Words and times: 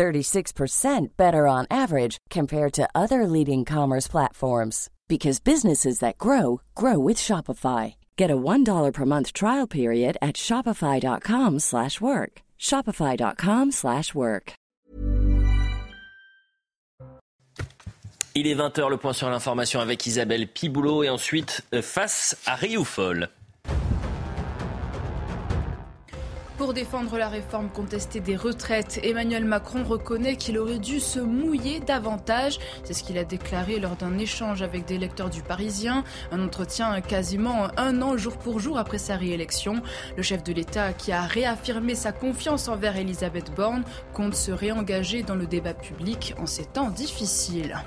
36% 0.00 1.08
better 1.18 1.46
on 1.46 1.66
average 1.70 2.16
compared 2.30 2.72
to 2.72 2.88
other 2.94 3.26
leading 3.26 3.66
commerce 3.66 4.08
platforms 4.08 4.88
because 5.08 5.40
businesses 5.40 5.98
that 5.98 6.16
grow 6.16 6.62
grow 6.74 6.98
with 6.98 7.18
Shopify. 7.18 7.96
Get 8.16 8.30
a 8.30 8.36
$1 8.36 8.92
per 8.94 9.04
month 9.04 9.32
trial 9.34 9.66
period 9.66 10.16
at 10.22 10.36
shopify.com/work. 10.36 12.32
shopify.com/work. 12.58 14.52
Il 18.36 18.46
est 18.46 18.54
20h, 18.54 18.88
le 18.88 18.96
point 18.96 19.12
sur 19.12 19.28
l'information 19.28 19.80
avec 19.80 20.06
Isabelle 20.06 20.46
Piboulot 20.46 21.02
et 21.02 21.10
ensuite 21.10 21.62
euh, 21.74 21.82
face 21.82 22.36
à 22.46 22.54
Rioufol. 22.54 23.28
Pour 26.60 26.74
défendre 26.74 27.16
la 27.16 27.30
réforme 27.30 27.70
contestée 27.70 28.20
des 28.20 28.36
retraites, 28.36 29.00
Emmanuel 29.02 29.46
Macron 29.46 29.82
reconnaît 29.82 30.36
qu'il 30.36 30.58
aurait 30.58 30.78
dû 30.78 31.00
se 31.00 31.18
mouiller 31.18 31.80
davantage. 31.80 32.58
C'est 32.84 32.92
ce 32.92 33.02
qu'il 33.02 33.16
a 33.16 33.24
déclaré 33.24 33.80
lors 33.80 33.96
d'un 33.96 34.18
échange 34.18 34.60
avec 34.60 34.84
des 34.84 34.98
lecteurs 34.98 35.30
du 35.30 35.42
Parisien. 35.42 36.04
Un 36.30 36.44
entretien 36.44 37.00
quasiment 37.00 37.68
un 37.78 38.02
an 38.02 38.18
jour 38.18 38.36
pour 38.36 38.60
jour 38.60 38.76
après 38.76 38.98
sa 38.98 39.16
réélection. 39.16 39.80
Le 40.18 40.22
chef 40.22 40.44
de 40.44 40.52
l'État, 40.52 40.92
qui 40.92 41.12
a 41.12 41.22
réaffirmé 41.22 41.94
sa 41.94 42.12
confiance 42.12 42.68
envers 42.68 42.98
Elisabeth 42.98 43.54
Borne, 43.54 43.84
compte 44.12 44.34
se 44.34 44.52
réengager 44.52 45.22
dans 45.22 45.36
le 45.36 45.46
débat 45.46 45.72
public 45.72 46.34
en 46.38 46.44
ces 46.44 46.66
temps 46.66 46.90
difficiles. 46.90 47.78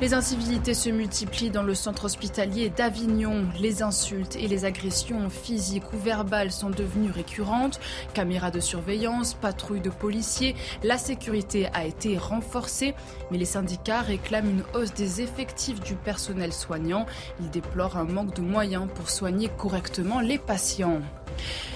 Les 0.00 0.14
incivilités 0.14 0.74
se 0.74 0.90
multiplient 0.90 1.50
dans 1.50 1.62
le 1.62 1.76
centre 1.76 2.06
hospitalier 2.06 2.70
d'Avignon. 2.70 3.46
Les 3.60 3.84
insultes 3.84 4.34
et 4.34 4.48
les 4.48 4.64
agressions 4.64 5.30
physiques 5.30 5.92
ou 5.92 5.98
verbales 5.98 6.50
sont 6.50 6.70
devenues 6.70 7.12
récurrentes. 7.12 7.78
Caméras 8.14 8.50
de 8.50 8.60
surveillance, 8.60 9.34
patrouilles 9.34 9.80
de 9.80 9.90
policiers, 9.90 10.54
la 10.82 10.98
sécurité 10.98 11.68
a 11.72 11.84
été 11.84 12.18
renforcée, 12.18 12.94
mais 13.30 13.38
les 13.38 13.44
syndicats 13.44 14.00
réclament 14.00 14.50
une 14.50 14.64
hausse 14.74 14.94
des 14.94 15.20
effectifs 15.20 15.80
du 15.80 15.94
personnel 15.94 16.52
soignant. 16.52 17.06
Ils 17.40 17.50
déplorent 17.50 17.96
un 17.96 18.04
manque 18.04 18.34
de 18.34 18.42
moyens 18.42 18.88
pour 18.94 19.10
soigner 19.10 19.50
correctement 19.56 20.20
les 20.20 20.38
patients. 20.38 21.00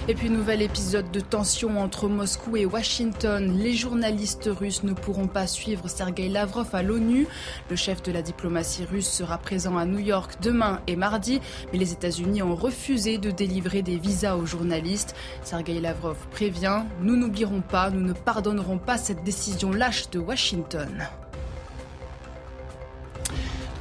Et 0.08 0.14
puis 0.14 0.28
nouvel 0.28 0.60
épisode 0.60 1.10
de 1.10 1.20
tension 1.20 1.80
entre 1.80 2.08
Moscou 2.08 2.58
et 2.58 2.66
Washington. 2.66 3.56
Les 3.58 3.72
journalistes 3.72 4.50
russes 4.52 4.82
ne 4.82 4.92
pourront 4.92 5.28
pas 5.28 5.46
suivre 5.46 5.88
Sergei 5.88 6.28
Lavrov 6.28 6.68
à 6.74 6.82
l'ONU. 6.82 7.26
Le 7.70 7.76
chef 7.76 8.02
de 8.02 8.12
la 8.12 8.20
diplomatie 8.20 8.84
russe 8.84 9.08
sera 9.08 9.38
présent 9.38 9.78
à 9.78 9.86
New 9.86 10.00
York 10.00 10.32
demain 10.42 10.82
et 10.86 10.96
mardi, 10.96 11.40
mais 11.72 11.78
les 11.78 11.92
États-Unis 11.92 12.42
ont 12.42 12.54
refusé 12.54 13.16
de 13.16 13.30
délivrer 13.30 13.80
des 13.80 13.96
visas 13.96 14.36
aux 14.36 14.44
journalistes. 14.44 15.14
Sergei 15.42 15.80
Lavrov 15.80 16.13
prévient 16.30 16.82
Nous 17.00 17.16
n'oublierons 17.16 17.60
pas, 17.60 17.90
nous 17.90 18.00
ne 18.00 18.12
pardonnerons 18.12 18.78
pas 18.78 18.98
cette 18.98 19.24
décision 19.24 19.72
lâche 19.72 20.10
de 20.10 20.18
Washington. 20.18 21.06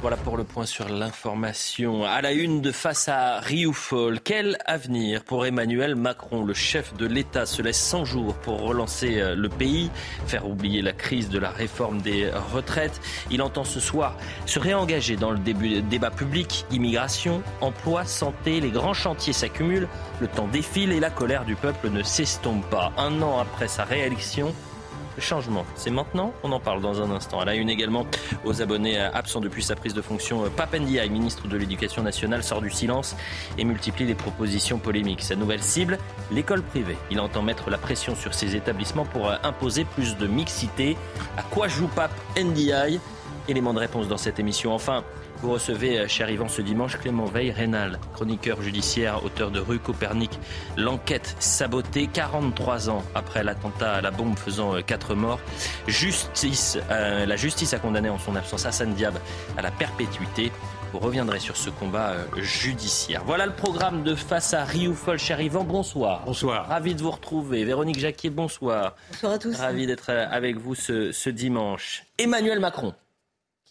Voilà 0.04 0.18
pour 0.18 0.36
le 0.36 0.44
point 0.44 0.66
sur 0.66 0.90
l'information. 0.90 2.04
À 2.04 2.20
la 2.20 2.32
une 2.32 2.60
de 2.60 2.72
face 2.72 3.08
à 3.08 3.40
Rioufol, 3.40 4.20
quel 4.20 4.58
avenir 4.66 5.24
pour 5.24 5.46
Emmanuel 5.46 5.94
Macron 5.94 6.44
Le 6.44 6.52
chef 6.52 6.92
de 6.92 7.06
l'État 7.06 7.46
se 7.46 7.62
laisse 7.62 7.80
100 7.80 8.04
jours 8.04 8.34
pour 8.34 8.60
relancer 8.60 9.18
euh, 9.18 9.34
le 9.34 9.48
pays, 9.48 9.90
faire 10.26 10.46
oublier 10.46 10.82
la 10.82 10.92
crise 10.92 11.30
de 11.30 11.38
la 11.38 11.48
réforme 11.48 12.02
des 12.02 12.30
retraites. 12.52 13.00
Il 13.30 13.40
entend 13.40 13.64
ce 13.64 13.80
soir 13.80 14.18
se 14.44 14.58
réengager 14.58 15.16
dans 15.16 15.30
le 15.30 15.38
débat 15.38 16.10
public, 16.10 16.66
immigration, 16.70 17.42
emploi, 17.62 18.04
santé. 18.04 18.60
Les 18.60 18.70
grands 18.70 18.92
chantiers 18.92 19.32
s'accumulent, 19.32 19.88
le 20.20 20.28
temps 20.28 20.48
défile 20.48 20.92
et 20.92 21.00
la 21.00 21.08
colère 21.08 21.46
du 21.46 21.56
peuple 21.56 21.88
ne 21.88 22.02
s'estompe 22.02 22.68
pas. 22.68 22.92
Un 22.98 23.22
an 23.22 23.38
après 23.38 23.68
sa 23.68 23.84
réélection, 23.84 24.48
le 24.48 24.73
changement, 25.20 25.64
c'est 25.74 25.90
maintenant 25.90 26.32
On 26.42 26.52
en 26.52 26.60
parle 26.60 26.80
dans 26.80 27.00
un 27.02 27.10
instant. 27.10 27.40
Elle 27.42 27.48
a 27.48 27.54
une 27.54 27.70
également 27.70 28.06
aux 28.44 28.62
abonnés 28.62 28.98
absents 28.98 29.40
depuis 29.40 29.62
sa 29.62 29.76
prise 29.76 29.94
de 29.94 30.02
fonction. 30.02 30.48
Papendiaï, 30.56 31.08
ministre 31.10 31.48
de 31.48 31.56
l'Éducation 31.56 32.02
nationale, 32.02 32.42
sort 32.42 32.60
du 32.60 32.70
silence 32.70 33.16
et 33.58 33.64
multiplie 33.64 34.06
les 34.06 34.14
propositions 34.14 34.78
polémiques. 34.78 35.22
Sa 35.22 35.36
nouvelle 35.36 35.62
cible, 35.62 35.98
l'école 36.30 36.62
privée. 36.62 36.96
Il 37.10 37.20
entend 37.20 37.42
mettre 37.42 37.70
la 37.70 37.78
pression 37.78 38.14
sur 38.14 38.34
ses 38.34 38.56
établissements 38.56 39.04
pour 39.04 39.30
imposer 39.42 39.84
plus 39.84 40.16
de 40.16 40.26
mixité. 40.26 40.96
À 41.36 41.42
quoi 41.42 41.68
joue 41.68 41.88
Pape 41.88 42.14
Ndiaye? 42.38 43.00
Élément 43.48 43.74
de 43.74 43.78
réponse 43.78 44.08
dans 44.08 44.16
cette 44.16 44.38
émission. 44.38 44.74
Enfin, 44.74 45.04
vous 45.44 45.52
recevez, 45.52 45.98
euh, 45.98 46.08
cher 46.08 46.30
Yvan, 46.30 46.48
ce 46.48 46.62
dimanche 46.62 46.96
Clément 46.96 47.26
Veil, 47.26 47.50
Rénal, 47.50 47.98
chroniqueur 48.14 48.62
judiciaire, 48.62 49.22
auteur 49.24 49.50
de 49.50 49.60
Rue 49.60 49.78
Copernic. 49.78 50.30
L'enquête 50.78 51.36
sabotée 51.38 52.06
43 52.06 52.88
ans 52.88 53.04
après 53.14 53.44
l'attentat 53.44 53.92
à 53.92 54.00
la 54.00 54.10
bombe 54.10 54.38
faisant 54.38 54.80
4 54.80 55.10
euh, 55.10 55.14
morts. 55.14 55.40
Justice, 55.86 56.78
euh, 56.90 57.26
la 57.26 57.36
justice 57.36 57.74
a 57.74 57.78
condamné 57.78 58.08
en 58.08 58.18
son 58.18 58.34
absence 58.36 58.64
Hassan 58.64 58.94
Diab 58.94 59.18
à 59.58 59.60
la 59.60 59.70
perpétuité. 59.70 60.50
Vous 60.94 60.98
reviendrez 60.98 61.40
sur 61.40 61.58
ce 61.58 61.68
combat 61.68 62.14
judiciaire. 62.38 63.22
Voilà 63.26 63.44
le 63.44 63.52
programme 63.52 64.02
de 64.02 64.14
Face 64.14 64.54
à 64.54 64.64
Rioufol. 64.64 65.18
Cher 65.18 65.42
Yvan, 65.42 65.64
bonsoir. 65.64 66.22
Bonsoir. 66.24 66.68
Ravi 66.68 66.94
de 66.94 67.02
vous 67.02 67.10
retrouver. 67.10 67.64
Véronique 67.64 67.98
Jacquier, 67.98 68.30
bonsoir. 68.30 68.94
Bonsoir 69.10 69.32
à 69.32 69.38
tous. 69.38 69.56
Ravi 69.56 69.86
d'être 69.86 70.08
avec 70.08 70.56
vous 70.56 70.74
ce, 70.74 71.12
ce 71.12 71.28
dimanche. 71.28 72.04
Emmanuel 72.16 72.60
Macron 72.60 72.94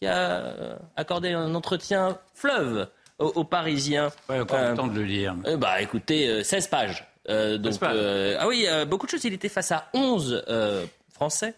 a 0.08 0.18
euh, 0.18 0.76
accordé 0.96 1.32
un 1.32 1.54
entretien 1.56 2.18
fleuve 2.34 2.88
aux, 3.20 3.44
Parisiens. 3.44 4.12
Ouais, 4.28 4.40
encore 4.40 4.60
le 4.60 4.66
euh, 4.66 4.76
temps 4.76 4.88
de 4.88 5.00
le 5.00 5.06
lire. 5.06 5.36
Euh, 5.46 5.56
bah, 5.56 5.82
écoutez, 5.82 6.44
16 6.44 6.68
pages. 6.68 7.08
donc, 7.28 7.74
ah 7.82 8.48
oui, 8.48 8.68
beaucoup 8.88 9.06
de 9.06 9.12
choses. 9.12 9.24
Il 9.24 9.34
était 9.34 9.50
face 9.50 9.72
à 9.72 9.90
11 9.94 10.44
Français. 11.14 11.54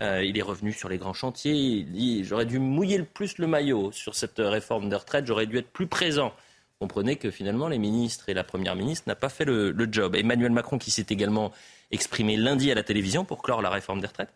il 0.00 0.36
est 0.36 0.42
revenu 0.42 0.72
sur 0.72 0.88
les 0.88 0.98
grands 0.98 1.14
chantiers. 1.14 1.52
Il 1.52 1.92
dit 1.92 2.24
J'aurais 2.24 2.46
dû 2.46 2.58
mouiller 2.58 2.98
le 2.98 3.04
plus 3.04 3.38
le 3.38 3.46
maillot 3.46 3.92
sur 3.92 4.14
cette 4.14 4.38
réforme 4.38 4.88
des 4.88 4.96
retraites. 4.96 5.26
J'aurais 5.26 5.46
dû 5.46 5.58
être 5.58 5.70
plus 5.70 5.86
présent 5.86 6.32
comprenez 6.78 7.16
que 7.16 7.30
finalement 7.30 7.68
les 7.68 7.78
ministres 7.78 8.28
et 8.28 8.34
la 8.34 8.44
première 8.44 8.76
ministre 8.76 9.08
n'ont 9.08 9.14
pas 9.14 9.30
fait 9.30 9.46
le, 9.46 9.70
le, 9.70 9.88
job. 9.90 10.14
Emmanuel 10.14 10.52
Macron 10.52 10.76
qui 10.76 10.90
s'est 10.90 11.06
également 11.08 11.50
exprimé 11.90 12.36
lundi 12.36 12.70
à 12.70 12.74
la 12.74 12.82
télévision 12.82 13.24
pour 13.24 13.42
clore 13.42 13.62
la 13.62 13.70
réforme 13.70 14.00
des 14.00 14.06
retraites. 14.06 14.32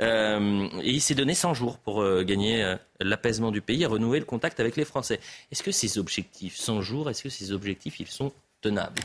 Euh, 0.00 0.68
et 0.82 0.90
il 0.90 1.00
s'est 1.00 1.14
donné 1.14 1.34
100 1.34 1.54
jours 1.54 1.78
pour 1.78 2.02
euh, 2.02 2.22
gagner 2.22 2.62
euh, 2.62 2.76
l'apaisement 3.00 3.50
du 3.50 3.60
pays 3.60 3.82
et 3.82 3.86
renouer 3.86 4.18
le 4.18 4.24
contact 4.24 4.60
avec 4.60 4.76
les 4.76 4.84
Français. 4.84 5.20
Est-ce 5.52 5.62
que 5.62 5.72
ces 5.72 5.98
objectifs, 5.98 6.56
100 6.56 6.82
jours, 6.82 7.10
est-ce 7.10 7.24
que 7.24 7.28
ces 7.28 7.52
objectifs, 7.52 8.00
ils 8.00 8.06
sont 8.06 8.32
tenables? 8.60 9.02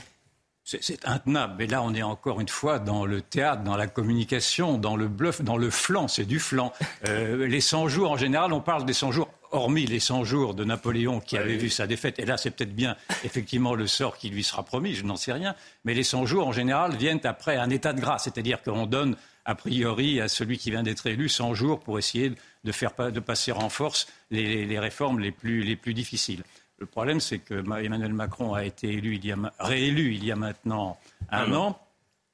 C'est 0.64 1.04
intenable, 1.04 1.56
mais 1.58 1.66
là 1.66 1.82
on 1.82 1.96
est 1.96 2.04
encore 2.04 2.40
une 2.40 2.48
fois 2.48 2.78
dans 2.78 3.04
le 3.04 3.22
théâtre, 3.22 3.64
dans 3.64 3.76
la 3.76 3.88
communication, 3.88 4.78
dans 4.78 4.96
le 4.96 5.08
bluff, 5.08 5.42
dans 5.42 5.58
le 5.58 5.72
flanc, 5.72 6.08
c'est 6.08 6.26
du 6.26 6.38
flanc. 6.38 6.74
les 7.04 7.60
100 7.60 7.88
jours, 7.88 8.12
en 8.12 8.18
général, 8.18 8.54
on 8.54 8.62
parle 8.62 8.86
des 8.86 8.94
100 8.94 9.12
jours 9.12 9.30
hormis 9.52 9.86
les 9.86 10.00
100 10.00 10.24
jours 10.24 10.54
de 10.54 10.64
Napoléon 10.64 11.20
qui 11.20 11.38
avait 11.38 11.58
vu 11.58 11.70
sa 11.70 11.88
défaite, 11.88 12.20
et 12.20 12.26
là 12.26 12.38
c'est 12.38 12.52
peut-être 12.52 12.76
bien 12.76 12.96
effectivement 13.24 13.74
le 13.74 13.88
sort 13.88 14.18
qui 14.18 14.30
lui 14.30 14.44
sera 14.44 14.64
promis, 14.64 14.94
je 14.94 15.04
n'en 15.04 15.16
sais 15.16 15.34
rien, 15.34 15.56
mais 15.86 15.94
les 15.94 16.04
100 16.04 16.26
jours 16.26 16.48
en 16.48 16.52
général 16.52 16.96
viennent 16.96 17.22
après 17.24 17.58
un 17.58 17.70
état 17.70 17.94
de 17.94 18.02
grâce, 18.02 18.26
c'est-à-dire 18.26 18.62
qu'on 18.62 18.86
donne 18.86 19.16
a 19.46 19.56
priori 19.56 20.22
à 20.22 20.28
celui 20.28 20.58
qui 20.58 20.70
vient 20.70 20.84
d'être 20.84 21.08
élu 21.08 21.28
100 21.28 21.56
jours 21.56 21.80
pour 21.80 21.98
essayer 21.98 22.34
de, 22.64 22.72
faire, 22.72 22.92
de 23.12 23.20
passer 23.20 23.52
en 23.52 23.70
force 23.70 24.08
les, 24.30 24.80
réformes 24.80 25.20
les 25.20 25.32
plus, 25.32 25.64
les 25.64 25.76
plus 25.76 25.94
difficiles. 25.94 26.44
Le 26.78 26.86
problème, 26.86 27.20
c'est 27.20 27.40
que 27.40 27.56
Emmanuel 27.56 28.14
Macron 28.14 28.54
a 28.54 28.64
été 28.64 28.90
élu 28.90 29.16
il 29.16 29.26
y 29.26 29.32
a, 29.32 29.38
réélu 29.60 30.14
il 30.14 30.24
y 30.24 30.32
a 30.32 30.36
maintenant 30.36 30.98
un, 31.32 31.52
an 31.54 31.80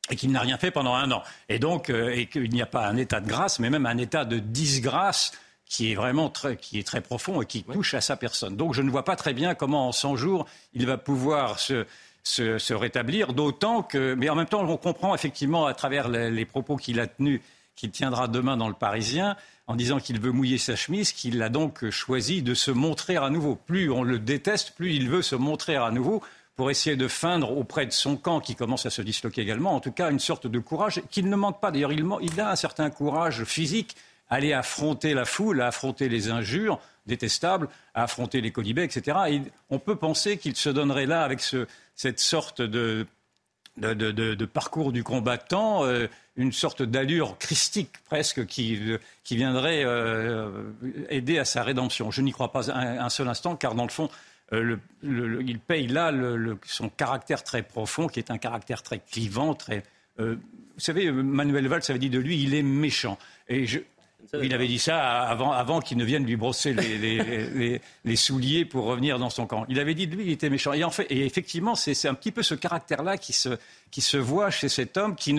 et 0.09 0.15
qu'il 0.15 0.31
n'a 0.31 0.41
rien 0.41 0.57
fait 0.57 0.71
pendant 0.71 0.93
un 0.93 1.09
an. 1.11 1.23
Et 1.49 1.57
donc, 1.57 1.89
euh, 1.89 2.13
et 2.13 2.27
qu'il 2.27 2.51
n'y 2.51 2.61
a 2.61 2.67
pas 2.67 2.87
un 2.87 2.97
état 2.97 3.21
de 3.21 3.27
grâce, 3.27 3.59
mais 3.59 3.69
même 3.69 3.85
un 3.85 3.97
état 3.97 4.25
de 4.25 4.37
disgrâce 4.37 5.31
qui 5.65 5.91
est 5.91 5.95
vraiment 5.95 6.29
très, 6.29 6.57
qui 6.57 6.79
est 6.79 6.83
très 6.83 7.01
profond 7.01 7.41
et 7.41 7.45
qui 7.45 7.63
touche 7.63 7.93
à 7.93 8.01
sa 8.01 8.15
personne. 8.15 8.55
Donc 8.55 8.73
je 8.73 8.81
ne 8.81 8.89
vois 8.89 9.03
pas 9.03 9.15
très 9.15 9.33
bien 9.33 9.55
comment 9.55 9.87
en 9.87 9.91
100 9.91 10.15
jours 10.15 10.45
il 10.73 10.85
va 10.85 10.97
pouvoir 10.97 11.59
se, 11.59 11.85
se, 12.23 12.57
se 12.57 12.73
rétablir, 12.73 13.33
d'autant 13.33 13.81
que, 13.81 14.13
mais 14.13 14.29
en 14.29 14.35
même 14.35 14.45
temps 14.45 14.67
on 14.67 14.77
comprend 14.77 15.15
effectivement 15.15 15.65
à 15.65 15.73
travers 15.73 16.07
les, 16.07 16.29
les 16.29 16.45
propos 16.45 16.75
qu'il 16.77 16.99
a 16.99 17.07
tenus, 17.07 17.41
qu'il 17.75 17.91
tiendra 17.91 18.27
demain 18.27 18.57
dans 18.57 18.67
le 18.67 18.73
Parisien, 18.73 19.35
en 19.67 19.75
disant 19.75 19.99
qu'il 19.99 20.19
veut 20.19 20.31
mouiller 20.31 20.59
sa 20.59 20.75
chemise, 20.75 21.11
qu'il 21.11 21.41
a 21.41 21.49
donc 21.49 21.89
choisi 21.89 22.43
de 22.43 22.53
se 22.53 22.71
montrer 22.71 23.17
à 23.17 23.29
nouveau. 23.29 23.55
Plus 23.55 23.91
on 23.91 24.03
le 24.03 24.19
déteste, 24.19 24.73
plus 24.75 24.93
il 24.93 25.09
veut 25.09 25.23
se 25.23 25.35
montrer 25.35 25.75
à 25.75 25.89
nouveau 25.89 26.21
pour 26.55 26.69
essayer 26.71 26.95
de 26.95 27.07
feindre 27.07 27.57
auprès 27.57 27.85
de 27.85 27.91
son 27.91 28.15
camp 28.15 28.39
qui 28.39 28.55
commence 28.55 28.85
à 28.85 28.89
se 28.89 29.01
disloquer 29.01 29.41
également, 29.41 29.75
en 29.75 29.79
tout 29.79 29.91
cas 29.91 30.09
une 30.09 30.19
sorte 30.19 30.47
de 30.47 30.59
courage 30.59 31.01
qu'il 31.09 31.29
ne 31.29 31.35
manque 31.35 31.59
pas. 31.59 31.71
D'ailleurs, 31.71 31.91
il, 31.91 32.05
il 32.21 32.39
a 32.39 32.51
un 32.51 32.55
certain 32.55 32.89
courage 32.89 33.43
physique 33.43 33.95
aller 34.29 34.53
affronter 34.53 35.13
la 35.13 35.25
foule, 35.25 35.61
affronter 35.61 36.09
les 36.09 36.29
injures, 36.29 36.79
détestable, 37.05 37.69
à 37.93 38.03
affronter 38.03 38.41
les 38.41 38.51
colibés, 38.51 38.83
etc. 38.83 39.17
Et 39.29 39.41
on 39.69 39.79
peut 39.79 39.95
penser 39.95 40.37
qu'il 40.37 40.55
se 40.55 40.69
donnerait 40.69 41.05
là, 41.05 41.23
avec 41.23 41.41
cette 41.95 42.19
sorte 42.19 42.61
de, 42.61 43.05
parcours 44.53 44.91
du 44.91 45.03
combattant, 45.03 45.85
euh, 45.85 46.07
une 46.35 46.51
sorte 46.51 46.81
d'allure 46.81 47.37
christique 47.37 47.91
presque 48.05 48.45
qui, 48.45 48.97
viendrait 49.31 49.83
euh, 49.85 50.71
aider 51.09 51.37
à 51.37 51.45
sa 51.45 51.63
rédemption. 51.63 52.11
Je 52.11 52.21
n'y 52.21 52.31
crois 52.31 52.51
pas 52.51 52.71
un, 52.71 53.09
seul 53.09 53.27
instant, 53.27 53.55
car 53.55 53.75
dans 53.75 53.85
le 53.85 53.89
fond, 53.89 54.09
euh, 54.53 54.77
il 55.03 55.59
paye 55.59 55.87
là 55.87 56.11
son 56.65 56.89
caractère 56.89 57.43
très 57.43 57.61
profond, 57.61 58.07
qui 58.07 58.19
est 58.19 58.31
un 58.31 58.37
caractère 58.37 58.81
très 58.81 58.99
clivant, 58.99 59.53
très. 59.53 59.83
vous 60.17 60.35
savez, 60.77 61.11
Manuel 61.11 61.67
Valls 61.67 61.83
avait 61.89 61.99
dit 61.99 62.09
de 62.09 62.19
lui, 62.19 62.41
il 62.41 62.55
est 62.55 62.63
méchant. 62.63 63.19
Et 63.47 63.67
je, 63.67 63.79
il 64.41 64.53
avait 64.53 64.67
dit 64.67 64.79
ça 64.79 65.21
avant, 65.23 65.51
avant 65.51 65.79
qu'il 65.79 65.97
ne 65.97 66.05
vienne 66.05 66.25
lui 66.25 66.35
brosser 66.35 66.73
les, 66.73 68.15
souliers 68.15 68.65
pour 68.65 68.85
revenir 68.85 69.19
dans 69.19 69.29
son 69.29 69.45
camp. 69.45 69.65
Il 69.69 69.79
avait 69.79 69.93
dit 69.93 70.07
de 70.07 70.15
lui, 70.15 70.25
il 70.25 70.31
était 70.31 70.49
méchant. 70.49 70.73
Et, 70.73 70.83
en 70.83 70.91
fait, 70.91 71.07
et 71.09 71.25
effectivement, 71.25 71.75
c'est 71.75 72.07
un 72.07 72.13
petit 72.13 72.31
peu 72.31 72.43
ce 72.43 72.55
caractère-là 72.55 73.17
qui 73.17 73.33
se, 73.33 73.49
qui 73.91 74.01
se 74.01 74.17
voit 74.17 74.49
chez 74.49 74.69
cet 74.69 74.97
homme 74.97 75.15
qui 75.15 75.33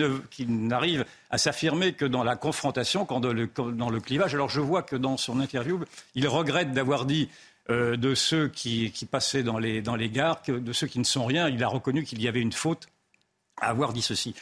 n'arrive 0.47 1.05
à 1.29 1.37
s'affirmer 1.37 1.93
que 1.93 2.05
dans 2.05 2.23
la 2.23 2.35
confrontation, 2.35 3.05
quand 3.05 3.19
dans 3.19 3.33
le, 3.33 3.49
dans 3.73 3.89
le 3.89 3.99
clivage. 3.99 4.33
Alors 4.33 4.49
je 4.49 4.61
vois 4.61 4.83
que 4.83 4.95
dans 4.95 5.17
son 5.17 5.39
interview, 5.39 5.79
il 6.15 6.27
regrette 6.27 6.71
d'avoir 6.71 7.05
dit 7.05 7.29
euh, 7.69 7.97
de 7.97 8.15
ceux 8.15 8.47
qui, 8.47 8.91
qui, 8.91 9.05
passaient 9.05 9.43
dans 9.43 9.59
les, 9.59 9.81
dans 9.81 9.95
les 9.95 10.09
gares, 10.09 10.41
que 10.41 10.53
de 10.53 10.71
ceux 10.71 10.87
qui 10.87 10.99
ne 10.99 11.03
sont 11.03 11.25
rien, 11.25 11.49
il 11.49 11.61
a 11.63 11.67
reconnu 11.67 12.03
qu'il 12.03 12.21
y 12.21 12.27
avait 12.29 12.39
une 12.39 12.53
faute 12.53 12.87
à 13.59 13.69
avoir 13.69 13.91
dit 13.91 14.01
ceci. 14.01 14.35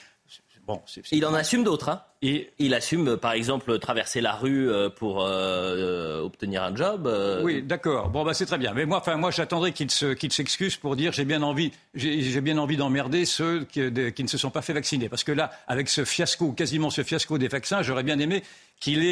Bon, 0.67 0.81
il 1.11 1.25
en 1.25 1.33
assume 1.33 1.63
d'autres. 1.63 1.89
Hein 1.89 2.01
et 2.27 2.49
il 2.57 2.73
assume, 2.73 3.17
par 3.17 3.33
exemple, 3.33 3.77
traverser 3.77 4.19
la 4.19 4.33
rue 4.33 4.71
euh, 4.71 4.89
pour 4.89 5.23
euh, 5.23 6.21
obtenir 6.21 6.63
un 6.63 6.75
job. 6.75 7.05
Euh. 7.05 7.43
Oui, 7.43 7.61
d'accord. 7.61 8.09
Bon, 8.09 8.23
bah, 8.23 8.33
c'est 8.33 8.47
très 8.47 8.57
bien. 8.57 8.73
Mais 8.73 8.85
moi, 8.85 8.97
enfin, 8.97 9.15
moi, 9.15 9.29
j'attendrais 9.29 9.73
qu'il 9.73 9.91
s'excuse 9.91 10.75
pour 10.75 10.95
dire 10.95 11.11
j'ai 11.11 11.23
bien 11.23 11.43
envie, 11.43 11.71
j'ai 11.93 12.41
bien 12.41 12.57
envie 12.57 12.77
d'emmerder 12.77 13.25
ceux 13.25 13.65
qui, 13.65 13.81
qui, 14.13 14.23
ne 14.23 14.27
se 14.27 14.39
sont 14.39 14.49
pas 14.49 14.63
fait 14.63 14.73
vacciner. 14.73 15.07
Parce 15.07 15.23
que 15.23 15.31
là, 15.31 15.51
avec 15.67 15.87
ce 15.87 16.03
fiasco, 16.03 16.51
quasiment 16.53 16.89
ce 16.89 17.03
fiasco 17.03 17.37
des 17.37 17.47
vaccins, 17.47 17.83
j'aurais 17.83 18.03
bien 18.03 18.17
aimé 18.17 18.43
qu'il 18.79 19.11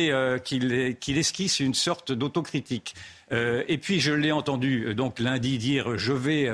esquisse 1.07 1.59
une 1.59 1.75
sorte 1.75 2.11
d'autocritique. 2.11 2.95
Et 3.31 3.79
puis 3.79 3.99
je 3.99 4.11
l'ai 4.11 4.31
entendu 4.31 4.93
donc 4.93 5.19
lundi 5.19 5.57
dire 5.57 5.97
je 5.97 6.13
vais, 6.13 6.51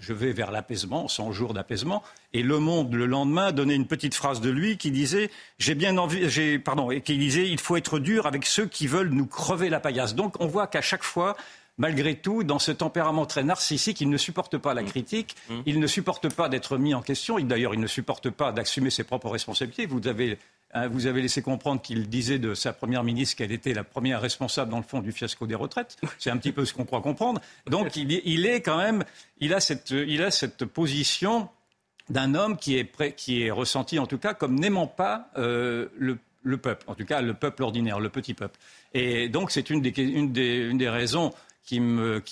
je 0.00 0.12
vais 0.14 0.32
vers 0.32 0.50
l'apaisement, 0.50 1.06
100 1.06 1.32
jours 1.32 1.52
d'apaisement, 1.52 2.02
et 2.32 2.42
Le 2.42 2.58
Monde 2.58 2.94
le 2.94 3.06
lendemain 3.06 3.52
donnait 3.52 3.74
une 3.74 3.86
petite 3.86 4.14
phrase 4.14 4.40
de 4.40 4.50
lui 4.50 4.76
qui 4.76 4.90
disait 4.90 5.30
j'ai 5.58 5.74
bien 5.74 5.96
envie, 5.98 6.58
pardon, 6.58 6.90
et 6.90 7.00
qui 7.00 7.16
disait 7.16 7.48
il 7.48 7.60
faut 7.60 7.76
être 7.76 7.98
dur 7.98 8.26
avec 8.26 8.46
ceux 8.46 8.66
qui 8.66 8.86
veulent 8.86 9.10
nous 9.10 9.26
crever 9.26 9.68
la 9.68 9.80
paillasse. 9.80 10.14
Donc 10.14 10.40
on 10.40 10.46
voit 10.46 10.66
qu'à 10.66 10.82
chaque 10.82 11.04
fois 11.04 11.36
malgré 11.78 12.16
tout, 12.16 12.44
dans 12.44 12.58
ce 12.58 12.72
tempérament 12.72 13.24
très 13.24 13.44
narcissique, 13.44 14.00
il 14.00 14.10
ne 14.10 14.16
supporte 14.16 14.58
pas 14.58 14.74
la 14.74 14.82
mmh. 14.82 14.86
critique, 14.86 15.36
mmh. 15.48 15.54
il 15.64 15.80
ne 15.80 15.86
supporte 15.86 16.32
pas 16.34 16.48
d'être 16.48 16.76
mis 16.76 16.92
en 16.92 17.00
question, 17.00 17.38
d'ailleurs, 17.38 17.72
il 17.72 17.80
ne 17.80 17.86
supporte 17.86 18.30
pas 18.30 18.52
d'assumer 18.52 18.90
ses 18.90 19.04
propres 19.04 19.30
responsabilités. 19.30 19.86
Vous 19.86 20.06
avez, 20.08 20.38
hein, 20.74 20.88
vous 20.88 21.06
avez 21.06 21.22
laissé 21.22 21.40
comprendre 21.40 21.80
qu'il 21.80 22.08
disait 22.08 22.38
de 22.38 22.54
sa 22.54 22.72
première 22.72 23.04
ministre 23.04 23.36
qu'elle 23.36 23.52
était 23.52 23.72
la 23.72 23.84
première 23.84 24.20
responsable, 24.20 24.70
dans 24.70 24.78
le 24.78 24.82
fond, 24.82 25.00
du 25.00 25.12
fiasco 25.12 25.46
des 25.46 25.54
retraites. 25.54 25.96
C'est 26.18 26.30
un 26.30 26.36
petit 26.36 26.52
peu 26.52 26.64
ce 26.64 26.74
qu'on 26.74 26.84
croit 26.84 27.00
comprendre. 27.00 27.40
Donc, 27.66 27.96
il, 27.96 28.46
est 28.46 28.60
quand 28.60 28.78
même, 28.78 29.04
il 29.38 29.54
a 29.54 29.60
cette, 29.60 29.90
il 29.90 30.22
a 30.22 30.30
cette 30.30 30.64
position 30.64 31.48
d'un 32.10 32.34
homme 32.34 32.56
qui 32.56 32.76
est, 32.78 33.50
ressenti, 33.50 33.98
en 33.98 34.06
tout 34.06 34.18
cas, 34.18 34.34
comme 34.34 34.58
n'aimant 34.58 34.86
pas 34.86 35.30
euh, 35.36 35.88
le 35.98 36.18
le 36.42 36.56
peuple, 36.56 36.84
en 36.88 36.94
tout 36.94 37.04
cas 37.04 37.20
le 37.20 37.34
peuple 37.34 37.62
ordinaire, 37.62 38.00
le 38.00 38.08
petit 38.08 38.34
peuple. 38.34 38.58
Et 38.94 39.28
donc 39.28 39.50
c'est 39.50 39.70
une 39.70 39.80
des, 39.82 40.88
raisons 40.88 41.32
qui 41.64 41.80
me, 41.80 42.22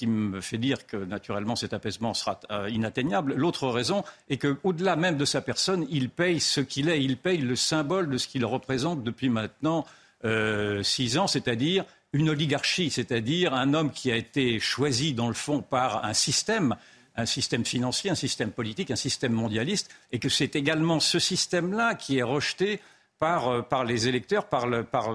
fait 0.40 0.58
dire 0.58 0.86
que 0.86 0.96
naturellement 0.96 1.56
cet 1.56 1.72
apaisement 1.74 2.14
sera 2.14 2.40
euh, 2.50 2.68
inatteignable. 2.70 3.34
L'autre 3.34 3.68
raison 3.68 4.02
est 4.30 4.38
qu'au-delà 4.38 4.96
même 4.96 5.16
de 5.16 5.24
sa 5.24 5.40
personne, 5.40 5.86
il 5.90 6.08
paye 6.08 6.40
ce 6.40 6.60
qu'il 6.60 6.88
est, 6.88 7.02
il 7.02 7.16
paye 7.16 7.38
le 7.38 7.56
symbole 7.56 8.08
de 8.08 8.18
ce 8.18 8.28
qu'il 8.28 8.44
représente 8.44 9.02
depuis 9.02 9.28
maintenant 9.28 9.84
euh, 10.24 10.82
six 10.82 11.18
ans, 11.18 11.26
c'est-à-dire 11.26 11.84
une 12.12 12.30
oligarchie, 12.30 12.90
c'est-à-dire 12.90 13.52
un 13.52 13.74
homme 13.74 13.90
qui 13.90 14.10
a 14.10 14.16
été 14.16 14.58
choisi 14.58 15.12
dans 15.12 15.28
le 15.28 15.34
fond 15.34 15.60
par 15.60 16.04
un 16.04 16.14
système 16.14 16.76
un 17.16 17.26
système 17.26 17.64
financier, 17.64 18.10
un 18.10 18.14
système 18.14 18.50
politique, 18.50 18.90
un 18.90 18.96
système 18.96 19.32
mondialiste, 19.32 19.90
et 20.12 20.18
que 20.18 20.28
c'est 20.28 20.56
également 20.56 21.00
ce 21.00 21.18
système-là 21.18 21.94
qui 21.94 22.18
est 22.18 22.22
rejeté 22.22 22.80
euh, 23.22 23.62
par, 23.62 23.84
les 23.84 24.08
électeurs, 24.08 24.46
par, 24.46 24.66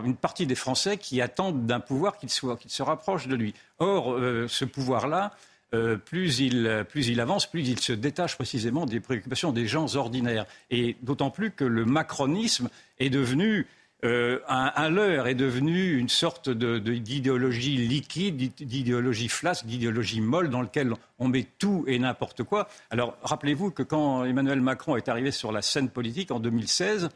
une 0.03 0.15
partie 0.15 0.47
des 0.47 0.55
Français 0.55 0.97
qui 0.97 1.21
attendent 1.21 1.67
d'un 1.67 1.79
pouvoir 1.79 2.17
qui 2.17 2.27
se 2.29 2.81
rapproche 2.81 3.27
de 3.27 3.35
lui. 3.35 3.53
Or, 3.77 4.13
euh, 4.13 4.47
ce 4.47 4.65
pouvoir-là, 4.65 5.33
euh, 5.75 5.97
plus, 5.97 6.39
il, 6.39 6.83
plus, 6.89 7.09
il, 7.09 7.21
avance, 7.21 7.45
plus 7.45 7.69
il 7.69 7.79
se 7.79 7.93
détache 7.93 8.35
précisément 8.35 8.87
des 8.87 8.99
préoccupations 8.99 9.51
des 9.51 9.67
gens 9.67 9.95
ordinaires. 9.95 10.47
Et 10.71 10.97
d'autant 11.03 11.29
plus 11.29 11.51
que 11.51 11.63
le 11.63 11.85
macronisme 11.85 12.69
est 12.99 13.11
devenu 13.11 13.67
un, 14.03 14.89
leurre, 14.89 15.27
est 15.27 15.35
devenu 15.35 15.97
une 15.97 16.09
sorte 16.09 16.49
d'idéologie 16.49 17.77
liquide, 17.77 18.53
d'idéologie 18.55 19.29
flasque, 19.29 19.65
d'idéologie 19.65 20.21
molle 20.21 20.49
dans 20.49 20.61
laquelle 20.61 20.93
on 21.19 21.27
met 21.27 21.47
tout 21.59 21.83
et 21.87 21.99
n'importe 21.99 22.43
quoi. 22.43 22.67
Alors 22.89 23.17
rappelez-vous 23.23 23.71
que 23.71 23.83
quand 23.83 24.25
Emmanuel 24.25 24.61
Macron 24.61 24.95
est 24.95 25.07
arrivé 25.09 25.31
sur 25.31 25.51
la 25.51 25.61
scène 25.61 25.89
politique 25.89 26.31
en 26.31 26.39
2016, 26.39 27.09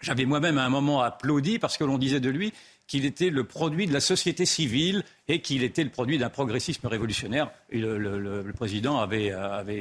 j'avais 0.00 0.24
moi-même 0.24 0.58
à 0.58 0.64
un 0.64 0.68
moment 0.68 1.02
applaudi 1.02 1.58
parce 1.58 1.76
que 1.76 1.84
l'on 1.84 1.98
disait 1.98 2.20
de 2.20 2.30
lui 2.30 2.52
qu'il 2.86 3.04
était 3.06 3.30
le 3.30 3.44
produit 3.44 3.86
de 3.86 3.92
la 3.92 4.00
société 4.00 4.44
civile 4.44 5.04
et 5.28 5.40
qu'il 5.40 5.62
était 5.62 5.84
le 5.84 5.90
produit 5.90 6.18
d'un 6.18 6.28
progressisme 6.28 6.86
révolutionnaire. 6.86 7.50
le, 7.70 8.52
président 8.52 8.98
avait, 8.98 9.32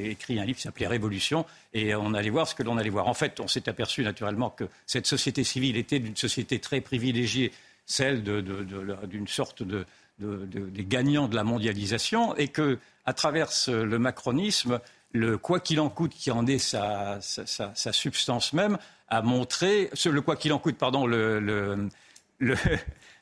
écrit 0.10 0.40
un 0.40 0.46
livre 0.46 0.58
qui 0.58 0.64
s'appelait 0.64 0.88
Révolution 0.88 1.46
et 1.74 1.96
on 1.96 2.14
allait 2.14 2.30
voir 2.30 2.48
ce 2.48 2.56
que 2.56 2.64
l'on 2.64 2.78
allait 2.78 2.90
voir. 2.90 3.08
En 3.08 3.14
fait, 3.14 3.40
on 3.40 3.48
s'est 3.48 3.68
aperçu 3.68 4.04
naturellement 4.04 4.50
que 4.50 4.66
cette 4.86 5.08
société 5.08 5.44
civile 5.44 5.78
était 5.78 6.00
d'une 6.00 6.16
société 6.16 6.60
très 6.60 6.82
privilégiée, 6.82 7.52
celle 7.86 8.24
d'une 8.24 9.28
sorte 9.28 9.64
de, 9.64 9.86
des 10.20 10.86
gagnants 10.86 11.28
de 11.28 11.36
la 11.36 11.44
mondialisation 11.44 12.36
et 12.38 12.48
que, 12.48 12.80
à 13.06 13.14
travers 13.14 13.50
le 13.68 14.00
macronisme, 14.00 14.80
le 15.12 15.38
quoi 15.38 15.60
qu'il 15.60 15.80
en 15.80 15.90
coûte, 15.90 16.14
qui 16.14 16.32
en 16.32 16.48
est 16.48 16.58
sa 16.58 17.20
substance 17.92 18.54
même, 18.54 18.78
a 19.14 19.22
montré, 19.22 19.90
le 20.06 20.22
quoi 20.22 20.36
qu'il 20.36 20.54
en 20.54 20.60
coûte, 20.60 20.78
pardon, 20.78 21.06
le, 21.06 21.88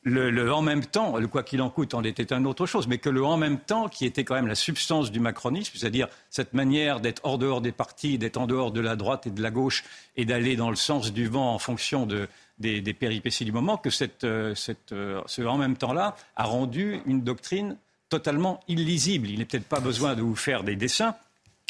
le, 0.04 0.52
en 0.52 0.62
même 0.62 0.86
temps, 0.86 1.18
le 1.18 1.28
quoi 1.28 1.44
qu'il 1.44 1.62
en 1.62 1.70
coûte 1.70 1.94
en 1.94 2.04
était 2.04 2.34
une 2.34 2.48
autre 2.48 2.66
chose, 2.66 2.88
mais 2.88 2.98
que 2.98 3.10
le 3.10 3.24
en 3.24 3.38
même 3.38 3.60
temps, 3.60 3.88
qui 3.88 4.06
était 4.06 4.24
quand 4.24 4.36
même 4.36 4.48
la 4.48 4.56
substance 4.56 5.12
du 5.12 5.20
macronisme, 5.20 5.74
c'est-à-dire 5.76 6.08
cette 6.30 6.54
manière 6.54 7.00
d'être 7.00 7.22
hors 7.24 7.38
dehors 7.38 7.62
des 7.62 7.72
partis, 7.72 8.18
d'être 8.18 8.38
en 8.38 8.48
dehors 8.48 8.72
de 8.72 8.82
la 8.82 8.96
droite 8.96 9.28
et 9.28 9.32
de 9.32 9.42
la 9.42 9.52
gauche, 9.52 9.84
et 10.18 10.26
d'aller 10.26 10.56
dans 10.56 10.70
le 10.70 10.76
sens 10.76 11.14
du 11.14 11.28
vent 11.28 11.54
en 11.54 11.60
fonction 11.60 12.06
de, 12.06 12.28
des, 12.60 12.94
péripéties 12.94 13.46
du 13.46 13.52
moment, 13.52 13.78
que 13.78 13.90
cette, 13.90 14.24
euh, 14.24 14.56
cette, 14.56 14.92
euh, 14.92 15.22
ce 15.26 15.42
en 15.42 15.58
même 15.58 15.78
temps-là 15.78 16.16
a 16.36 16.44
rendu 16.44 17.02
une 17.06 17.22
doctrine 17.22 17.78
totalement 18.10 18.60
illisible. 18.68 19.30
Il 19.30 19.40
n'est 19.40 19.46
peut-être 19.46 19.68
pas 19.68 19.80
besoin 19.80 20.16
de 20.16 20.22
vous 20.22 20.36
faire 20.36 20.64
des 20.64 20.76
dessins, 20.76 21.16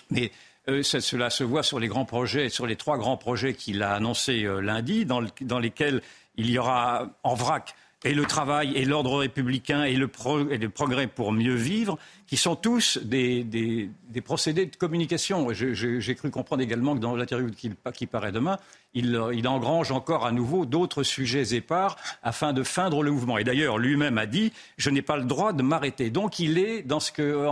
mais 0.09 0.31
euh, 0.69 0.83
cela 0.83 1.29
se 1.29 1.43
voit 1.43 1.63
sur 1.63 1.79
les 1.79 1.87
grands 1.87 2.05
projets, 2.05 2.49
sur 2.49 2.67
les 2.67 2.75
trois 2.75 2.97
grands 2.97 3.17
projets 3.17 3.53
qu'il 3.53 3.81
a 3.81 3.93
annoncés 3.93 4.43
euh, 4.43 4.59
lundi, 4.59 5.05
dans, 5.05 5.21
lesquels 5.59 6.01
il 6.35 6.49
y 6.49 6.57
aura 6.57 7.09
en 7.23 7.33
vrac 7.33 7.75
et 8.03 8.13
le 8.13 8.25
travail 8.25 8.73
et 8.75 8.85
l'ordre 8.85 9.19
républicain 9.19 9.83
et 9.83 9.95
le, 9.95 10.07
progrès 10.07 11.07
pour 11.07 11.31
mieux 11.31 11.55
vivre, 11.55 11.97
qui 12.25 12.37
sont 12.37 12.55
tous 12.55 12.97
des, 13.03 13.89
procédés 14.23 14.65
de 14.65 14.75
communication. 14.75 15.47
J'ai 15.51 16.15
cru 16.15 16.31
comprendre 16.31 16.63
également 16.63 16.95
que 16.95 16.99
dans 16.99 17.15
l'interview 17.15 17.51
qui, 17.51 17.71
qui 17.93 18.07
paraît 18.07 18.31
demain, 18.31 18.57
il, 18.93 19.47
engrange 19.47 19.91
encore 19.91 20.25
à 20.25 20.31
nouveau 20.31 20.65
d'autres 20.65 21.03
sujets 21.03 21.55
épars 21.55 21.97
afin 22.23 22.53
de 22.53 22.63
feindre 22.63 23.03
le 23.03 23.11
mouvement. 23.11 23.37
Et 23.37 23.43
d'ailleurs, 23.43 23.77
lui-même 23.77 24.17
a 24.17 24.25
dit 24.25 24.51
Je 24.77 24.89
n'ai 24.89 25.01
pas 25.01 25.17
le 25.17 25.23
droit 25.23 25.53
de 25.53 25.61
m'arrêter. 25.61 26.09
Donc 26.09 26.39
il 26.39 26.57
est 26.57 26.81
dans 26.81 26.99
ce 26.99 27.11
que, 27.11 27.45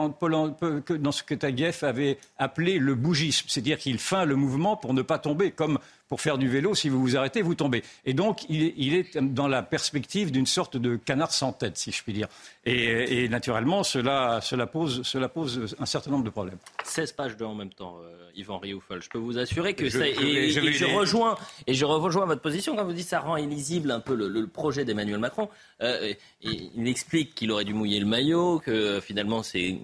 dans 0.97 1.11
que 1.11 1.85
avait 1.85 2.17
appelé 2.37 2.79
le 2.79 2.95
bougisme, 2.95 3.45
c'est-à-dire 3.47 3.77
qu'il 3.77 3.99
feint 3.99 4.25
le 4.25 4.35
mouvement 4.35 4.75
pour 4.75 4.93
ne 4.93 5.01
pas 5.01 5.19
tomber, 5.19 5.51
comme 5.51 5.79
pour 6.09 6.21
faire 6.21 6.37
du 6.37 6.49
vélo, 6.49 6.75
si 6.75 6.89
vous 6.89 6.99
vous 6.99 7.15
arrêtez, 7.15 7.41
vous 7.41 7.55
tombez. 7.55 7.83
Et 8.05 8.13
donc, 8.13 8.43
il 8.49 8.95
est, 8.95 9.17
dans 9.17 9.47
la 9.47 9.61
perspective 9.61 10.31
d'une 10.31 10.47
sorte 10.47 10.75
de 10.75 10.95
canard 10.95 11.31
sans 11.31 11.53
tête, 11.53 11.77
si 11.77 11.91
je 11.91 12.03
puis 12.03 12.13
dire. 12.13 12.27
Et, 12.65 13.29
naturellement, 13.29 13.83
cela, 13.83 14.41
pose, 14.71 15.75
un 15.79 15.85
certain 15.85 16.11
nombre 16.11 16.25
de 16.25 16.29
problèmes. 16.29 16.57
16 16.83 17.11
pages 17.13 17.37
de 17.37 17.45
en 17.45 17.55
même 17.55 17.69
temps, 17.69 17.97
euh, 18.03 18.29
Yvan 18.35 18.57
Rioufol. 18.57 19.01
Je 19.01 19.09
peux 19.09 19.17
vous 19.17 19.37
assurer 19.37 19.73
que 19.73 19.89
ça. 19.89 20.07
Et, 20.07 20.49
je, 20.49 20.85
rejoins, 20.85 21.37
et 21.67 21.73
je 21.73 21.85
rejoins 21.85 22.25
votre 22.25 22.41
position 22.41 22.75
quand 22.75 22.85
vous 22.85 22.93
dites 22.93 23.05
que 23.05 23.09
ça 23.09 23.19
rend 23.19 23.37
illisible 23.37 23.91
un 23.91 23.99
peu 23.99 24.15
le, 24.15 24.47
projet 24.47 24.85
d'Emmanuel 24.85 25.19
Macron. 25.19 25.49
Euh, 25.81 26.13
il 26.41 26.87
explique 26.87 27.35
qu'il 27.35 27.51
aurait 27.51 27.65
dû 27.65 27.73
mouiller 27.73 27.99
le 27.99 28.05
maillot, 28.05 28.59
que 28.59 28.99
finalement 28.99 29.43
ses 29.43 29.79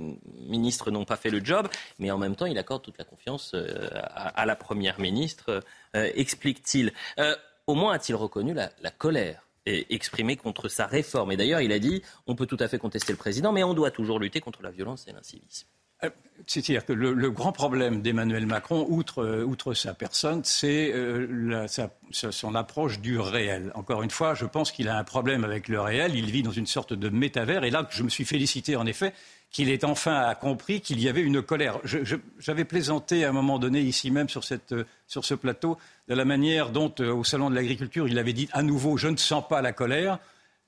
ministres 0.48 0.92
n'ont 0.92 1.06
pas 1.06 1.18
fait 1.18 1.30
le 1.30 1.44
job, 1.44 1.68
mais 2.00 2.12
en 2.12 2.18
même 2.18 2.36
temps, 2.36 2.46
il 2.46 2.58
accorde 2.58 2.82
toute 2.82 2.98
la 2.98 3.04
confiance 3.04 3.52
euh, 3.54 3.90
à, 3.94 4.46
la 4.46 4.56
première 4.56 5.00
ministre. 5.00 5.64
Euh, 5.96 6.12
explique-t-il. 6.16 6.94
Euh, 7.20 7.36
au 7.68 7.76
moins 7.76 7.94
a-t-il 7.94 8.16
reconnu 8.16 8.54
la, 8.54 8.70
colère 8.92 9.42
exprimé 9.66 10.36
contre 10.36 10.68
sa 10.68 10.86
réforme. 10.86 11.32
Et 11.32 11.38
d'ailleurs, 11.38 11.62
il 11.62 11.72
a 11.72 11.80
dit 11.80 12.04
on 12.28 12.36
peut 12.36 12.46
tout 12.46 12.58
à 12.60 12.68
fait 12.68 12.78
contester 12.78 13.12
le 13.12 13.18
président, 13.18 13.52
mais 13.52 13.64
on 13.64 13.74
doit 13.74 13.90
toujours 13.90 14.20
lutter 14.20 14.40
contre 14.40 14.62
la 14.62 14.70
violence 14.70 15.08
et 15.08 15.12
l'incivisme. 15.12 15.68
Euh, 16.04 16.10
c'est-à-dire 16.48 16.86
que 16.86 16.94
le, 16.94 17.32
grand 17.32 17.52
problème 17.52 18.02
d'Emmanuel 18.02 18.46
Macron, 18.46 18.86
outre, 18.90 19.24
euh, 19.24 19.44
outre, 19.44 19.74
sa 19.74 19.94
personne, 19.94 20.42
c'est 20.44 20.92
euh, 20.94 21.68
son 22.12 22.56
approche 22.56 23.00
du 23.00 23.20
réel. 23.20 23.72
Encore 23.76 24.04
une 24.04 24.12
fois, 24.12 24.36
je 24.36 24.46
pense 24.46 24.72
qu'il 24.72 24.88
a 24.90 24.98
un 24.98 25.04
problème 25.04 25.44
avec 25.44 25.68
le 25.68 25.82
réel. 25.82 26.16
Il 26.16 26.30
vit 26.30 26.44
dans 26.44 26.52
une 26.52 26.68
sorte 26.68 26.94
de 26.94 27.10
métavers. 27.10 27.64
Et 27.64 27.72
là, 27.72 27.88
je 27.90 28.04
me 28.04 28.10
suis 28.10 28.26
félicité, 28.26 28.76
en 28.76 28.86
effet, 28.86 29.14
qu'il 29.50 29.70
ait 29.70 29.86
enfin 29.86 30.36
compris 30.36 30.82
qu'il 30.82 31.00
y 31.00 31.08
avait 31.08 31.22
une 31.22 31.42
colère. 31.42 31.80
J'avais 32.40 32.66
plaisanté 32.66 33.24
à 33.24 33.30
un 33.30 33.32
moment 33.32 33.58
donné, 33.58 33.80
ici 33.80 34.12
même, 34.12 34.30
sur, 34.30 34.44
cette, 34.44 34.76
sur 35.08 35.24
ce 35.24 35.34
plateau, 35.34 35.78
de 36.10 36.14
la 36.14 36.26
manière 36.26 36.70
dont, 36.70 36.94
au 37.00 37.24
Salon 37.24 37.50
de 37.50 37.56
l'Agriculture, 37.56 38.08
il 38.08 38.20
avait 38.20 38.34
dit 38.34 38.50
à 38.52 38.62
nouveau 38.62 38.98
Je 38.98 39.08
ne 39.08 39.18
sens 39.18 39.48
pas 39.48 39.62
la 39.62 39.72
colère 39.72 40.20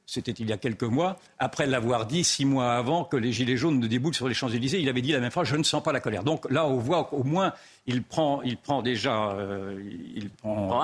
c'était 0.07 0.31
il 0.31 0.47
y 0.49 0.53
a 0.53 0.57
quelques 0.57 0.83
mois, 0.83 1.19
après 1.37 1.67
l'avoir 1.67 2.05
dit 2.05 2.23
six 2.23 2.45
mois 2.45 2.75
avant 2.75 3.03
que 3.03 3.17
les 3.17 3.33
Gilets 3.33 3.57
jaunes 3.57 3.79
ne 3.79 3.87
déboulent 3.87 4.15
sur 4.15 4.29
les 4.29 4.33
Champs-Élysées, 4.33 4.79
il 4.79 4.87
avait 4.87 5.01
dit 5.01 5.11
la 5.11 5.19
même 5.19 5.31
phrase, 5.31 5.49
je 5.49 5.57
ne 5.57 5.63
sens 5.63 5.83
pas 5.83 5.91
la 5.91 5.99
colère. 5.99 6.23
Donc 6.23 6.49
là, 6.49 6.65
on 6.65 6.77
voit 6.77 7.03
qu'au 7.03 7.23
moins, 7.23 7.53
il 7.85 8.01
prend, 8.03 8.41
il 8.41 8.57
prend 8.57 8.81
déjà, 8.81 9.31
euh, 9.31 9.77
il 10.15 10.29
prend, 10.29 10.81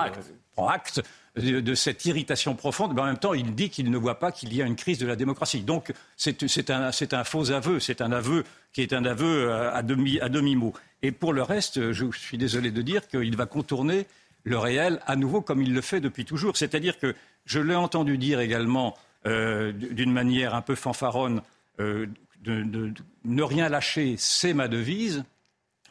acte, 0.68 1.02
euh, 1.38 1.62
de, 1.62 1.74
cette 1.74 2.04
irritation 2.04 2.54
profonde, 2.54 2.92
mais 2.94 3.00
en 3.00 3.06
même 3.06 3.18
temps, 3.18 3.32
il 3.32 3.54
dit 3.54 3.70
qu'il 3.70 3.90
ne 3.90 3.96
voit 3.96 4.18
pas 4.18 4.30
qu'il 4.30 4.54
y 4.54 4.60
a 4.60 4.66
une 4.66 4.76
crise 4.76 4.98
de 4.98 5.06
la 5.06 5.16
démocratie. 5.16 5.62
Donc 5.62 5.94
c'est 6.16 6.70
un, 6.70 6.90
un, 6.90 7.24
faux 7.24 7.50
aveu, 7.50 7.80
c'est 7.80 8.02
un 8.02 8.12
aveu 8.12 8.44
qui 8.74 8.82
est 8.82 8.92
un 8.92 9.06
aveu 9.06 9.48
euh, 9.48 9.72
à 9.72 9.82
demi-mot. 9.82 10.22
À 10.22 10.28
demi 10.28 10.72
Et 11.00 11.12
pour 11.12 11.32
le 11.32 11.42
reste, 11.42 11.92
je 11.92 12.04
suis 12.12 12.36
désolé 12.36 12.70
de 12.70 12.82
dire 12.82 13.08
qu'il 13.08 13.36
va 13.38 13.46
contourner 13.46 14.06
le 14.42 14.58
réel 14.58 15.00
à 15.06 15.16
nouveau 15.16 15.40
comme 15.40 15.62
il 15.62 15.72
le 15.72 15.80
fait 15.80 16.00
depuis 16.00 16.26
toujours. 16.26 16.58
C'est-à-dire 16.58 16.98
que 16.98 17.14
je 17.46 17.60
l'ai 17.60 17.74
entendu 17.74 18.18
dire 18.18 18.40
également 18.40 18.94
euh, 19.26 19.72
d'une 19.72 20.12
manière 20.12 20.54
un 20.54 20.62
peu 20.62 20.74
fanfaronne, 20.74 21.42
euh, 21.80 22.06
de, 22.42 22.92
ne 23.24 23.42
rien 23.42 23.68
lâcher, 23.68 24.16
c'est 24.18 24.54
ma 24.54 24.68
devise. 24.68 25.24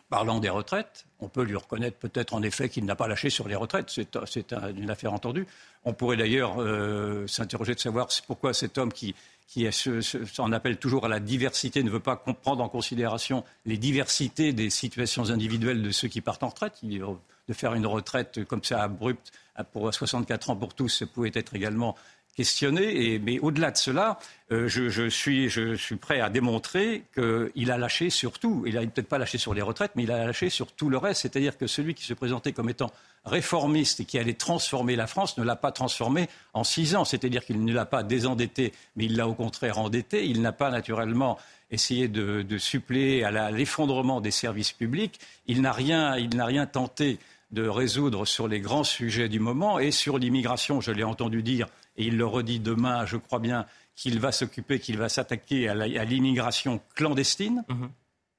Parlant 0.09 0.39
des 0.39 0.49
retraites, 0.49 1.07
on 1.19 1.27
peut 1.27 1.41
lui 1.41 1.55
reconnaître 1.55 1.97
peut-être 1.97 2.35
en 2.35 2.43
effet 2.43 2.69
qu'il 2.69 2.85
n'a 2.85 2.95
pas 2.95 3.07
lâché 3.07 3.31
sur 3.31 3.47
les 3.47 3.55
retraites, 3.55 3.89
c'est 4.27 4.53
une 4.77 4.91
affaire 4.91 5.11
entendue. 5.11 5.47
On 5.85 5.93
pourrait 5.93 6.17
d'ailleurs 6.17 6.61
euh, 6.61 7.25
s'interroger 7.25 7.73
de 7.73 7.79
savoir 7.79 8.09
pourquoi 8.27 8.53
cet 8.53 8.77
homme 8.77 8.93
qui, 8.93 9.15
qui 9.47 9.67
s'en 9.71 10.51
appelle 10.51 10.77
toujours 10.77 11.05
à 11.05 11.09
la 11.09 11.19
diversité, 11.19 11.83
ne 11.83 11.89
veut 11.89 11.99
pas 11.99 12.15
prendre 12.15 12.63
en 12.63 12.69
considération 12.69 13.43
les 13.65 13.77
diversités 13.77 14.53
des 14.53 14.69
situations 14.69 15.29
individuelles 15.29 15.81
de 15.81 15.91
ceux 15.91 16.07
qui 16.07 16.21
partent 16.21 16.43
en 16.43 16.49
retraite. 16.49 16.79
De 16.83 17.53
faire 17.53 17.73
une 17.73 17.85
retraite 17.85 18.45
comme 18.45 18.63
ça 18.63 18.83
abrupte 18.83 19.31
pour 19.71 19.93
64 19.93 20.49
ans 20.49 20.55
pour 20.55 20.73
tous, 20.73 20.89
ça 20.89 21.05
pouvait 21.05 21.31
être 21.33 21.55
également 21.55 21.95
questionner. 22.35 23.19
mais 23.19 23.39
au-delà 23.39 23.71
de 23.71 23.77
cela, 23.77 24.19
euh, 24.51 24.67
je, 24.67 25.09
suis, 25.09 25.95
prêt 25.97 26.19
à 26.19 26.29
démontrer 26.29 27.03
qu'il 27.13 27.71
a 27.71 27.77
lâché 27.77 28.09
sur 28.09 28.39
tout. 28.39 28.63
Il 28.65 28.75
n'a 28.75 28.81
peut-être 28.81 29.07
pas 29.07 29.17
lâché 29.17 29.37
sur 29.37 29.53
les 29.53 29.61
retraites, 29.61 29.91
mais 29.95 30.03
il 30.03 30.11
a 30.11 30.25
lâché 30.25 30.49
sur 30.49 30.71
tout 30.71 30.89
le 30.89 30.97
reste. 30.97 31.21
C'est-à-dire 31.21 31.57
que 31.57 31.67
celui 31.67 31.93
qui 31.93 32.03
se 32.03 32.13
présentait 32.13 32.51
comme 32.51 32.69
étant 32.69 32.91
réformiste 33.25 34.01
et 34.01 34.05
qui 34.05 34.19
allait 34.19 34.33
transformer 34.33 34.95
la 34.95 35.07
France 35.07 35.37
ne 35.37 35.43
l'a 35.43 35.55
pas 35.55 35.71
transformé 35.71 36.27
en 36.53 36.63
six 36.63 36.95
ans. 36.95 37.05
C'est-à-dire 37.05 37.45
qu'il 37.45 37.63
ne 37.63 37.73
l'a 37.73 37.85
pas 37.85 38.03
désendetté, 38.03 38.73
mais 38.95 39.05
il 39.05 39.15
l'a 39.15 39.27
au 39.27 39.33
contraire 39.33 39.77
endetté. 39.79 40.25
Il 40.25 40.41
n'a 40.41 40.51
pas 40.51 40.69
naturellement 40.69 41.37
essayé 41.71 42.07
de, 42.07 42.57
suppléer 42.57 43.23
à 43.23 43.51
l'effondrement 43.51 44.21
des 44.21 44.31
services 44.31 44.71
publics. 44.71 45.19
Il 45.47 45.61
n'a 45.61 45.71
rien, 45.71 46.13
rien 46.13 46.65
tenté 46.67 47.19
de 47.53 47.67
résoudre 47.67 48.25
sur 48.25 48.47
les 48.47 48.59
grands 48.59 48.83
sujets 48.83 49.29
du 49.29 49.39
moment. 49.39 49.79
Et 49.79 49.91
sur 49.91 50.17
l'immigration, 50.17 50.81
je 50.81 50.91
l'ai 50.91 51.03
entendu 51.03 51.43
dire 51.43 51.67
et 51.95 52.05
il 52.05 52.17
le 52.17 52.25
redit 52.25 52.59
demain, 52.59 53.05
je 53.05 53.17
crois 53.17 53.39
bien, 53.39 53.65
qu'il 53.95 54.19
va 54.19 54.31
s'occuper, 54.31 54.79
qu'il 54.79 54.97
va 54.97 55.07
s'attaquer 55.07 55.69
à 55.69 56.05
l'immigration 56.05 56.81
clandestine. 56.95 57.63
Mhm. 57.69 57.89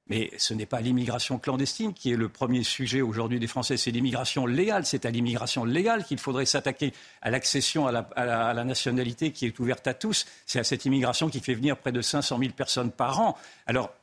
Mais 0.07 0.29
ce 0.37 0.53
n'est 0.53 0.67
pas 0.67 0.81
l'immigration 0.81 1.39
clandestine 1.39 1.93
qui 1.93 2.11
est 2.11 2.15
le 2.15 2.29
premier 2.29 2.61
sujet 2.63 3.01
aujourd'hui 3.01 3.39
des 3.39 3.47
Français, 3.47 3.75
c'est 3.75 3.89
l'immigration 3.89 4.45
légale. 4.45 4.85
C'est 4.85 5.05
à 5.05 5.09
l'immigration 5.09 5.65
légale 5.65 6.03
qu'il 6.03 6.19
faudrait 6.19 6.45
s'attaquer, 6.45 6.93
à 7.23 7.31
l'accession 7.31 7.87
à, 7.87 7.91
la, 7.91 8.63
nationalité 8.63 9.31
qui 9.31 9.47
est 9.47 9.59
ouverte 9.59 9.87
à 9.87 9.95
tous. 9.95 10.27
C'est 10.45 10.59
à 10.59 10.63
cette 10.63 10.85
immigration 10.85 11.29
qui 11.29 11.39
fait 11.39 11.55
venir 11.55 11.77
près 11.77 11.91
de 11.91 12.01
500 12.01 12.37
000 12.37 12.51
personnes 12.51 12.91
par 12.91 13.19
an. 13.19 13.35
Alors, 13.65 13.95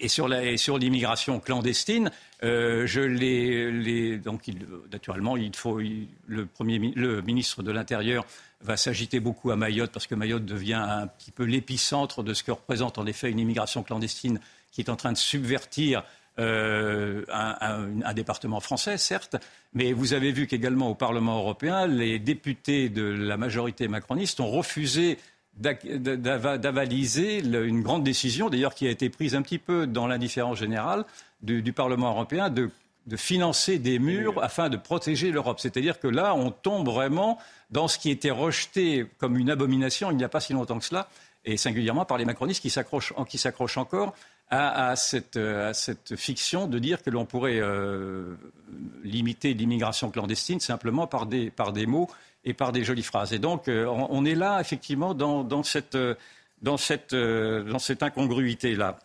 et 0.00 0.08
sur 0.56 0.78
l'immigration 0.78 1.40
clandestine, 1.40 2.10
euh, 2.42 2.86
je 2.86 3.00
l'ai, 3.00 4.18
donc 4.18 4.42
naturellement, 4.92 5.36
il 5.36 5.54
faut 5.54 5.78
le 6.26 6.46
premier, 6.46 6.78
le 6.96 7.20
ministre 7.22 7.62
de 7.62 7.70
l'Intérieur 7.70 8.24
va 8.62 8.76
s'agiter 8.76 9.20
beaucoup 9.20 9.50
à 9.50 9.56
Mayotte 9.56 9.92
parce 9.92 10.06
que 10.06 10.14
Mayotte 10.14 10.44
devient 10.44 10.74
un 10.74 11.06
petit 11.06 11.30
peu 11.30 11.44
l'épicentre 11.44 12.22
de 12.22 12.34
ce 12.34 12.42
que 12.42 12.50
représente 12.50 12.98
en 12.98 13.06
effet 13.06 13.30
une 13.30 13.38
immigration 13.38 13.82
clandestine 13.82 14.40
qui 14.72 14.80
est 14.80 14.90
en 14.90 14.96
train 14.96 15.12
de 15.12 15.18
subvertir 15.18 16.02
euh, 16.38 17.24
un, 17.28 18.14
département 18.14 18.60
français, 18.60 18.96
certes, 18.96 19.36
mais 19.74 19.92
vous 19.92 20.14
avez 20.14 20.32
vu 20.32 20.46
qu'également 20.46 20.88
au 20.88 20.94
Parlement 20.94 21.38
européen, 21.38 21.86
les 21.86 22.18
députés 22.18 22.88
de 22.88 23.02
la 23.02 23.36
majorité 23.36 23.88
macroniste 23.88 24.40
ont 24.40 24.50
refusé 24.50 25.18
d'avaliser 25.60 27.38
une 27.40 27.82
grande 27.82 28.02
décision, 28.02 28.48
d'ailleurs 28.50 28.74
qui 28.74 28.86
a 28.86 28.90
été 28.90 29.10
prise 29.10 29.34
un 29.34 29.42
petit 29.42 29.58
peu 29.58 29.86
dans 29.86 30.06
l'indifférence 30.06 30.58
générale 30.58 31.04
du, 31.42 31.62
du 31.62 31.72
Parlement 31.72 32.10
européen, 32.10 32.50
de 32.50 32.70
de 33.06 33.16
financer 33.16 33.78
des 33.78 33.98
murs 33.98 34.42
afin 34.42 34.68
de 34.68 34.76
protéger 34.76 35.30
l'Europe. 35.30 35.58
C'est-à-dire 35.60 35.98
que 35.98 36.06
là, 36.06 36.34
on 36.34 36.50
tombe 36.50 36.88
vraiment 36.88 37.38
dans 37.70 37.88
ce 37.88 37.98
qui 37.98 38.10
était 38.10 38.30
rejeté 38.30 39.06
comme 39.18 39.36
une 39.36 39.50
abomination 39.50 40.10
il 40.10 40.16
n'y 40.16 40.24
a 40.24 40.28
pas 40.28 40.40
si 40.40 40.52
longtemps 40.52 40.78
que 40.78 40.84
cela, 40.84 41.08
et 41.44 41.56
singulièrement 41.56 42.04
par 42.04 42.18
les 42.18 42.24
macronistes 42.24 42.60
qui 42.60 42.70
s'accrochent, 42.70 43.12
encore 43.76 44.14
à, 44.50 44.96
cette, 44.96 45.38
fiction 46.16 46.66
de 46.66 46.78
dire 46.78 47.02
que 47.02 47.10
l'on 47.10 47.24
pourrait 47.24 47.60
euh, 47.60 48.34
limiter 49.02 49.54
l'immigration 49.54 50.10
clandestine 50.10 50.60
simplement 50.60 51.06
par 51.06 51.26
des, 51.26 51.52
mots 51.86 52.10
et 52.44 52.54
par 52.54 52.72
des 52.72 52.84
jolies 52.84 53.02
phrases. 53.02 53.32
Et 53.32 53.38
donc, 53.38 53.68
euh, 53.68 53.86
on, 53.86 54.24
est 54.24 54.34
là, 54.34 54.60
effectivement, 54.60 55.14
dans 55.14 55.62
cette 55.62 55.96
incongruité-là 58.02 58.98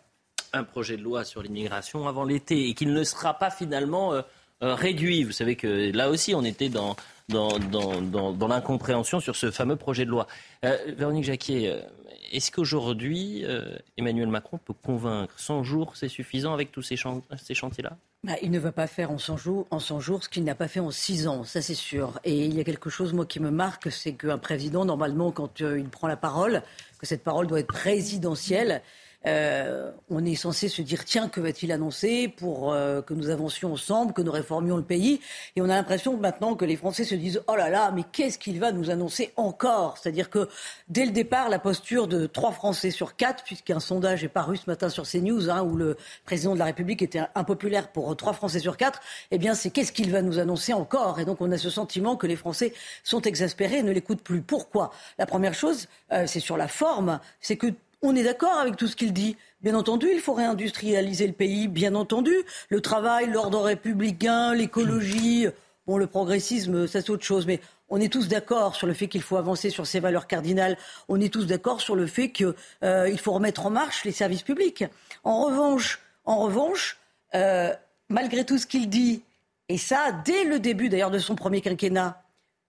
un 0.56 0.64
projet 0.64 0.96
de 0.96 1.02
loi 1.02 1.24
sur 1.24 1.42
l'immigration 1.42 2.08
avant 2.08 2.24
l'été 2.24 2.68
et 2.68 2.74
qu'il 2.74 2.92
ne 2.92 3.04
sera 3.04 3.34
pas 3.34 3.50
finalement 3.50 4.12
euh, 4.12 4.18
euh, 4.18 4.22
réduit. 4.60 5.24
Vous 5.24 5.32
savez 5.32 5.56
que 5.56 5.90
là 5.92 6.10
aussi, 6.10 6.34
on 6.34 6.44
était 6.44 6.68
dans, 6.68 6.96
dans, 7.28 7.58
dans, 7.58 8.48
l'incompréhension 8.48 9.20
sur 9.20 9.36
ce 9.36 9.50
fameux 9.50 9.76
projet 9.76 10.04
de 10.04 10.10
loi. 10.10 10.26
Euh, 10.64 10.76
Véronique 10.96 11.24
Jacquier, 11.24 11.74
est-ce 12.32 12.50
qu'aujourd'hui, 12.50 13.44
Emmanuel 13.96 14.28
Macron 14.28 14.58
peut 14.58 14.74
convaincre 14.74 15.34
100 15.38 15.62
jours, 15.62 15.96
c'est 15.96 16.08
suffisant 16.08 16.52
avec 16.52 16.72
tous 16.72 16.82
ces, 16.82 16.96
chantiers-là? 16.96 17.96
Bah, 18.24 18.32
il 18.42 18.50
ne 18.50 18.58
va 18.58 18.72
pas 18.72 18.88
faire 18.88 19.12
en 19.12 19.18
100 19.18 19.36
jours, 19.36 19.66
en 19.70 19.78
100 19.78 20.00
jours 20.00 20.24
ce 20.24 20.28
qu'il 20.28 20.42
n'a 20.42 20.56
pas 20.56 20.66
fait 20.66 20.80
en 20.80 20.90
6 20.90 21.28
ans, 21.28 21.44
ça 21.44 21.62
c'est 21.62 21.74
sûr. 21.74 22.18
Et 22.24 22.46
il 22.46 22.54
y 22.54 22.60
a 22.60 22.64
quelque 22.64 22.90
chose, 22.90 23.12
moi, 23.12 23.26
qui 23.26 23.38
me 23.38 23.50
marque, 23.50 23.92
c'est 23.92 24.14
qu'un 24.14 24.38
président, 24.38 24.84
normalement, 24.84 25.30
quand 25.30 25.60
il 25.60 25.88
prend 25.88 26.08
la 26.08 26.16
parole, 26.16 26.62
que 26.98 27.06
cette 27.06 27.22
parole 27.22 27.46
doit 27.46 27.60
être 27.60 27.68
présidentielle, 27.68 28.82
euh, 29.26 29.90
on 30.10 30.24
est 30.24 30.34
censé 30.34 30.68
se 30.68 30.82
dire 30.82 31.04
tiens, 31.04 31.28
que 31.28 31.40
va-t-il 31.40 31.72
annoncer 31.72 32.28
pour 32.28 32.72
euh, 32.72 33.02
que 33.02 33.14
nous 33.14 33.30
avancions 33.30 33.72
ensemble, 33.72 34.12
que 34.12 34.22
nous 34.22 34.32
réformions 34.32 34.76
le 34.76 34.82
pays? 34.82 35.20
Et 35.56 35.62
on 35.62 35.64
a 35.64 35.74
l'impression 35.74 36.16
maintenant 36.16 36.54
que 36.54 36.64
les 36.64 36.76
Français 36.76 37.04
se 37.04 37.14
disent 37.14 37.42
oh 37.48 37.56
là 37.56 37.70
là, 37.70 37.90
mais 37.92 38.02
qu'est-ce 38.12 38.38
qu'il 38.38 38.60
va 38.60 38.72
nous 38.72 38.90
annoncer 38.90 39.32
encore? 39.36 39.98
C'est-à-dire 39.98 40.30
que 40.30 40.48
dès 40.88 41.04
le 41.04 41.12
départ, 41.12 41.48
la 41.48 41.58
posture 41.58 42.06
de 42.06 42.26
trois 42.26 42.52
Français 42.52 42.90
sur 42.90 43.16
quatre, 43.16 43.44
puisqu'un 43.44 43.80
sondage 43.80 44.24
est 44.24 44.28
paru 44.28 44.56
ce 44.56 44.68
matin 44.68 44.88
sur 44.88 45.04
CNews, 45.04 45.50
hein, 45.50 45.62
où 45.62 45.76
le 45.76 45.96
président 46.24 46.54
de 46.54 46.58
la 46.58 46.66
République 46.66 47.02
était 47.02 47.22
impopulaire 47.34 47.88
pour 47.88 48.16
trois 48.16 48.32
Français 48.32 48.60
sur 48.60 48.76
quatre, 48.76 49.00
eh 49.30 49.38
bien 49.38 49.54
c'est 49.54 49.70
qu'est-ce 49.70 49.92
qu'il 49.92 50.10
va 50.10 50.22
nous 50.22 50.38
annoncer 50.38 50.72
encore? 50.72 51.20
Et 51.20 51.24
donc 51.24 51.40
on 51.40 51.50
a 51.52 51.58
ce 51.58 51.70
sentiment 51.70 52.16
que 52.16 52.26
les 52.26 52.36
Français 52.36 52.72
sont 53.02 53.22
exaspérés 53.22 53.78
et 53.78 53.82
ne 53.82 53.92
l'écoutent 53.92 54.22
plus. 54.22 54.42
Pourquoi? 54.42 54.92
La 55.18 55.26
première 55.26 55.54
chose, 55.54 55.88
euh, 56.12 56.26
c'est 56.26 56.40
sur 56.40 56.56
la 56.56 56.68
forme, 56.68 57.20
c'est 57.40 57.56
que 57.56 57.68
on 58.02 58.14
est 58.14 58.22
d'accord 58.22 58.58
avec 58.58 58.76
tout 58.76 58.86
ce 58.86 58.96
qu'il 58.96 59.12
dit. 59.12 59.36
Bien 59.60 59.74
entendu, 59.74 60.08
il 60.12 60.20
faut 60.20 60.34
réindustrialiser 60.34 61.26
le 61.26 61.32
pays, 61.32 61.68
bien 61.68 61.94
entendu. 61.94 62.34
Le 62.68 62.80
travail, 62.80 63.30
l'ordre 63.30 63.60
républicain, 63.60 64.54
l'écologie, 64.54 65.46
le 65.86 66.06
progressisme, 66.06 66.86
c'est 66.86 67.08
autre 67.10 67.24
chose. 67.24 67.46
Mais 67.46 67.60
on 67.88 68.00
est 68.00 68.12
tous 68.12 68.28
d'accord 68.28 68.74
sur 68.74 68.86
le 68.86 68.94
fait 68.94 69.06
qu'il 69.06 69.22
faut 69.22 69.36
avancer 69.36 69.70
sur 69.70 69.86
ces 69.86 70.00
valeurs 70.00 70.26
cardinales. 70.26 70.76
On 71.08 71.20
est 71.20 71.32
tous 71.32 71.46
d'accord 71.46 71.80
sur 71.80 71.94
le 71.94 72.06
fait 72.06 72.30
qu'il 72.30 72.54
euh, 72.82 73.16
faut 73.16 73.32
remettre 73.32 73.66
en 73.66 73.70
marche 73.70 74.04
les 74.04 74.12
services 74.12 74.42
publics. 74.42 74.84
En 75.22 75.44
revanche, 75.44 76.00
en 76.24 76.38
revanche, 76.38 76.98
euh, 77.34 77.72
malgré 78.08 78.44
tout 78.44 78.58
ce 78.58 78.66
qu'il 78.66 78.88
dit, 78.88 79.22
et 79.68 79.78
ça 79.78 80.12
dès 80.24 80.44
le 80.44 80.58
début 80.58 80.88
d'ailleurs 80.88 81.10
de 81.10 81.18
son 81.18 81.36
premier 81.36 81.60
quinquennat, 81.60 82.22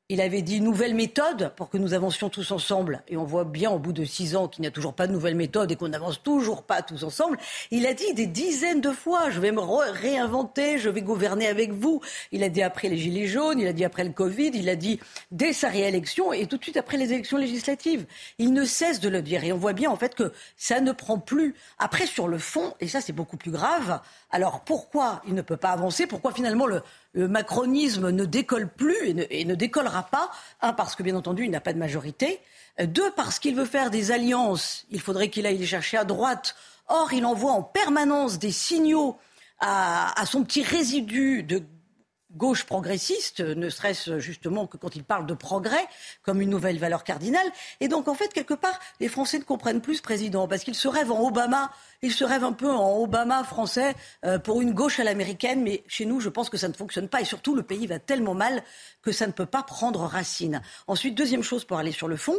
il 0.10 0.22
avait 0.22 0.42
dit 0.42 0.62
nouvelle 0.62 0.96
méthode 0.96 1.52
pour 1.58 1.70
que 1.70 1.78
nous 1.78 1.94
avancions 1.94 2.30
tous 2.30 2.52
ensemble. 2.52 3.04
Et 3.10 3.18
on 3.18 3.26
voit 3.26 3.44
bien 3.44 3.72
au 3.72 3.78
bout 3.78 3.92
de 3.92 4.06
six 4.06 4.38
ans 4.38 4.48
qu'il 4.48 4.62
n'y 4.62 4.68
a 4.70 4.72
toujours 4.72 4.94
pas 4.94 5.06
de 5.06 5.12
nouvelle 5.12 5.36
méthode 5.36 5.70
et 5.70 5.76
qu'on 5.76 5.90
n'avance 5.90 6.24
toujours 6.24 6.64
pas 6.64 6.82
tous 6.82 7.04
ensemble. 7.04 7.38
Il 7.72 7.86
a 7.86 7.94
dit 7.94 8.14
des 8.14 8.26
dizaines 8.26 8.80
de 8.80 8.92
fois, 8.92 9.30
je 9.30 9.42
vais 9.42 9.52
me 9.52 9.60
réinventer, 9.60 10.78
je 10.78 10.88
vais 10.88 11.02
gouverner 11.02 11.48
avec 11.48 11.74
vous. 11.74 12.00
Il 12.32 12.42
a 12.44 12.48
dit 12.48 12.62
après 12.62 12.88
les 12.88 12.98
Gilets 12.98 13.28
jaunes, 13.28 13.60
il 13.60 13.68
a 13.68 13.74
dit 13.74 13.84
après 13.84 14.06
le 14.06 14.12
Covid, 14.12 14.52
il 14.54 14.70
a 14.70 14.78
dit 14.78 14.98
dès 15.32 15.52
sa 15.52 15.68
réélection 15.68 16.32
et 16.32 16.46
tout 16.46 16.56
de 16.56 16.64
suite 16.64 16.78
après 16.78 16.96
les 16.96 17.12
élections 17.12 17.38
législatives. 17.38 18.06
Il 18.38 18.54
ne 18.54 18.64
cesse 18.64 19.02
de 19.02 19.10
le 19.10 19.22
dire. 19.22 19.44
Et 19.44 19.52
on 19.52 19.58
voit 19.58 19.74
bien 19.74 19.92
en 19.92 19.98
fait 19.98 20.16
que 20.16 20.32
ça 20.56 20.80
ne 20.80 20.94
prend 20.94 21.20
plus. 21.20 21.54
Après, 21.80 22.06
sur 22.06 22.30
le 22.30 22.38
fond, 22.38 22.74
et 22.80 22.88
ça 22.88 23.02
c'est 23.02 23.12
beaucoup 23.12 23.36
plus 23.36 23.52
grave, 23.52 24.00
alors 24.30 24.62
pourquoi 24.62 25.22
il 25.28 25.34
ne 25.34 25.42
peut 25.42 25.58
pas 25.58 25.72
avancer? 25.72 26.06
Pourquoi 26.06 26.34
finalement 26.34 26.66
le, 26.66 26.84
macronisme 27.16 28.10
ne 28.10 28.26
décolle 28.26 28.68
plus 28.70 29.18
et 29.30 29.46
ne, 29.46 29.56
décollera 29.56 30.04
pas? 30.04 30.30
Un, 30.62 30.74
parce 30.74 30.96
que 30.96 31.04
bien 31.04 31.16
entendu, 31.16 31.46
il 31.46 31.52
n'a 31.52 31.62
pas 31.62 31.74
de 31.74 31.80
majorité. 31.80 32.40
Deux, 32.80 33.10
parce 33.12 33.40
qu'il 33.40 33.56
veut 33.56 33.66
faire 33.66 33.90
des 33.90 34.12
alliances. 34.12 34.86
Il 34.92 35.00
faudrait 35.00 35.30
qu'il 35.30 35.46
aille 35.46 35.58
les 35.58 35.66
chercher 35.66 35.98
à 35.98 36.04
droite. 36.04 36.56
Or, 36.90 37.14
il 37.14 37.26
envoie 37.26 37.52
en 37.52 37.64
permanence 37.64 38.38
des 38.38 38.52
signaux 38.52 39.18
à, 39.60 40.20
à 40.20 40.26
son 40.26 40.44
petit 40.44 40.62
résidu 40.62 41.44
de 41.44 41.64
gauche 42.38 42.64
progressiste, 42.64 43.42
ne 43.42 43.70
serait-ce 43.70 44.20
justement 44.20 44.68
que 44.68 44.78
quand 44.78 44.96
il 44.96 45.04
parle 45.04 45.26
de 45.26 45.34
progrès 45.34 45.86
comme 46.24 46.42
une 46.42 46.50
nouvelle 46.50 46.80
valeur 46.80 47.04
cardinale. 47.04 47.48
Et 47.80 47.88
donc, 47.88 48.08
en 48.08 48.14
fait, 48.14 48.32
quelque 48.32 48.54
part, 48.54 48.80
les 49.00 49.08
Français 49.08 49.40
ne 49.40 49.44
comprennent 49.44 49.82
plus 49.82 49.96
ce 49.96 50.02
président 50.02 50.48
parce 50.48 50.64
qu'il 50.64 50.76
se 50.76 50.88
rêve 50.88 51.12
en 51.12 51.28
Obama. 51.28 51.72
Il 52.02 52.14
se 52.14 52.24
rêve 52.24 52.44
un 52.44 52.54
peu 52.54 52.70
en 52.70 53.02
Obama 53.02 53.44
français 53.44 53.96
euh, 54.24 54.40
pour 54.40 54.62
une 54.62 54.72
gauche 54.72 55.00
à 55.00 55.04
l'américaine, 55.04 55.64
mais 55.64 55.84
chez 55.88 56.06
nous, 56.06 56.20
je 56.20 56.30
pense 56.30 56.50
que 56.50 56.58
ça 56.58 56.68
ne 56.68 56.74
fonctionne 56.74 57.10
pas. 57.10 57.22
Et 57.22 57.26
surtout, 57.26 57.56
le 57.56 57.64
pays 57.64 57.88
va 57.88 58.00
tellement 58.00 58.36
mal 58.36 58.64
que 59.02 59.12
ça 59.12 59.28
ne 59.28 59.32
peut 59.32 59.46
pas 59.46 59.64
prendre 59.64 60.02
racine. 60.02 60.62
Ensuite, 60.86 61.16
deuxième 61.16 61.44
chose 61.44 61.66
pour 61.66 61.78
aller 61.78 61.92
sur 61.92 62.08
le 62.08 62.18
fond, 62.18 62.38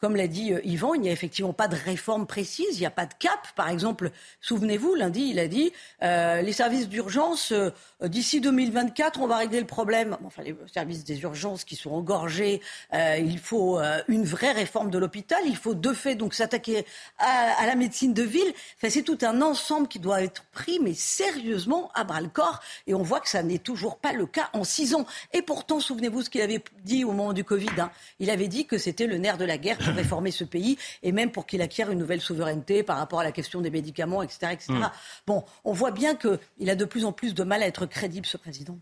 comme 0.00 0.16
l'a 0.16 0.28
dit 0.28 0.52
euh, 0.52 0.60
Yvan, 0.64 0.94
il 0.94 1.02
n'y 1.02 1.08
a 1.10 1.12
effectivement 1.12 1.52
pas 1.52 1.68
de 1.68 1.76
réforme 1.76 2.26
précise, 2.26 2.66
il 2.72 2.80
n'y 2.80 2.86
a 2.86 2.90
pas 2.90 3.06
de 3.06 3.12
cap. 3.18 3.48
Par 3.54 3.68
exemple, 3.68 4.10
souvenez-vous, 4.40 4.94
lundi, 4.94 5.28
il 5.30 5.38
a 5.38 5.46
dit 5.46 5.72
euh, 6.02 6.40
les 6.40 6.52
services 6.52 6.88
d'urgence, 6.88 7.52
euh, 7.52 7.70
d'ici 8.02 8.40
2024, 8.40 9.20
on 9.20 9.26
va 9.26 9.36
régler 9.36 9.60
le 9.60 9.66
problème. 9.66 10.16
Enfin, 10.24 10.42
les 10.42 10.56
services 10.72 11.04
des 11.04 11.20
urgences 11.22 11.64
qui 11.64 11.76
sont 11.76 11.90
engorgés, 11.90 12.62
il 12.92 13.38
faut 13.38 13.78
une 14.08 14.24
vraie 14.24 14.52
réforme 14.52 14.90
de 14.90 14.96
l'hôpital. 14.96 15.38
Il 15.44 15.56
faut 15.56 15.74
de 15.74 15.92
fait 15.92 16.14
donc 16.14 16.32
s'attaquer 16.32 16.86
à, 17.18 17.66
la 17.66 17.74
médecine 17.74 18.14
de 18.14 18.22
ville. 18.22 18.52
Enfin, 18.76 18.88
c'est 18.88 19.02
tout 19.02 19.18
un 19.20 19.42
ensemble 19.42 19.86
qui 19.86 19.98
doit 19.98 20.22
être 20.22 20.44
pris, 20.52 20.78
mais 20.80 20.94
sérieusement 20.94 21.90
à 21.94 22.04
bras 22.04 22.22
le 22.22 22.28
corps. 22.28 22.60
Et 22.86 22.94
on 22.94 23.02
voit 23.02 23.20
que 23.20 23.28
ça 23.28 23.42
n'est 23.42 23.58
toujours 23.58 23.98
pas 23.98 24.14
le 24.14 24.24
cas 24.24 24.48
en 24.54 24.64
six 24.64 24.94
ans. 24.94 25.04
Et 25.34 25.42
pourtant, 25.42 25.78
souvenez-vous 25.78 26.22
ce 26.22 26.30
qu'il 26.30 26.40
avait 26.40 26.62
dit 26.84 27.04
au 27.04 27.12
moment 27.12 27.34
du 27.34 27.44
Covid. 27.44 27.68
Hein. 27.78 27.90
Il 28.18 28.30
avait 28.30 28.48
dit 28.48 28.66
que 28.66 28.78
c'était 28.78 29.06
le 29.06 29.18
nerf 29.18 29.36
de 29.36 29.44
la 29.44 29.58
guerre 29.58 29.78
réformer 29.90 30.30
ce 30.30 30.44
pays 30.44 30.78
et 31.02 31.12
même 31.12 31.30
pour 31.30 31.46
qu'il 31.46 31.62
acquiert 31.62 31.90
une 31.90 31.98
nouvelle 31.98 32.20
souveraineté 32.20 32.82
par 32.82 32.98
rapport 32.98 33.20
à 33.20 33.24
la 33.24 33.32
question 33.32 33.60
des 33.60 33.70
médicaments, 33.70 34.22
etc. 34.22 34.52
etc. 34.52 34.72
Mm. 34.72 34.90
Bon, 35.26 35.44
on 35.64 35.72
voit 35.72 35.90
bien 35.90 36.16
qu'il 36.16 36.70
a 36.70 36.76
de 36.76 36.84
plus 36.84 37.04
en 37.04 37.12
plus 37.12 37.34
de 37.34 37.42
mal 37.42 37.62
à 37.62 37.66
être 37.66 37.86
crédible, 37.86 38.26
ce 38.26 38.36
président. 38.36 38.78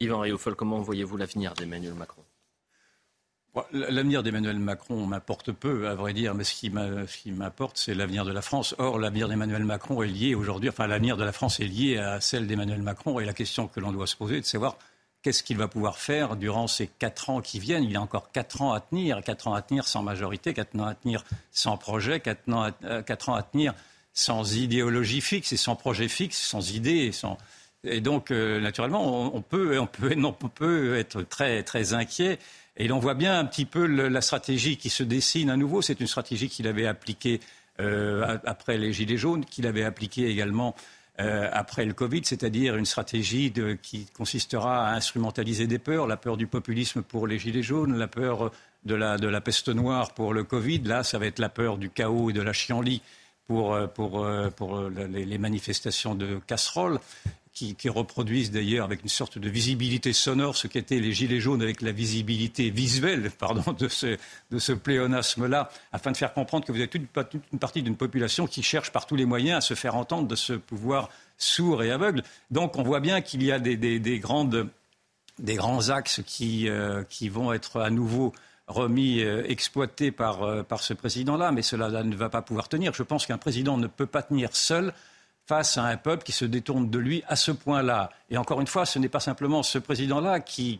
Yvan 0.00 0.20
Rioufol, 0.20 0.54
comment 0.54 0.80
voyez-vous 0.80 1.16
l'avenir 1.16 1.54
d'Emmanuel 1.54 1.94
Macron? 1.94 2.22
L'avenir 3.72 4.22
d'Emmanuel 4.22 4.58
Macron 4.58 5.06
m'apporte 5.06 5.52
peu, 5.52 5.88
à 5.88 5.94
vrai 5.94 6.12
dire, 6.12 6.34
mais 6.34 6.44
ce 6.44 6.54
qui 6.54 6.70
m'apporte, 7.32 7.76
c'est 7.78 7.94
l'avenir 7.94 8.24
de 8.24 8.32
la 8.32 8.42
France. 8.42 8.74
Or, 8.78 8.98
l'avenir 8.98 9.28
d'Emmanuel 9.28 9.64
Macron 9.64 10.02
est 10.02 10.08
lié 10.08 10.34
aujourd'hui, 10.34 10.68
enfin, 10.68 10.86
l'avenir 10.86 11.16
de 11.16 11.24
la 11.24 11.32
France 11.32 11.58
est 11.58 11.64
lié 11.64 11.98
à 11.98 12.20
celle 12.20 12.46
d'Emmanuel 12.46 12.82
Macron. 12.82 13.18
Et 13.18 13.24
la 13.24 13.32
question 13.32 13.66
que 13.66 13.80
l'on 13.80 13.90
doit 13.90 14.06
se 14.06 14.16
poser, 14.16 14.36
c'est 14.36 14.40
de 14.42 14.46
savoir 14.46 14.76
qu'est-ce 15.22 15.42
qu'il 15.42 15.56
va 15.56 15.68
pouvoir 15.68 15.98
faire 15.98 16.36
durant 16.36 16.66
ces 16.66 16.86
quatre 16.86 17.30
ans 17.30 17.40
qui 17.40 17.58
viennent? 17.58 17.84
Il 17.84 17.96
a 17.96 18.00
encore 18.00 18.30
quatre 18.32 18.62
ans 18.62 18.72
à 18.72 18.80
tenir, 18.80 19.22
quatre 19.22 19.48
ans 19.48 19.54
à 19.54 19.62
tenir 19.62 19.86
sans 19.86 20.02
majorité, 20.02 20.54
quatre 20.54 20.78
ans 20.78 20.86
à 20.86 20.94
tenir 20.94 21.24
sans 21.50 21.76
projet, 21.76 22.20
quatre 22.20 22.48
ans 22.52 22.62
à, 22.62 22.72
euh, 22.84 23.42
tenir 23.52 23.74
sans 24.12 24.56
idéologie 24.56 25.20
fixe 25.20 25.52
et 25.52 25.56
sans 25.56 25.76
projet 25.76 26.08
fixe, 26.08 26.38
sans 26.38 26.72
idée. 26.72 27.10
Et 27.84 28.00
donc, 28.00 28.30
euh, 28.30 28.60
naturellement, 28.60 29.34
on, 29.34 29.42
peut, 29.42 29.78
on, 29.78 29.86
peut, 29.86 30.16
on 30.16 30.32
peut 30.32 30.96
être 30.96 31.22
très, 31.22 31.62
très 31.62 31.94
inquiet. 31.94 32.38
Et 32.76 32.88
l'on 32.88 32.98
voit 32.98 33.14
bien 33.14 33.38
un 33.38 33.44
petit 33.44 33.64
peu 33.64 33.86
la 33.86 34.20
stratégie 34.20 34.76
qui 34.76 34.88
se 34.88 35.02
dessine 35.02 35.50
à 35.50 35.56
nouveau. 35.56 35.82
C'est 35.82 36.00
une 36.00 36.06
stratégie 36.06 36.48
qu'il 36.48 36.66
avait 36.68 36.86
appliquée 36.86 37.40
euh, 37.80 38.38
après 38.44 38.78
les 38.78 38.92
Gilets 38.92 39.16
jaunes, 39.16 39.44
qu'il 39.44 39.66
avait 39.66 39.84
appliquée 39.84 40.28
également 40.28 40.74
euh, 41.20 41.48
après 41.52 41.84
le 41.84 41.94
Covid, 41.94 42.22
c'est-à-dire 42.24 42.76
une 42.76 42.84
stratégie 42.84 43.52
qui 43.82 44.06
consistera 44.16 44.88
à 44.88 44.94
instrumentaliser 44.94 45.66
des 45.66 45.78
peurs, 45.78 46.06
la 46.06 46.16
peur 46.16 46.36
du 46.36 46.46
populisme 46.46 47.02
pour 47.02 47.26
les 47.26 47.38
gilets 47.38 47.62
jaunes, 47.62 47.96
la 47.96 48.06
peur 48.06 48.52
de 48.84 48.94
la, 48.94 49.40
peste 49.40 49.68
noire 49.68 50.14
pour 50.14 50.32
le 50.32 50.44
Covid. 50.44 50.80
Là, 50.80 51.02
ça 51.02 51.18
va 51.18 51.26
être 51.26 51.40
la 51.40 51.48
peur 51.48 51.76
du 51.76 51.90
chaos 51.90 52.30
et 52.30 52.32
de 52.32 52.40
la 52.40 52.52
chienlit 52.52 53.02
pour, 53.48 53.74
euh, 53.74 53.86
euh, 53.96 55.08
les 55.08 55.38
manifestations 55.38 56.14
de 56.14 56.38
casseroles 56.46 57.00
qui, 57.58 57.88
reproduisent 57.88 58.50
d'ailleurs 58.50 58.84
avec 58.84 59.02
une 59.02 59.08
sorte 59.08 59.38
de 59.38 59.48
visibilité 59.48 60.12
sonore 60.12 60.56
ce 60.56 60.66
qu'étaient 60.66 61.00
les 61.00 61.12
Gilets 61.12 61.40
jaunes 61.40 61.62
avec 61.62 61.82
la 61.82 61.92
visibilité 61.92 62.70
visuelle 62.70 63.30
de 63.78 63.88
ce, 64.58 64.72
pléonasme-là, 64.72 65.70
afin 65.92 66.12
de 66.12 66.16
faire 66.16 66.32
comprendre 66.32 66.64
que 66.64 66.72
vous 66.72 66.80
êtes 66.80 66.90
toute, 66.90 67.02
une 67.52 67.58
partie 67.58 67.82
d'une 67.82 67.96
population 67.96 68.46
qui 68.46 68.62
cherche 68.62 68.92
par 68.92 69.06
tous 69.06 69.16
les 69.16 69.24
moyens 69.24 69.58
à 69.58 69.60
se 69.60 69.74
faire 69.74 69.96
entendre 69.96 70.28
de 70.28 70.36
ce 70.36 70.52
pouvoir 70.52 71.08
sourd 71.36 71.82
et 71.82 71.90
aveugle. 71.90 72.22
Donc 72.50 72.76
on 72.76 72.82
voit 72.82 73.00
bien 73.00 73.20
qu'il 73.20 73.42
y 73.42 73.52
a 73.52 73.58
des, 73.58 74.20
grands 74.20 74.50
axes 75.88 76.22
qui, 76.26 76.68
euh, 76.68 77.02
qui 77.08 77.28
vont 77.28 77.52
être 77.52 77.80
à 77.80 77.90
nouveau 77.90 78.32
remis, 78.68 79.22
euh, 79.22 79.42
exploités 79.48 80.12
par, 80.12 80.42
euh, 80.42 80.62
par 80.62 80.82
ce 80.82 80.92
président-là, 80.94 81.52
mais 81.52 81.62
cela 81.62 82.04
ne 82.04 82.14
va 82.14 82.28
pas 82.28 82.42
pouvoir 82.42 82.68
tenir. 82.68 82.92
Je 82.94 83.02
pense 83.02 83.26
qu'un 83.26 83.38
président 83.38 83.78
ne 83.78 83.86
peut 83.86 84.06
pas 84.06 84.22
tenir 84.22 84.54
seul 84.54 84.92
face 85.48 85.78
à 85.78 85.84
un 85.84 85.96
peuple 85.96 86.24
qui 86.24 86.32
se 86.32 86.44
détourne 86.44 86.90
de 86.90 86.98
lui 86.98 87.24
à 87.26 87.34
ce 87.34 87.50
point-là. 87.50 88.10
Et 88.30 88.36
encore 88.36 88.60
une 88.60 88.66
fois, 88.66 88.84
ce 88.84 88.98
n'est 88.98 89.08
pas 89.08 89.20
simplement 89.20 89.62
ce 89.62 89.78
président-là 89.78 90.40
qui, 90.40 90.78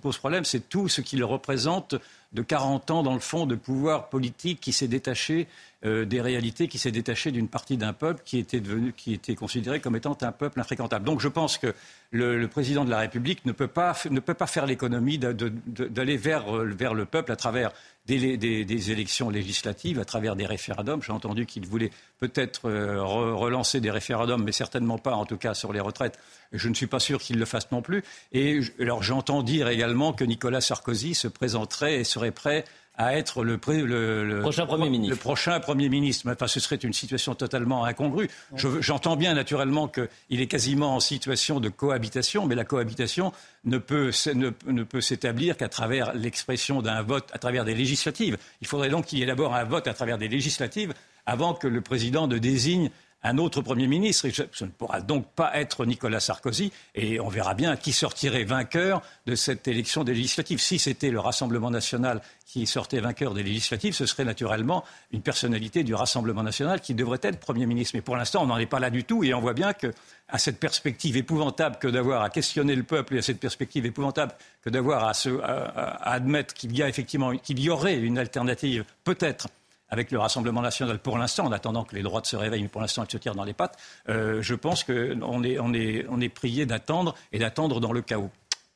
pose 0.00 0.18
problème, 0.18 0.44
c'est 0.44 0.68
tout 0.68 0.88
ce 0.88 1.00
qu'il 1.00 1.22
représente 1.22 1.94
de 2.32 2.42
40 2.42 2.90
ans, 2.90 3.02
dans 3.02 3.14
le 3.14 3.20
fond, 3.20 3.46
de 3.46 3.54
pouvoir 3.54 4.08
politique 4.08 4.60
qui 4.60 4.72
s'est 4.72 4.88
détaché 4.88 5.48
euh, 5.84 6.04
des 6.04 6.20
réalités, 6.20 6.68
qui 6.68 6.78
s'est 6.78 6.92
détaché 6.92 7.32
d'une 7.32 7.48
partie 7.48 7.76
d'un 7.76 7.92
peuple 7.92 8.22
qui 8.24 8.38
était, 8.38 8.60
devenu, 8.60 8.94
considéré 9.36 9.80
comme 9.80 9.96
étant 9.96 10.16
un 10.20 10.32
peuple 10.32 10.60
infréquentable. 10.60 11.04
Donc 11.04 11.20
je 11.20 11.28
pense 11.28 11.58
que 11.58 11.74
le, 12.12 12.46
président 12.46 12.84
de 12.84 12.90
la 12.90 12.98
République 12.98 13.44
ne 13.46 13.52
peut 13.52 13.68
pas, 13.68 13.96
ne 14.10 14.20
peut 14.20 14.34
pas 14.34 14.46
faire 14.46 14.66
l'économie 14.66 15.18
d'aller 15.18 16.16
vers, 16.16 16.52
vers 16.52 16.94
le 16.94 17.04
peuple 17.04 17.32
à 17.32 17.36
travers 17.36 17.72
des, 18.06 18.90
élections 18.90 19.30
législatives, 19.30 19.98
à 19.98 20.04
travers 20.04 20.36
des 20.36 20.46
référendums. 20.46 21.02
J'ai 21.02 21.12
entendu 21.12 21.46
qu'il 21.46 21.66
voulait 21.66 21.90
peut-être 22.18 22.68
euh, 22.68 23.02
relancer 23.02 23.80
des 23.80 23.90
référendums, 23.90 24.42
mais 24.42 24.52
certainement 24.52 24.98
pas, 24.98 25.14
en 25.14 25.24
tout 25.24 25.36
cas, 25.36 25.54
sur 25.54 25.72
les 25.72 25.80
retraites. 25.80 26.18
Je 26.52 26.68
ne 26.68 26.74
suis 26.80 26.86
pas 26.86 27.00
sûr 27.00 27.20
qu'il 27.20 27.38
le 27.38 27.44
fasse 27.44 27.70
non 27.72 27.82
plus. 27.82 28.02
Et 28.32 28.60
alors 28.80 29.02
j'entends 29.02 29.42
dire 29.42 29.68
également 29.68 30.12
que 30.12 30.24
Nicolas 30.24 30.60
Sarkozy 30.60 31.14
se 31.14 31.28
présenterait 31.28 32.00
et 32.00 32.04
serait 32.04 32.32
prêt 32.32 32.64
à 33.00 33.16
être 33.16 33.44
le, 33.44 33.56
prochain 33.56 34.66
Premier 34.66 34.90
ministre. 34.90 35.14
Le 35.14 35.18
prochain 35.18 35.58
Premier 35.58 35.88
ministre. 35.88 36.30
Enfin, 36.30 36.46
ce 36.46 36.60
serait 36.60 36.76
une 36.76 36.92
situation 36.92 37.34
totalement 37.34 37.86
incongrue. 37.86 38.28
J'entends 38.54 39.16
bien 39.16 39.32
naturellement 39.32 39.88
qu'il 39.88 40.40
est 40.40 40.46
quasiment 40.46 40.96
en 40.96 41.00
situation 41.00 41.60
de 41.60 41.70
cohabitation, 41.70 42.46
mais 42.46 42.54
la 42.54 42.64
cohabitation 42.64 43.32
ne 43.64 43.78
peut, 43.78 44.10
ne, 44.34 44.82
peut 44.82 45.00
s'établir 45.00 45.56
qu'à 45.56 45.70
travers 45.70 46.12
l'expression 46.12 46.82
d'un 46.82 47.00
vote, 47.00 47.30
à 47.32 47.38
travers 47.38 47.64
des 47.64 47.74
législatives. 47.74 48.36
Il 48.60 48.66
faudrait 48.66 48.90
donc 48.90 49.06
qu'il 49.06 49.18
y 49.18 49.22
ait 49.22 49.26
d'abord 49.26 49.54
un 49.54 49.64
vote 49.64 49.88
à 49.88 49.94
travers 49.94 50.18
des 50.18 50.28
législatives 50.28 50.92
avant 51.24 51.54
que 51.54 51.68
le 51.68 51.80
président 51.80 52.26
ne 52.26 52.36
désigne 52.36 52.90
un 53.22 53.38
autre 53.38 53.60
Premier 53.60 53.86
ministre. 53.86 54.26
Et 54.26 54.32
ce 54.32 54.64
ne 54.64 54.70
pourra 54.70 55.00
donc 55.00 55.26
pas 55.26 55.52
être 55.58 55.84
Nicolas 55.84 56.20
Sarkozy. 56.20 56.72
Et 56.94 57.20
on 57.20 57.28
verra 57.28 57.54
bien 57.54 57.76
qui 57.76 57.92
sortirait 57.92 58.44
vainqueur 58.44 59.02
de 59.26 59.34
cette 59.34 59.68
élection 59.68 60.04
des 60.04 60.14
législatives. 60.14 60.60
Si 60.60 60.78
c'était 60.78 61.10
le 61.10 61.20
Rassemblement 61.20 61.70
national 61.70 62.20
qui 62.46 62.66
sortait 62.66 63.00
vainqueur 63.00 63.34
des 63.34 63.42
législatives, 63.42 63.94
ce 63.94 64.06
serait 64.06 64.24
naturellement 64.24 64.84
une 65.12 65.22
personnalité 65.22 65.84
du 65.84 65.94
Rassemblement 65.94 66.42
national 66.42 66.80
qui 66.80 66.94
devrait 66.94 67.20
être 67.22 67.38
Premier 67.38 67.66
ministre. 67.66 67.92
Mais 67.94 68.02
pour 68.02 68.16
l'instant, 68.16 68.42
on 68.42 68.46
n'en 68.46 68.58
est 68.58 68.66
pas 68.66 68.80
là 68.80 68.90
du 68.90 69.04
tout. 69.04 69.22
Et 69.24 69.34
on 69.34 69.40
voit 69.40 69.54
bien 69.54 69.72
que 69.72 69.92
à 70.28 70.38
cette 70.38 70.58
perspective 70.58 71.16
épouvantable 71.16 71.76
que 71.78 71.88
d'avoir 71.88 72.22
à 72.22 72.30
questionner 72.30 72.74
le 72.74 72.82
peuple 72.82 73.16
et 73.16 73.18
à 73.18 73.22
cette 73.22 73.40
perspective 73.40 73.84
épouvantable 73.84 74.32
que 74.62 74.70
d'avoir 74.70 75.04
à, 75.04 75.12
à, 75.42 76.12
admettre 76.12 76.54
qu'il 76.54 76.76
y 76.76 76.82
a 76.82 76.88
effectivement 76.88 77.36
qu'il 77.36 77.60
y 77.60 77.68
aurait 77.68 77.98
une 77.98 78.18
alternative 78.18 78.84
peut-être 79.04 79.48
avec 79.90 80.10
le 80.10 80.18
Rassemblement 80.18 80.62
national 80.62 80.98
pour 80.98 81.18
l'instant, 81.18 81.46
en 81.46 81.52
attendant 81.52 81.84
que 81.84 81.94
les 81.94 82.02
droites 82.02 82.26
se 82.26 82.36
réveillent, 82.36 82.62
mais 82.62 82.68
pour 82.68 82.80
l'instant 82.80 83.02
elles 83.02 83.10
se 83.10 83.18
tirent 83.18 83.34
dans 83.34 83.44
les 83.44 83.52
pattes, 83.52 83.78
euh, 84.08 84.40
je 84.42 84.54
pense 84.54 84.84
qu'on 84.84 85.42
est, 85.44 85.58
on 85.58 85.74
est, 85.74 86.06
on 86.08 86.20
est 86.20 86.28
prié 86.28 86.66
d'attendre 86.66 87.14
et 87.32 87.38
d'attendre 87.38 87.80
dans 87.80 87.92
le 87.92 88.02
chaos. 88.02 88.30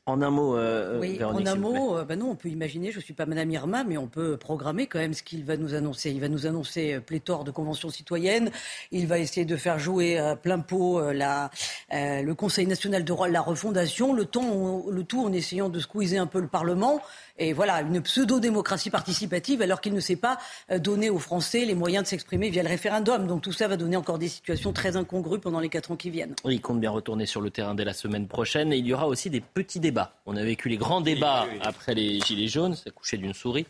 En 0.07 0.20
un 0.20 0.29
mot, 0.29 0.55
euh, 0.55 1.00
oui, 1.00 1.18
en 1.24 1.46
un 1.46 1.55
mot, 1.55 1.96
euh, 1.96 2.05
bah 2.05 2.14
non, 2.14 2.29
on 2.33 2.35
peut 2.35 2.50
imaginer, 2.50 2.90
je 2.90 2.98
ne 2.98 3.03
suis 3.03 3.14
pas 3.14 3.24
Madame 3.24 3.50
Irma, 3.50 3.85
mais 3.85 3.96
on 3.96 4.07
peut 4.07 4.37
programmer 4.37 4.87
quand 4.87 4.98
même 4.98 5.14
ce 5.14 5.22
qu'il 5.22 5.46
va 5.46 5.57
nous 5.57 5.72
annoncer. 5.72 6.11
Il 6.11 6.20
va 6.20 6.29
nous 6.29 6.44
annoncer 6.44 6.92
euh, 6.92 7.00
pléthore 7.00 7.42
de 7.42 7.50
conventions 7.50 7.88
citoyennes. 7.88 8.50
Il 8.90 9.07
va 9.07 9.18
essayer 9.18 9.46
de 9.46 9.57
faire 9.57 9.79
jouer 9.79 10.18
à 10.18 10.37
plein 10.37 10.59
pot 10.59 11.00
la, 11.11 11.50
le 11.90 12.33
Conseil 12.35 12.66
national 12.66 13.03
de 13.03 13.14
la 13.31 13.40
refondation, 13.40 14.12
le, 14.12 14.27
temps, 14.27 14.85
le 14.90 15.05
tout 15.05 15.24
en 15.24 15.33
essayant 15.33 15.70
de 15.70 15.79
squeezer 15.79 16.18
un 16.18 16.27
peu 16.27 16.40
le 16.40 16.48
Parlement. 16.48 17.00
Et 17.38 17.53
voilà, 17.53 17.81
une 17.81 18.01
pseudo-démocratie 18.01 18.90
participative 18.90 19.62
alors 19.62 19.81
qu'il 19.81 19.94
ne 19.94 20.01
sait 20.01 20.16
pas 20.16 20.38
donner 20.79 21.11
aux 21.11 21.18
Français 21.18 21.64
les 21.64 21.75
moyens 21.75 22.05
de 22.05 22.09
s'exprimer 22.09 22.51
via 22.51 22.62
le 22.62 22.68
référendum. 22.68 23.27
Donc 23.27 23.42
tout 23.42 23.53
ça 23.53 23.68
va 23.68 23.77
donner 23.77 23.97
encore 23.97 24.18
des 24.18 24.29
situations 24.29 24.73
très 24.73 24.97
incongrues 24.97 25.40
pendant 25.40 25.61
les 25.61 25.68
quatre 25.68 25.90
ans 25.90 25.97
qui 25.97 26.11
viennent. 26.11 26.35
il 26.49 26.61
compte 26.61 26.81
bien 26.81 26.90
retourner 26.90 27.27
sur 27.27 27.40
le 27.40 27.51
terrain 27.51 27.75
dès 27.75 27.85
la 27.85 27.94
semaine 27.94 28.29
prochaine. 28.29 28.73
Et 28.73 28.77
il 28.77 28.87
y 28.87 28.92
aura 28.92 29.09
aussi 29.09 29.31
des 29.31 29.40
petits 29.40 29.81
débats 29.81 30.14
on 30.27 30.37
a 30.37 30.44
vécu 30.44 30.68
les 30.68 30.77
grands 30.77 31.01
débats 31.01 31.47
après 31.61 31.94
les 31.94 32.20
Gilets 32.20 32.49
jaunes, 32.49 32.75
ça 32.75 32.90
couchait 32.90 33.16
d'une 33.16 33.35
souris. 33.35 33.66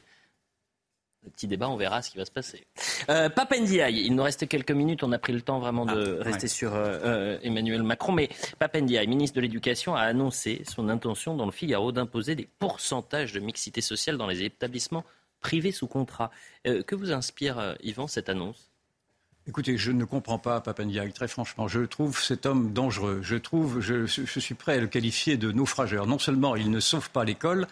Le 1.24 1.30
petit 1.30 1.46
débat, 1.46 1.70
on 1.70 1.76
verra 1.76 2.02
ce 2.02 2.10
qui 2.10 2.18
va 2.18 2.26
se 2.26 2.30
passer. 2.30 2.66
Euh, 3.08 3.30
Papendiaï, 3.30 4.04
il 4.04 4.14
nous 4.14 4.22
reste 4.22 4.46
quelques 4.46 4.72
minutes, 4.72 5.02
on 5.02 5.12
a 5.12 5.18
pris 5.18 5.32
le 5.32 5.40
temps 5.40 5.58
vraiment 5.58 5.86
de 5.86 6.18
ah, 6.20 6.24
rester 6.24 6.48
sur 6.48 6.74
euh, 6.74 6.98
euh, 7.02 7.38
Emmanuel 7.42 7.82
Macron, 7.82 8.12
mais 8.12 8.28
Papendiaï, 8.58 9.06
ministre 9.06 9.36
de 9.36 9.40
l'Éducation, 9.40 9.94
a 9.94 10.02
annoncé 10.02 10.62
son 10.68 10.90
intention 10.90 11.34
dans 11.34 11.46
le 11.46 11.52
Figaro 11.52 11.92
d'imposer 11.92 12.34
des 12.34 12.46
pourcentages 12.58 13.32
de 13.32 13.40
mixité 13.40 13.80
sociale 13.80 14.18
dans 14.18 14.26
les 14.26 14.42
établissements 14.42 15.04
privés 15.40 15.72
sous 15.72 15.86
contrat. 15.86 16.30
Euh, 16.66 16.82
que 16.82 16.94
vous 16.94 17.10
inspire, 17.10 17.74
Yvan, 17.82 18.06
cette 18.06 18.28
annonce? 18.28 18.70
Écoutez, 19.46 19.76
je 19.76 19.92
ne 19.92 20.04
comprends 20.04 20.38
pas 20.38 20.60
Papandiaï, 20.60 21.12
très 21.12 21.28
franchement. 21.28 21.68
Je 21.68 21.80
trouve 21.80 22.18
cet 22.22 22.46
homme 22.46 22.72
dangereux. 22.72 23.20
Je 23.22 23.36
trouve, 23.36 23.80
je, 23.80 24.06
je, 24.06 24.40
suis 24.40 24.54
prêt 24.54 24.78
à 24.78 24.80
le 24.80 24.86
qualifier 24.86 25.36
de 25.36 25.52
naufrageur. 25.52 26.06
Non 26.06 26.18
seulement 26.18 26.56
il 26.56 26.70
ne 26.70 26.80
sauve 26.80 27.10
pas 27.10 27.24
l'école, 27.24 27.66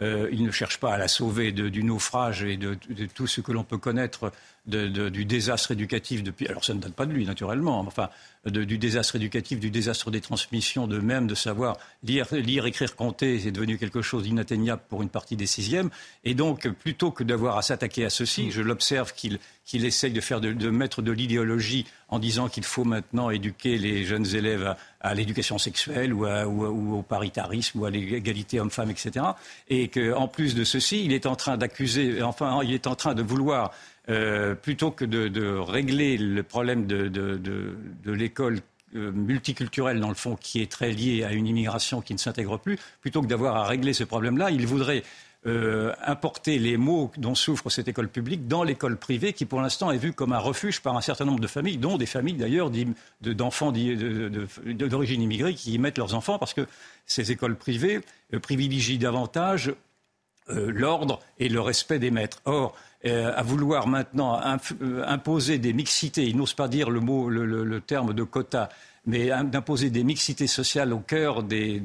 euh, 0.00 0.28
il 0.32 0.42
ne 0.42 0.50
cherche 0.50 0.78
pas 0.78 0.94
à 0.94 0.98
la 0.98 1.08
sauver 1.08 1.52
du 1.52 1.82
naufrage 1.82 2.42
et 2.42 2.56
de, 2.56 2.76
tout 3.14 3.26
ce 3.26 3.40
que 3.40 3.52
l'on 3.52 3.64
peut 3.64 3.78
connaître 3.78 4.32
du 4.66 5.24
désastre 5.24 5.72
éducatif 5.72 6.22
depuis. 6.22 6.46
Alors 6.46 6.64
ça 6.64 6.74
ne 6.74 6.80
date 6.80 6.92
pas 6.92 7.06
de 7.06 7.12
lui, 7.12 7.24
naturellement. 7.24 7.80
Enfin, 7.80 8.10
du 8.44 8.78
désastre 8.78 9.16
éducatif, 9.16 9.58
du 9.58 9.70
désastre 9.70 10.10
des 10.10 10.20
transmissions, 10.20 10.86
de 10.86 10.98
même 10.98 11.26
de 11.26 11.34
savoir 11.34 11.78
lire, 12.02 12.26
lire 12.32 12.66
écrire, 12.66 12.94
compter, 12.94 13.40
c'est 13.40 13.50
devenu 13.50 13.78
quelque 13.78 14.02
chose 14.02 14.24
d'inatteignable 14.24 14.82
pour 14.88 15.02
une 15.02 15.08
partie 15.08 15.36
des 15.36 15.46
sixièmes. 15.46 15.90
Et 16.24 16.34
donc, 16.34 16.68
plutôt 16.68 17.10
que 17.10 17.24
d'avoir 17.24 17.56
à 17.56 17.62
s'attaquer 17.62 18.04
à 18.04 18.10
ceci, 18.10 18.50
je 18.50 18.62
l'observe 18.62 19.14
qu'il 19.14 19.38
qu'il 19.68 19.84
essaye 19.84 20.12
de, 20.12 20.20
faire 20.22 20.40
de, 20.40 20.70
mettre 20.70 21.02
de 21.02 21.12
l'idéologie 21.12 21.84
en 22.08 22.18
disant 22.18 22.48
qu'il 22.48 22.64
faut 22.64 22.84
maintenant 22.84 23.28
éduquer 23.28 23.76
les 23.76 24.02
jeunes 24.04 24.34
élèves 24.34 24.74
à, 24.97 24.97
l'éducation 25.14 25.58
sexuelle 25.58 26.12
ou, 26.12 26.26
au 26.26 27.02
paritarisme 27.02 27.80
ou 27.80 27.84
à 27.84 27.90
l'égalité 27.90 28.60
homme-femme, 28.60 28.90
etc. 28.90 29.24
Et 29.68 29.88
qu'en 29.88 30.28
plus 30.28 30.54
de 30.54 30.64
ceci, 30.64 31.04
il 31.04 31.12
est 31.12 31.26
en 31.26 31.36
train 31.36 31.56
d'accuser, 31.56 32.22
enfin, 32.22 32.60
il 32.64 32.72
est 32.72 32.86
en 32.86 32.94
train 32.94 33.14
de 33.14 33.22
vouloir 33.22 33.72
euh, 34.10 34.54
plutôt 34.54 34.90
que 34.90 35.04
de, 35.04 35.58
régler 35.58 36.16
le 36.16 36.42
problème 36.42 36.86
de, 36.86 38.10
l'école 38.10 38.60
euh, 38.96 39.12
multiculturelle, 39.12 40.00
dans 40.00 40.08
le 40.08 40.14
fond, 40.14 40.36
qui 40.40 40.62
est 40.62 40.70
très 40.70 40.90
liée 40.92 41.24
à 41.24 41.32
une 41.32 41.46
immigration 41.46 42.00
qui 42.00 42.14
ne 42.14 42.18
s'intègre 42.18 42.58
plus, 42.58 42.78
plutôt 43.02 43.20
que 43.20 43.26
d'avoir 43.26 43.56
à 43.56 43.66
régler 43.66 43.92
ce 43.92 44.04
problème-là, 44.04 44.50
il 44.50 44.66
voudrait 44.66 45.02
euh, 45.48 45.92
importer 46.04 46.58
les 46.58 46.76
maux 46.76 47.10
dont 47.16 47.34
souffre 47.34 47.70
cette 47.70 47.88
école 47.88 48.08
publique 48.08 48.46
dans 48.46 48.62
l'école 48.62 48.96
privée, 48.96 49.32
qui 49.32 49.46
pour 49.46 49.60
l'instant 49.60 49.90
est 49.90 49.98
vue 49.98 50.12
comme 50.12 50.32
un 50.32 50.38
refuge 50.38 50.80
par 50.80 50.96
un 50.96 51.00
certain 51.00 51.24
nombre 51.24 51.40
de 51.40 51.46
familles, 51.46 51.78
dont 51.78 51.96
des 51.96 52.06
familles 52.06 52.34
d'ailleurs 52.34 52.70
d'enfants 53.20 53.72
d'origine 53.72 55.22
immigrée 55.22 55.54
qui 55.54 55.72
y 55.72 55.78
mettent 55.78 55.98
leurs 55.98 56.14
enfants 56.14 56.38
parce 56.38 56.54
que 56.54 56.66
ces 57.06 57.32
écoles 57.32 57.56
privées 57.56 58.00
privilégient 58.42 58.98
davantage 58.98 59.72
l'ordre 60.48 61.20
et 61.38 61.48
le 61.48 61.60
respect 61.60 61.98
des 61.98 62.10
maîtres. 62.10 62.40
Or, 62.46 62.74
euh, 63.06 63.32
à 63.36 63.44
vouloir 63.44 63.86
maintenant 63.86 64.40
euh, 64.82 65.04
imposer 65.06 65.58
des 65.58 65.72
mixités, 65.72 66.24
il 66.26 66.36
n'ose 66.36 66.54
pas 66.54 66.66
dire 66.66 66.90
le 66.90 66.98
mot, 66.98 67.28
le, 67.28 67.80
terme 67.80 68.12
de 68.12 68.24
quota, 68.24 68.70
mais 69.06 69.28
d'imposer 69.44 69.90
des 69.90 70.02
mixités 70.02 70.48
sociales 70.48 70.92
au 70.92 70.98
cœur 70.98 71.44
des, 71.44 71.80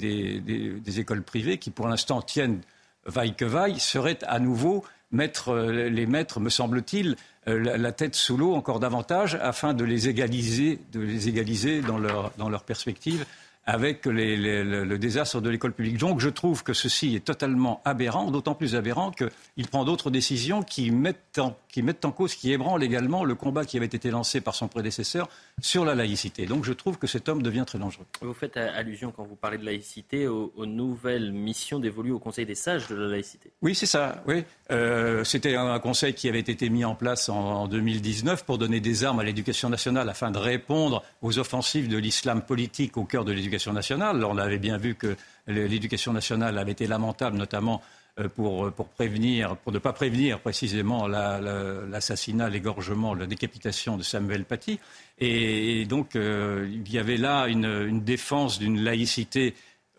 écoles 0.97 1.21
privées 1.21 1.59
qui, 1.59 1.69
pour 1.69 1.87
l'instant, 1.87 2.23
tiennent 2.23 2.61
vaille 3.05 3.35
que 3.35 3.45
vaille, 3.45 3.79
serait 3.79 4.19
à 4.23 4.39
nouveau 4.39 4.83
mettre 5.11 5.49
euh, 5.49 5.89
les 5.89 6.05
maîtres, 6.05 6.39
me 6.39 6.49
semble-t-il, 6.49 7.15
la 7.45 7.91
tête 7.91 8.15
sous 8.15 8.37
l'eau 8.37 8.53
encore 8.55 8.79
davantage 8.79 9.35
afin 9.41 9.73
de 9.73 9.83
les 9.83 10.07
égaliser, 10.07 10.79
de 10.93 11.01
les 11.01 11.27
égaliser 11.27 11.81
dans 11.81 11.97
leur, 11.97 12.31
dans 12.37 12.47
leur 12.47 12.63
perspective 12.63 13.25
avec 13.65 14.05
le 14.05 14.97
désastre 14.97 15.39
de 15.39 15.49
l'école 15.49 15.73
publique. 15.73 15.97
Donc 15.97 16.19
je 16.19 16.29
trouve 16.29 16.63
que 16.63 16.73
ceci 16.73 17.15
est 17.15 17.23
totalement 17.23 17.81
aberrant, 17.85 18.29
d'autant 18.29 18.55
plus 18.55 18.75
aberrant 18.75 19.11
qu'il 19.11 19.67
prend 19.69 19.85
d'autres 19.85 20.11
décisions 20.11 20.63
qui 20.63 20.91
mettent, 20.91 21.39
en, 21.39 21.55
qui 21.69 21.81
mettent 21.81 22.03
en 22.03 22.11
cause, 22.11 22.35
qui 22.35 22.51
ébranlent 22.51 22.83
également 22.83 23.23
le 23.23 23.35
combat 23.35 23.63
qui 23.63 23.77
avait 23.77 23.85
été 23.85 24.11
lancé 24.11 24.41
par 24.41 24.55
son 24.55 24.67
prédécesseur 24.67 25.29
sur 25.61 25.85
la 25.85 25.95
laïcité. 25.95 26.45
Donc 26.45 26.65
je 26.65 26.73
trouve 26.73 26.97
que 26.97 27.07
cet 27.07 27.29
homme 27.29 27.41
devient 27.41 27.63
très 27.65 27.79
dangereux. 27.79 28.05
Vous 28.21 28.33
faites 28.33 28.57
allusion, 28.57 29.11
quand 29.11 29.23
vous 29.23 29.35
parlez 29.35 29.57
de 29.57 29.65
laïcité, 29.65 30.27
aux, 30.27 30.51
nouvelles 30.65 31.31
missions 31.31 31.79
dévolues 31.79 32.11
au 32.11 32.19
Conseil 32.19 32.45
des 32.45 32.55
sages 32.55 32.87
de 32.87 32.95
la 32.95 33.07
laïcité. 33.07 33.51
Oui, 33.61 33.75
c'est 33.75 33.85
ça. 33.85 34.23
Oui. 34.27 34.43
Euh, 34.71 35.23
c'était 35.23 35.55
un, 35.55 35.79
conseil 35.79 36.13
qui 36.13 36.29
avait 36.29 36.39
été 36.39 36.69
mis 36.69 36.85
en 36.85 36.95
place 36.95 37.29
en, 37.29 37.37
en 37.37 37.67
2019 37.67 38.45
pour 38.45 38.57
donner 38.57 38.79
des 38.79 39.03
armes 39.03 39.19
à 39.19 39.23
l'éducation 39.23 39.69
nationale 39.69 40.09
afin 40.09 40.31
de 40.31 40.37
répondre 40.37 41.03
aux 41.21 41.37
offensives 41.39 41.87
de 41.87 41.97
l'islam 41.97 42.41
politique 42.41 42.97
au 42.97 43.03
cœur 43.03 43.25
de 43.25 43.31
l'éducation 43.31 43.52
nationale. 43.73 44.23
On 44.23 44.37
avait 44.37 44.57
bien 44.57 44.77
vu 44.77 44.95
que 44.95 45.15
l'éducation 45.47 46.13
nationale 46.13 46.57
avait 46.57 46.71
été 46.71 46.87
lamentable, 46.87 47.37
notamment 47.37 47.81
euh, 48.19 48.29
pour, 48.29 48.71
pour 48.71 48.89
prévenir, 48.89 49.57
pour 49.57 49.71
ne 49.71 49.79
pas 49.79 49.91
prévenir 49.91 50.39
précisément 50.39 51.07
l'assassinat, 51.07 52.47
l'égorgement, 52.47 53.15
la 53.15 53.25
décapitation 53.25 53.97
de 53.97 54.03
Samuel 54.03 54.45
Paty. 54.45 54.79
Et, 55.17 55.85
donc, 55.85 56.15
euh, 56.15 56.69
il 56.71 56.91
y 56.91 56.99
avait 56.99 57.17
là 57.17 57.47
une, 57.47 58.01
défense 58.01 58.59
d'une 58.59 58.83
laïcité 58.83 59.55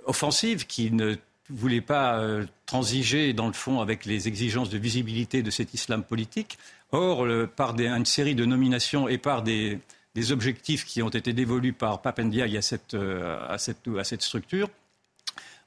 offensive 0.06 0.66
qui 0.66 0.92
ne 0.92 1.16
voulait 1.50 1.80
pas 1.80 2.18
euh, 2.18 2.44
transiger, 2.66 3.32
dans 3.32 3.48
le 3.48 3.52
fond, 3.52 3.80
avec 3.80 4.04
les 4.04 4.28
exigences 4.28 4.70
de 4.70 4.78
visibilité 4.78 5.42
de 5.42 5.50
cet 5.50 5.74
islam 5.74 6.04
politique. 6.04 6.56
Or, 6.92 7.26
par 7.56 7.76
une 7.76 8.06
série 8.06 8.36
de 8.36 8.44
nominations 8.44 9.08
et 9.08 9.18
par 9.18 9.42
des, 9.42 9.80
des 10.14 10.32
objectifs 10.32 10.84
qui 10.84 11.02
ont 11.02 11.08
été 11.08 11.32
dévolus 11.32 11.72
par 11.72 12.00
Papendiaï 12.02 12.56
à 12.56 12.62
cette, 12.62 12.94
euh, 12.94 13.38
à 13.48 13.58
cette, 13.58 13.88
à 13.98 14.04
cette 14.04 14.22
structure, 14.22 14.68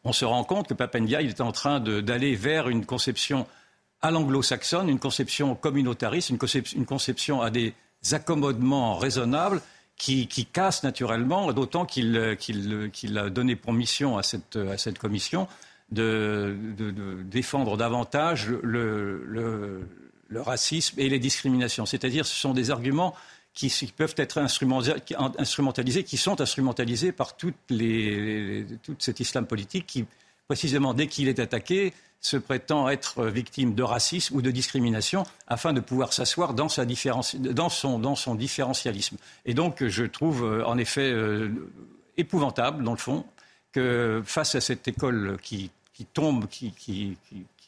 on 0.03 0.13
se 0.13 0.25
rend 0.25 0.43
compte 0.43 0.67
que 0.67 0.73
Papendiaï 0.73 1.27
est 1.27 1.41
en 1.41 1.51
train 1.51 1.79
d'aller 1.79 2.35
vers 2.35 2.69
une 2.69 2.85
conception 2.85 3.45
à 4.01 4.11
l'anglo-saxonne, 4.11 4.89
une 4.89 4.99
conception 4.99 5.55
communautariste, 5.55 6.29
une 6.29 6.37
conception, 6.37 6.77
une 6.77 6.85
conception 6.85 7.41
à 7.41 7.49
des 7.49 7.73
accommodements 8.11 8.95
raisonnables 8.95 9.61
qui, 9.97 10.27
qui 10.27 10.45
casse 10.45 10.83
naturellement, 10.83 11.51
d'autant 11.51 11.85
qu'il 11.85 12.17
a 12.17 13.29
donné 13.29 13.55
pour 13.55 13.73
mission 13.73 14.17
à 14.17 14.23
cette, 14.23 14.55
à 14.55 14.77
cette 14.77 14.99
commission 14.99 15.47
de 15.91 16.55
défendre 17.23 17.77
davantage 17.77 18.49
le, 18.49 19.23
le, 19.25 19.87
le, 20.27 20.41
racisme 20.41 20.99
et 20.99 21.09
les 21.09 21.19
discriminations. 21.19 21.85
C'est-à-dire 21.85 22.25
ce 22.25 22.35
sont 22.35 22.53
des 22.53 22.71
arguments 22.71 23.15
qui, 23.57 23.91
peuvent 23.95 24.13
être 24.17 24.37
instrumentalisés, 24.37 26.03
qui 26.03 26.17
sont 26.17 26.39
instrumentalisés 26.39 27.11
par 27.11 27.35
toutes 27.35 27.55
les, 27.71 28.67
tout 28.83 28.95
cet 28.99 29.19
islam 29.19 29.47
politique 29.47 29.87
qui, 29.87 30.05
précisément, 30.47 30.93
dès 30.93 31.07
qu'il 31.07 31.27
est 31.27 31.39
attaqué, 31.39 31.91
se 32.21 32.37
prétend 32.37 32.87
être 32.87 33.25
victime 33.25 33.73
de 33.73 33.81
racisme 33.81 34.35
ou 34.35 34.43
de 34.43 34.51
discrimination 34.51 35.23
afin 35.47 35.73
de 35.73 35.79
pouvoir 35.79 36.13
s'asseoir 36.13 36.53
dans, 36.53 36.69
son, 36.69 37.99
dans 37.99 38.35
différentialisme. 38.35 39.17
Et 39.45 39.55
donc, 39.55 39.83
je 39.83 40.03
trouve 40.03 40.43
euh, 40.43 40.63
en 40.65 40.77
effet 40.77 41.09
euh, 41.11 41.49
épouvantable, 42.15 42.83
dans 42.83 42.91
le 42.91 42.97
fond, 42.97 43.25
que 43.71 44.21
face 44.23 44.53
à 44.53 44.61
cette 44.61 44.87
école 44.87 45.37
qui, 45.41 45.71
tombe, 46.13 46.47
qui, 46.47 46.71
qui, 46.73 47.17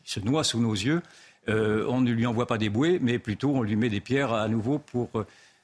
se 0.04 0.20
noie 0.20 0.44
sous 0.44 0.60
nos 0.60 0.74
yeux, 0.74 1.02
euh, 1.48 1.86
on 1.88 2.02
ne 2.02 2.12
lui 2.12 2.28
envoie 2.28 2.46
pas 2.46 2.60
des 2.60 2.70
bouées, 2.70 3.00
mais 3.02 3.18
plutôt 3.18 3.56
on 3.56 3.64
lui 3.64 3.76
met 3.76 3.90
des 3.90 4.02
pierres 4.02 4.34
à 4.34 4.48
nouveau 4.48 4.78
pour 4.78 5.10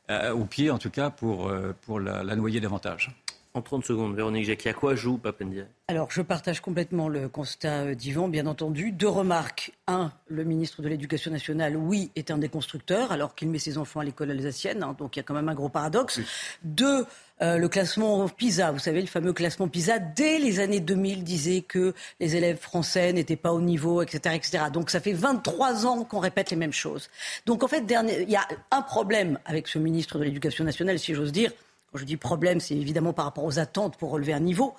euh, 0.09 0.33
au 0.33 0.45
pied 0.45 0.69
en 0.71 0.77
tout 0.77 0.89
cas, 0.89 1.09
pour, 1.09 1.47
euh, 1.47 1.75
pour 1.81 1.99
la, 1.99 2.23
noyer 2.35 2.59
davantage. 2.59 3.11
En 3.55 3.61
30 3.61 3.85
secondes, 3.85 4.13
Véronique 4.13 4.43
Jacquet, 4.43 4.71
à 4.71 4.73
quoi 4.73 4.95
joue 4.95 5.17
Papendia? 5.17 5.63
Alors, 5.87 6.11
je 6.11 6.21
partage 6.21 6.59
complètement 6.59 7.07
le 7.07 7.29
constat 7.29 7.83
euh, 7.83 7.95
d'Yvan, 7.95 8.27
bien 8.27 8.47
entendu. 8.47 8.91
Deux 8.91 9.07
remarques. 9.07 9.71
Un, 9.87 10.11
le 10.27 10.43
ministre 10.43 10.81
de 10.81 10.89
l'Éducation 10.89 11.31
nationale, 11.31 11.77
oui, 11.77 12.11
est 12.17 12.31
un 12.31 12.37
des 12.37 12.49
constructeurs, 12.49 13.13
alors 13.13 13.33
qu'il 13.33 13.49
met 13.49 13.57
ses 13.57 13.77
enfants 13.77 14.01
à 14.01 14.03
l'école 14.03 14.31
alsacienne, 14.31 14.83
hein, 14.83 14.93
donc 14.99 15.15
il 15.15 15.19
y 15.19 15.21
a 15.21 15.23
quand 15.23 15.33
même 15.33 15.47
un 15.47 15.53
gros 15.53 15.69
paradoxe. 15.69 16.19
Deux, 16.65 17.05
le 17.39 17.67
classement 17.67 18.27
PISA, 18.27 18.71
vous 18.71 18.79
savez, 18.79 18.99
le 18.99 19.07
fameux 19.07 19.31
classement 19.31 19.69
PISA, 19.69 19.99
dès 19.99 20.37
les 20.37 20.59
années 20.59 20.81
2000, 20.81 21.23
disait 21.23 21.61
que 21.61 21.93
les 22.19 22.35
élèves 22.35 22.57
français 22.57 23.13
n'étaient 23.13 23.35
pas 23.37 23.53
au 23.53 23.61
niveau, 23.61 24.01
etc., 24.01 24.35
etc. 24.35 24.65
Donc 24.73 24.89
ça 24.89 24.99
fait 24.99 25.13
23 25.13 25.85
ans 25.85 26.03
qu'on 26.03 26.19
répète 26.19 26.49
les 26.49 26.57
mêmes 26.57 26.73
choses. 26.73 27.09
Donc 27.45 27.63
en 27.63 27.67
fait, 27.69 27.83
il 27.87 28.29
y 28.29 28.35
a 28.35 28.47
un 28.71 28.81
problème 28.81 29.39
avec 29.45 29.69
ce 29.69 29.79
ministre 29.79 30.17
de 30.17 30.25
l'Éducation 30.25 30.65
nationale, 30.65 30.99
si 30.99 31.13
j'ose 31.13 31.31
dire, 31.31 31.51
Je 31.95 32.03
dis 32.03 32.17
problème, 32.17 32.60
c'est 32.60 32.75
évidemment 32.75 33.13
par 33.13 33.25
rapport 33.25 33.43
aux 33.45 33.60
attentes 33.60 33.97
pour 33.97 34.12
relever 34.12 34.34
un 34.34 34.39
niveau. 34.39 34.73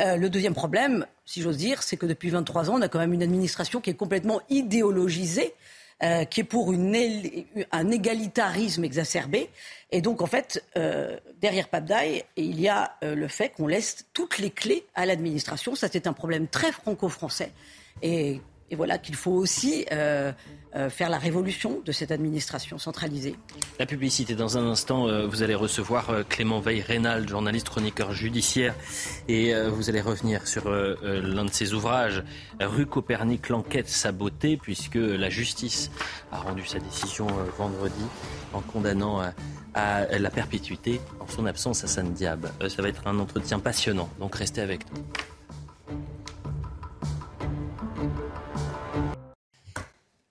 Euh, 0.00 0.16
le 0.16 0.28
deuxième 0.28 0.54
problème, 0.54 1.06
si 1.24 1.42
j'ose 1.42 1.56
dire, 1.56 1.82
c'est 1.82 1.96
que 1.96 2.06
depuis 2.06 2.30
23 2.30 2.70
ans, 2.70 2.74
on 2.76 2.82
a 2.82 2.88
quand 2.88 2.98
même 2.98 3.12
une 3.12 3.22
administration 3.22 3.80
qui 3.80 3.90
est 3.90 3.94
complètement 3.94 4.40
idéologisée. 4.50 5.54
Euh, 6.02 6.26
qui 6.26 6.40
est 6.40 6.44
pour 6.44 6.74
un 6.74 7.90
égalitarisme 7.90 8.84
exacerbé. 8.84 9.48
Et 9.90 10.02
donc, 10.02 10.20
en 10.20 10.26
fait, 10.26 10.62
euh, 10.76 11.18
derrière 11.40 11.68
Pabdaï, 11.68 12.22
il 12.36 12.60
y 12.60 12.68
a 12.68 12.98
le 13.00 13.26
fait 13.28 13.48
qu'on 13.48 13.66
laisse 13.66 14.04
toutes 14.12 14.36
les 14.36 14.50
clés 14.50 14.84
à 14.94 15.06
l'administration. 15.06 15.74
Ça, 15.74 15.88
c'est 15.90 16.06
un 16.06 16.12
problème 16.12 16.48
très 16.48 16.70
franco-français. 16.70 17.50
Et 18.02 18.42
et 18.70 18.76
voilà 18.76 18.98
qu'il 18.98 19.14
faut 19.14 19.32
aussi 19.32 19.86
euh, 19.92 20.32
euh, 20.74 20.90
faire 20.90 21.08
la 21.08 21.18
révolution 21.18 21.80
de 21.84 21.92
cette 21.92 22.10
administration 22.10 22.78
centralisée. 22.78 23.36
La 23.78 23.86
publicité, 23.86 24.34
dans 24.34 24.58
un 24.58 24.66
instant, 24.66 25.08
euh, 25.08 25.26
vous 25.26 25.42
allez 25.42 25.54
recevoir 25.54 26.10
Clément 26.28 26.60
Veil-Rénal, 26.60 27.28
journaliste 27.28 27.68
chroniqueur 27.68 28.12
judiciaire, 28.12 28.74
et 29.28 29.54
vous 29.68 29.88
allez 29.88 30.00
revenir 30.00 30.46
sur 30.46 30.70
l'un 30.70 31.44
de 31.44 31.50
ses 31.50 31.74
ouvrages, 31.74 32.22
Rue 32.60 32.86
Copernic, 32.86 33.48
l'enquête 33.48 33.88
sabotée, 33.88 34.56
puisque 34.56 34.96
la 34.96 35.30
justice 35.30 35.90
a 36.32 36.38
rendu 36.38 36.64
sa 36.66 36.78
décision 36.78 37.26
vendredi 37.58 38.04
en 38.52 38.60
condamnant 38.60 39.22
à 39.74 40.18
la 40.18 40.30
perpétuité, 40.30 41.00
en 41.20 41.26
son 41.26 41.46
absence, 41.46 41.84
à 41.84 41.86
San 41.86 42.12
Diab. 42.12 42.46
ça 42.68 42.82
va 42.82 42.88
être 42.88 43.06
un 43.06 43.18
entretien 43.18 43.58
passionnant, 43.58 44.08
donc 44.18 44.34
restez 44.36 44.60
avec 44.60 44.80
nous. 44.92 45.02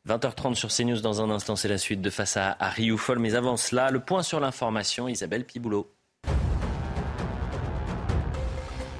20h30 0.07 0.55
sur 0.55 0.69
CNews 0.69 1.01
dans 1.01 1.21
un 1.21 1.29
instant, 1.31 1.55
c'est 1.55 1.67
la 1.67 1.77
suite 1.77 2.01
de 2.01 2.09
face 2.09 2.37
à, 2.37 2.55
à 2.59 2.69
Rioufol. 2.69 3.19
Mais 3.19 3.35
avant 3.35 3.57
cela, 3.57 3.89
le 3.89 3.99
point 3.99 4.21
sur 4.21 4.39
l'information, 4.39 5.07
Isabelle 5.07 5.45
Piboulot. 5.45 5.94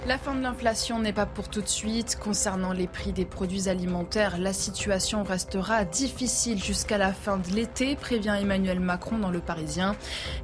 La 0.07 0.19
fin 0.19 0.35
de 0.35 0.41
l'inflation 0.41 0.99
n'est 0.99 1.13
pas 1.13 1.25
pour 1.25 1.49
tout 1.49 1.63
de 1.63 1.67
suite. 1.67 2.19
Concernant 2.21 2.73
les 2.73 2.85
prix 2.85 3.11
des 3.11 3.25
produits 3.25 3.69
alimentaires, 3.69 4.37
la 4.37 4.53
situation 4.53 5.23
restera 5.23 5.83
difficile 5.83 6.63
jusqu'à 6.63 6.99
la 6.99 7.11
fin 7.11 7.37
de 7.37 7.49
l'été, 7.49 7.95
prévient 7.95 8.37
Emmanuel 8.39 8.79
Macron 8.79 9.17
dans 9.17 9.31
Le 9.31 9.39
Parisien. 9.39 9.95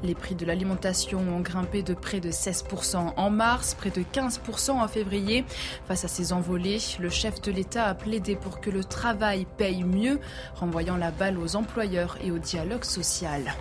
Les 0.01 0.15
prix 0.15 0.33
de 0.33 0.47
l'alimentation 0.47 1.19
ont 1.19 1.41
grimpé 1.41 1.83
de 1.83 1.93
près 1.93 2.19
de 2.19 2.31
16% 2.31 3.13
en 3.15 3.29
mars, 3.29 3.75
près 3.75 3.91
de 3.91 4.01
15% 4.01 4.71
en 4.71 4.87
février. 4.87 5.45
Face 5.87 6.05
à 6.05 6.07
ces 6.07 6.33
envolées, 6.33 6.79
le 6.99 7.11
chef 7.11 7.39
de 7.41 7.51
l'État 7.51 7.85
a 7.85 7.93
plaidé 7.93 8.35
pour 8.35 8.61
que 8.61 8.71
le 8.71 8.83
travail 8.83 9.45
paye 9.57 9.83
mieux, 9.83 10.19
renvoyant 10.55 10.97
la 10.97 11.11
balle 11.11 11.37
aux 11.37 11.55
employeurs 11.55 12.17
et 12.23 12.31
au 12.31 12.39
dialogue 12.39 12.83
social. 12.83 13.53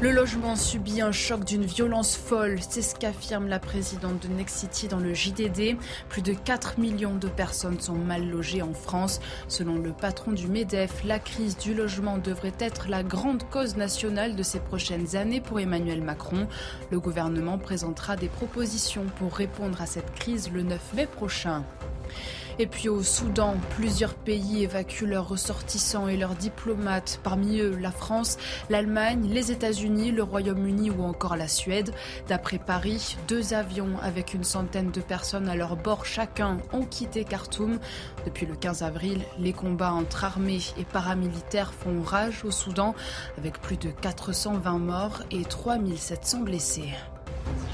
Le 0.00 0.10
logement 0.10 0.56
subit 0.56 1.00
un 1.00 1.12
choc 1.12 1.44
d'une 1.44 1.64
violence 1.64 2.16
folle, 2.16 2.58
c'est 2.60 2.82
ce 2.82 2.94
qu'affirme 2.94 3.48
la 3.48 3.58
présidente 3.58 4.20
de 4.26 4.28
Nexity 4.28 4.88
dans 4.88 4.98
le 4.98 5.14
JDD. 5.14 5.76
Plus 6.08 6.22
de 6.22 6.32
4 6.32 6.78
millions 6.78 7.14
de 7.14 7.28
personnes 7.28 7.80
sont 7.80 7.94
mal 7.94 8.28
logées 8.28 8.62
en 8.62 8.74
France. 8.74 9.20
Selon 9.48 9.78
le 9.78 9.92
patron 9.92 10.32
du 10.32 10.48
MEDEF, 10.48 11.04
la 11.04 11.18
crise 11.18 11.56
du 11.56 11.74
logement 11.74 12.18
devrait 12.18 12.54
être 12.58 12.88
la 12.88 13.02
grande 13.02 13.44
cause 13.50 13.76
nationale 13.76 14.36
de 14.36 14.42
ces 14.42 14.60
prochaines 14.60 15.16
années 15.16 15.40
pour 15.40 15.60
Emmanuel 15.60 16.02
Macron. 16.02 16.48
Le 16.90 17.00
gouvernement 17.00 17.58
présentera 17.58 18.16
des 18.16 18.28
propositions 18.28 19.06
pour 19.18 19.34
répondre 19.34 19.80
à 19.80 19.86
cette 19.86 20.12
crise 20.14 20.50
le 20.52 20.62
9 20.62 20.80
mai 20.94 21.06
prochain. 21.06 21.64
Et 22.58 22.66
puis 22.66 22.88
au 22.88 23.02
Soudan, 23.02 23.56
plusieurs 23.70 24.14
pays 24.14 24.62
évacuent 24.62 25.06
leurs 25.06 25.28
ressortissants 25.28 26.08
et 26.08 26.16
leurs 26.16 26.36
diplomates, 26.36 27.20
parmi 27.22 27.58
eux 27.58 27.76
la 27.76 27.90
France, 27.90 28.38
l'Allemagne, 28.70 29.28
les 29.28 29.50
États-Unis, 29.50 30.12
le 30.12 30.22
Royaume-Uni 30.22 30.90
ou 30.90 31.02
encore 31.02 31.36
la 31.36 31.48
Suède. 31.48 31.92
D'après 32.28 32.58
Paris, 32.58 33.16
deux 33.26 33.54
avions 33.54 33.98
avec 34.00 34.34
une 34.34 34.44
centaine 34.44 34.90
de 34.92 35.00
personnes 35.00 35.48
à 35.48 35.56
leur 35.56 35.76
bord 35.76 36.06
chacun 36.06 36.58
ont 36.72 36.84
quitté 36.84 37.24
Khartoum. 37.24 37.78
Depuis 38.24 38.46
le 38.46 38.54
15 38.54 38.82
avril, 38.82 39.22
les 39.38 39.52
combats 39.52 39.92
entre 39.92 40.24
armées 40.24 40.62
et 40.78 40.84
paramilitaires 40.84 41.74
font 41.74 42.02
rage 42.02 42.44
au 42.44 42.50
Soudan 42.50 42.94
avec 43.36 43.60
plus 43.60 43.76
de 43.76 43.90
420 43.90 44.78
morts 44.78 45.22
et 45.30 45.42
3700 45.42 46.40
blessés. 46.40 46.92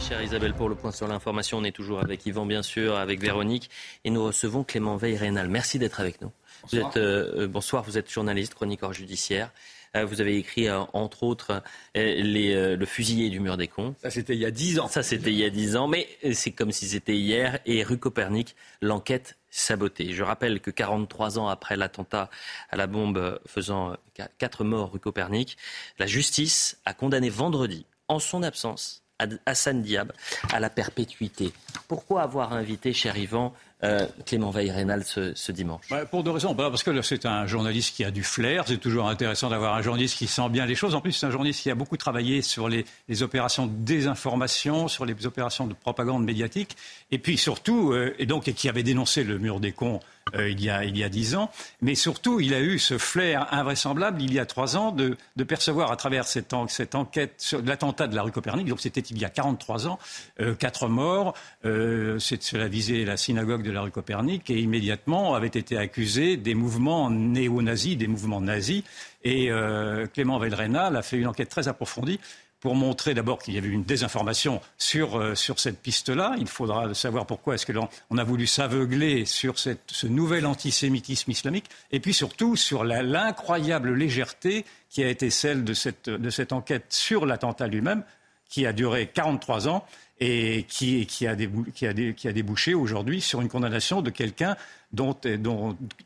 Chère 0.00 0.22
Isabelle, 0.22 0.54
pour 0.54 0.68
le 0.68 0.74
point 0.74 0.90
sur 0.90 1.06
l'information, 1.06 1.58
on 1.58 1.64
est 1.64 1.72
toujours 1.72 2.00
avec 2.00 2.26
Yvan, 2.26 2.44
bien 2.44 2.62
sûr, 2.62 2.96
avec 2.96 3.20
Véronique, 3.20 3.70
et 4.04 4.10
nous 4.10 4.24
recevons 4.24 4.64
Clément 4.64 4.96
Veil-Rénal. 4.96 5.48
Merci 5.48 5.78
d'être 5.78 6.00
avec 6.00 6.20
nous. 6.20 6.32
Bonsoir. 6.62 6.82
Vous 6.82 6.88
êtes, 6.88 6.96
euh, 6.96 7.46
bonsoir, 7.46 7.82
vous 7.84 7.98
êtes 7.98 8.10
journaliste, 8.10 8.54
chroniqueur 8.54 8.92
judiciaire. 8.92 9.52
Euh, 9.96 10.04
vous 10.04 10.20
avez 10.20 10.36
écrit, 10.36 10.68
euh, 10.68 10.80
entre 10.92 11.22
autres, 11.22 11.62
les, 11.94 12.76
le 12.76 12.86
fusillé 12.86 13.30
du 13.30 13.40
mur 13.40 13.56
des 13.56 13.68
cons. 13.68 13.94
Ça, 14.02 14.10
c'était 14.10 14.34
il 14.34 14.40
y 14.40 14.44
a 14.44 14.50
dix 14.50 14.80
ans. 14.80 14.88
Ça, 14.88 15.02
c'était 15.02 15.30
il 15.30 15.38
y 15.38 15.44
a 15.44 15.50
dix 15.50 15.76
ans, 15.76 15.86
mais 15.86 16.08
c'est 16.32 16.52
comme 16.52 16.72
si 16.72 16.88
c'était 16.88 17.16
hier. 17.16 17.60
Et 17.66 17.82
rue 17.82 17.98
Copernic, 17.98 18.56
l'enquête 18.80 19.36
sabotée. 19.50 20.12
Je 20.12 20.22
rappelle 20.22 20.60
que 20.60 20.70
43 20.70 21.38
ans 21.38 21.48
après 21.48 21.76
l'attentat 21.76 22.30
à 22.70 22.76
la 22.76 22.86
bombe 22.86 23.40
faisant 23.46 23.96
quatre 24.38 24.64
morts 24.64 24.92
rue 24.92 25.00
Copernic, 25.00 25.56
la 25.98 26.06
justice 26.06 26.78
a 26.84 26.94
condamné 26.94 27.30
vendredi, 27.30 27.86
en 28.08 28.18
son 28.18 28.42
absence, 28.42 29.04
Hassan 29.46 29.82
Diab 29.82 30.12
à 30.52 30.60
la 30.60 30.70
perpétuité. 30.70 31.52
Pourquoi 31.88 32.22
avoir 32.22 32.52
invité, 32.52 32.92
cher 32.92 33.16
Yvan, 33.16 33.52
euh, 33.82 34.06
Clément 34.26 34.50
Veil-Rénal 34.50 35.04
ce, 35.04 35.52
dimanche? 35.52 35.86
Bah, 35.90 36.04
Pour 36.04 36.22
deux 36.22 36.30
raisons. 36.30 36.54
Parce 36.54 36.82
que 36.82 37.02
c'est 37.02 37.26
un 37.26 37.46
journaliste 37.46 37.96
qui 37.96 38.04
a 38.04 38.10
du 38.10 38.22
flair. 38.22 38.64
C'est 38.66 38.78
toujours 38.78 39.08
intéressant 39.08 39.48
d'avoir 39.48 39.74
un 39.74 39.82
journaliste 39.82 40.18
qui 40.18 40.26
sent 40.26 40.48
bien 40.50 40.66
les 40.66 40.74
choses. 40.74 40.94
En 40.94 41.00
plus, 41.00 41.12
c'est 41.12 41.26
un 41.26 41.30
journaliste 41.30 41.62
qui 41.62 41.70
a 41.70 41.74
beaucoup 41.74 41.96
travaillé 41.96 42.42
sur 42.42 42.68
les, 42.68 42.84
opérations 43.22 43.66
de 43.66 43.72
désinformation, 43.72 44.88
sur 44.88 45.04
les 45.04 45.26
opérations 45.26 45.66
de 45.66 45.74
propagande 45.74 46.24
médiatique. 46.24 46.76
Et 47.10 47.18
puis 47.18 47.38
surtout, 47.38 47.92
euh, 47.92 48.14
et 48.18 48.26
donc, 48.26 48.44
qui 48.44 48.68
avait 48.68 48.82
dénoncé 48.82 49.24
le 49.24 49.38
mur 49.38 49.60
des 49.60 49.72
cons 49.72 50.00
euh, 50.34 50.48
il, 50.50 50.62
y 50.62 50.70
a, 50.70 50.84
il 50.84 50.96
y 50.96 51.04
a 51.04 51.08
dix 51.08 51.34
ans. 51.34 51.50
Mais 51.80 51.94
surtout, 51.94 52.40
il 52.40 52.54
a 52.54 52.60
eu 52.60 52.78
ce 52.78 52.98
flair 52.98 53.46
invraisemblable, 53.52 54.22
il 54.22 54.32
y 54.32 54.38
a 54.38 54.46
trois 54.46 54.76
ans, 54.76 54.92
de, 54.92 55.16
de 55.36 55.44
percevoir 55.44 55.90
à 55.92 55.96
travers 55.96 56.26
cette, 56.26 56.54
cette 56.68 56.94
enquête 56.94 57.34
sur 57.38 57.62
l'attentat 57.62 58.06
de 58.06 58.16
la 58.16 58.22
rue 58.22 58.32
Copernic, 58.32 58.66
donc 58.66 58.80
c'était 58.80 59.00
il 59.00 59.18
y 59.18 59.24
a 59.24 59.30
43 59.30 59.86
ans, 59.86 59.98
euh, 60.40 60.54
quatre 60.54 60.88
morts, 60.88 61.34
euh, 61.64 62.18
cela 62.18 62.68
visait 62.68 63.04
la 63.04 63.16
synagogue 63.16 63.62
de 63.62 63.70
la 63.70 63.82
rue 63.82 63.90
Copernic, 63.90 64.50
et 64.50 64.58
immédiatement 64.58 65.34
avaient 65.34 65.48
été 65.48 65.76
accusés 65.76 66.36
des 66.36 66.54
mouvements 66.54 67.10
néo-nazis, 67.10 67.96
des 67.96 68.06
mouvements 68.06 68.40
nazis. 68.40 68.82
Et 69.22 69.50
euh, 69.50 70.06
Clément 70.06 70.38
Velrenal 70.38 70.96
a 70.96 71.02
fait 71.02 71.18
une 71.18 71.26
enquête 71.26 71.48
très 71.48 71.68
approfondie 71.68 72.20
pour 72.60 72.74
montrer 72.74 73.14
d'abord 73.14 73.38
qu'il 73.38 73.54
y 73.54 73.58
avait 73.58 73.68
une 73.68 73.84
désinformation 73.84 74.60
sur, 74.78 75.18
euh, 75.18 75.34
sur 75.34 75.58
cette 75.58 75.80
piste-là. 75.80 76.34
Il 76.38 76.46
faudra 76.46 76.92
savoir 76.94 77.26
pourquoi 77.26 77.54
est-ce 77.54 77.66
que 77.66 77.72
l'on 77.72 77.88
a 78.16 78.24
voulu 78.24 78.46
s'aveugler 78.46 79.24
sur 79.24 79.58
cette, 79.58 79.80
ce 79.88 80.06
nouvel 80.06 80.46
antisémitisme 80.46 81.30
islamique, 81.30 81.66
et 81.90 82.00
puis 82.00 82.14
surtout 82.14 82.56
sur 82.56 82.84
l'incroyable 82.84 83.94
légèreté 83.94 84.64
qui 84.90 85.02
a 85.02 85.08
été 85.08 85.30
celle 85.30 85.64
de 85.64 85.74
cette, 85.74 86.10
de 86.10 86.30
cette 86.30 86.52
enquête 86.52 86.86
sur 86.90 87.26
l'attentat 87.26 87.66
lui-même, 87.66 88.04
qui 88.48 88.66
a 88.66 88.72
duré 88.72 89.06
43 89.06 89.68
ans 89.68 89.86
et 90.20 90.66
qui, 90.68 91.26
a, 91.26 91.34
débouché 91.34 92.74
aujourd'hui 92.74 93.22
sur 93.22 93.40
une 93.40 93.48
condamnation 93.48 94.02
de 94.02 94.10
quelqu'un 94.10 94.54
dont, 94.92 95.16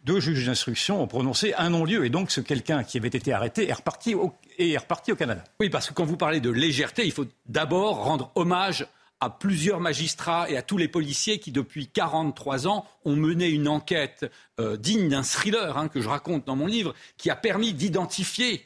deux 0.04 0.20
juges 0.20 0.46
d'instruction 0.46 1.02
ont 1.02 1.08
prononcé 1.08 1.52
un 1.54 1.70
non-lieu. 1.70 2.06
Et 2.06 2.10
donc, 2.10 2.30
ce 2.30 2.40
quelqu'un 2.40 2.84
qui 2.84 2.96
avait 2.96 3.08
été 3.08 3.32
arrêté 3.32 3.68
est 3.68 3.72
reparti, 3.72 4.14
au, 4.14 4.32
est 4.58 4.76
reparti 4.76 5.10
au 5.10 5.16
Canada. 5.16 5.42
Oui, 5.58 5.68
parce 5.68 5.88
que 5.88 5.94
quand 5.94 6.04
vous 6.04 6.16
parlez 6.16 6.40
de 6.40 6.50
légèreté, 6.50 7.04
il 7.04 7.12
faut 7.12 7.26
d'abord 7.46 8.04
rendre 8.04 8.30
hommage 8.36 8.86
à 9.20 9.30
plusieurs 9.30 9.80
magistrats 9.80 10.48
et 10.48 10.56
à 10.56 10.62
tous 10.62 10.76
les 10.76 10.88
policiers 10.88 11.38
qui, 11.38 11.50
depuis 11.50 11.88
43 11.88 12.68
ans, 12.68 12.86
ont 13.04 13.16
mené 13.16 13.48
une 13.48 13.66
enquête 13.66 14.30
euh, 14.60 14.76
digne 14.76 15.08
d'un 15.08 15.22
thriller 15.22 15.76
hein, 15.76 15.88
que 15.88 16.00
je 16.00 16.08
raconte 16.08 16.46
dans 16.46 16.56
mon 16.56 16.66
livre, 16.66 16.94
qui 17.16 17.30
a 17.30 17.36
permis 17.36 17.72
d'identifier 17.72 18.64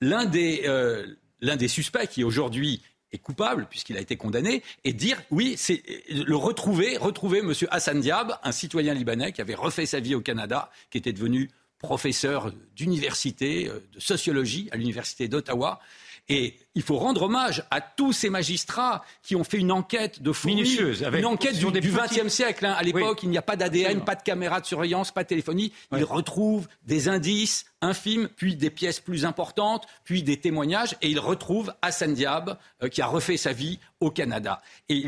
l'un 0.00 0.24
des, 0.24 0.62
euh, 0.66 1.06
l'un 1.40 1.56
des 1.56 1.68
suspects 1.68 2.06
qui 2.06 2.22
aujourd'hui 2.22 2.82
coupable 3.18 3.66
puisqu'il 3.68 3.96
a 3.96 4.00
été 4.00 4.16
condamné 4.16 4.62
et 4.84 4.92
dire 4.92 5.20
oui, 5.30 5.54
c'est 5.56 5.82
le 6.10 6.36
retrouver, 6.36 6.96
retrouver 6.96 7.38
M. 7.38 7.52
Hassan 7.70 8.00
Diab, 8.00 8.38
un 8.42 8.52
citoyen 8.52 8.94
libanais 8.94 9.32
qui 9.32 9.40
avait 9.40 9.54
refait 9.54 9.86
sa 9.86 10.00
vie 10.00 10.14
au 10.14 10.20
Canada, 10.20 10.70
qui 10.90 10.98
était 10.98 11.12
devenu 11.12 11.50
professeur 11.78 12.52
d'université, 12.76 13.68
euh, 13.68 13.80
de 13.92 14.00
sociologie 14.00 14.68
à 14.72 14.76
l'université 14.76 15.28
d'Ottawa 15.28 15.80
et 16.28 16.56
il 16.74 16.82
faut 16.82 16.96
rendre 16.96 17.22
hommage 17.22 17.64
à 17.70 17.80
tous 17.80 18.12
ces 18.12 18.30
magistrats 18.30 19.04
qui 19.22 19.36
ont 19.36 19.44
fait 19.44 19.58
une 19.58 19.70
enquête 19.70 20.22
de 20.22 20.32
fourmi, 20.32 20.62
minutieuse, 20.62 21.02
une 21.12 21.26
enquête 21.26 21.58
du 21.58 21.92
XXe 21.92 22.28
siècle. 22.28 22.64
Hein. 22.64 22.74
À 22.76 22.82
l'époque, 22.82 23.22
il 23.22 23.28
n'y 23.28 23.36
a 23.36 23.42
pas 23.42 23.56
d'ADN, 23.56 24.02
pas 24.04 24.14
de 24.14 24.22
caméra 24.22 24.60
de 24.60 24.66
surveillance, 24.66 25.12
pas 25.12 25.22
de 25.22 25.28
téléphonie. 25.28 25.72
Ils 25.92 26.04
retrouvent 26.04 26.66
des 26.82 27.08
indices 27.08 27.66
infimes, 27.82 28.28
puis 28.36 28.56
des 28.56 28.70
pièces 28.70 29.00
plus 29.00 29.26
importantes, 29.26 29.86
puis 30.04 30.22
des 30.22 30.38
témoignages, 30.38 30.96
et 31.02 31.08
ils 31.10 31.20
retrouvent 31.20 31.74
Hassan 31.82 32.14
Diab, 32.14 32.58
euh, 32.82 32.88
qui 32.88 33.02
a 33.02 33.06
refait 33.06 33.36
sa 33.36 33.52
vie 33.52 33.78
au 34.00 34.10
Canada. 34.10 34.62
Et 34.88 35.04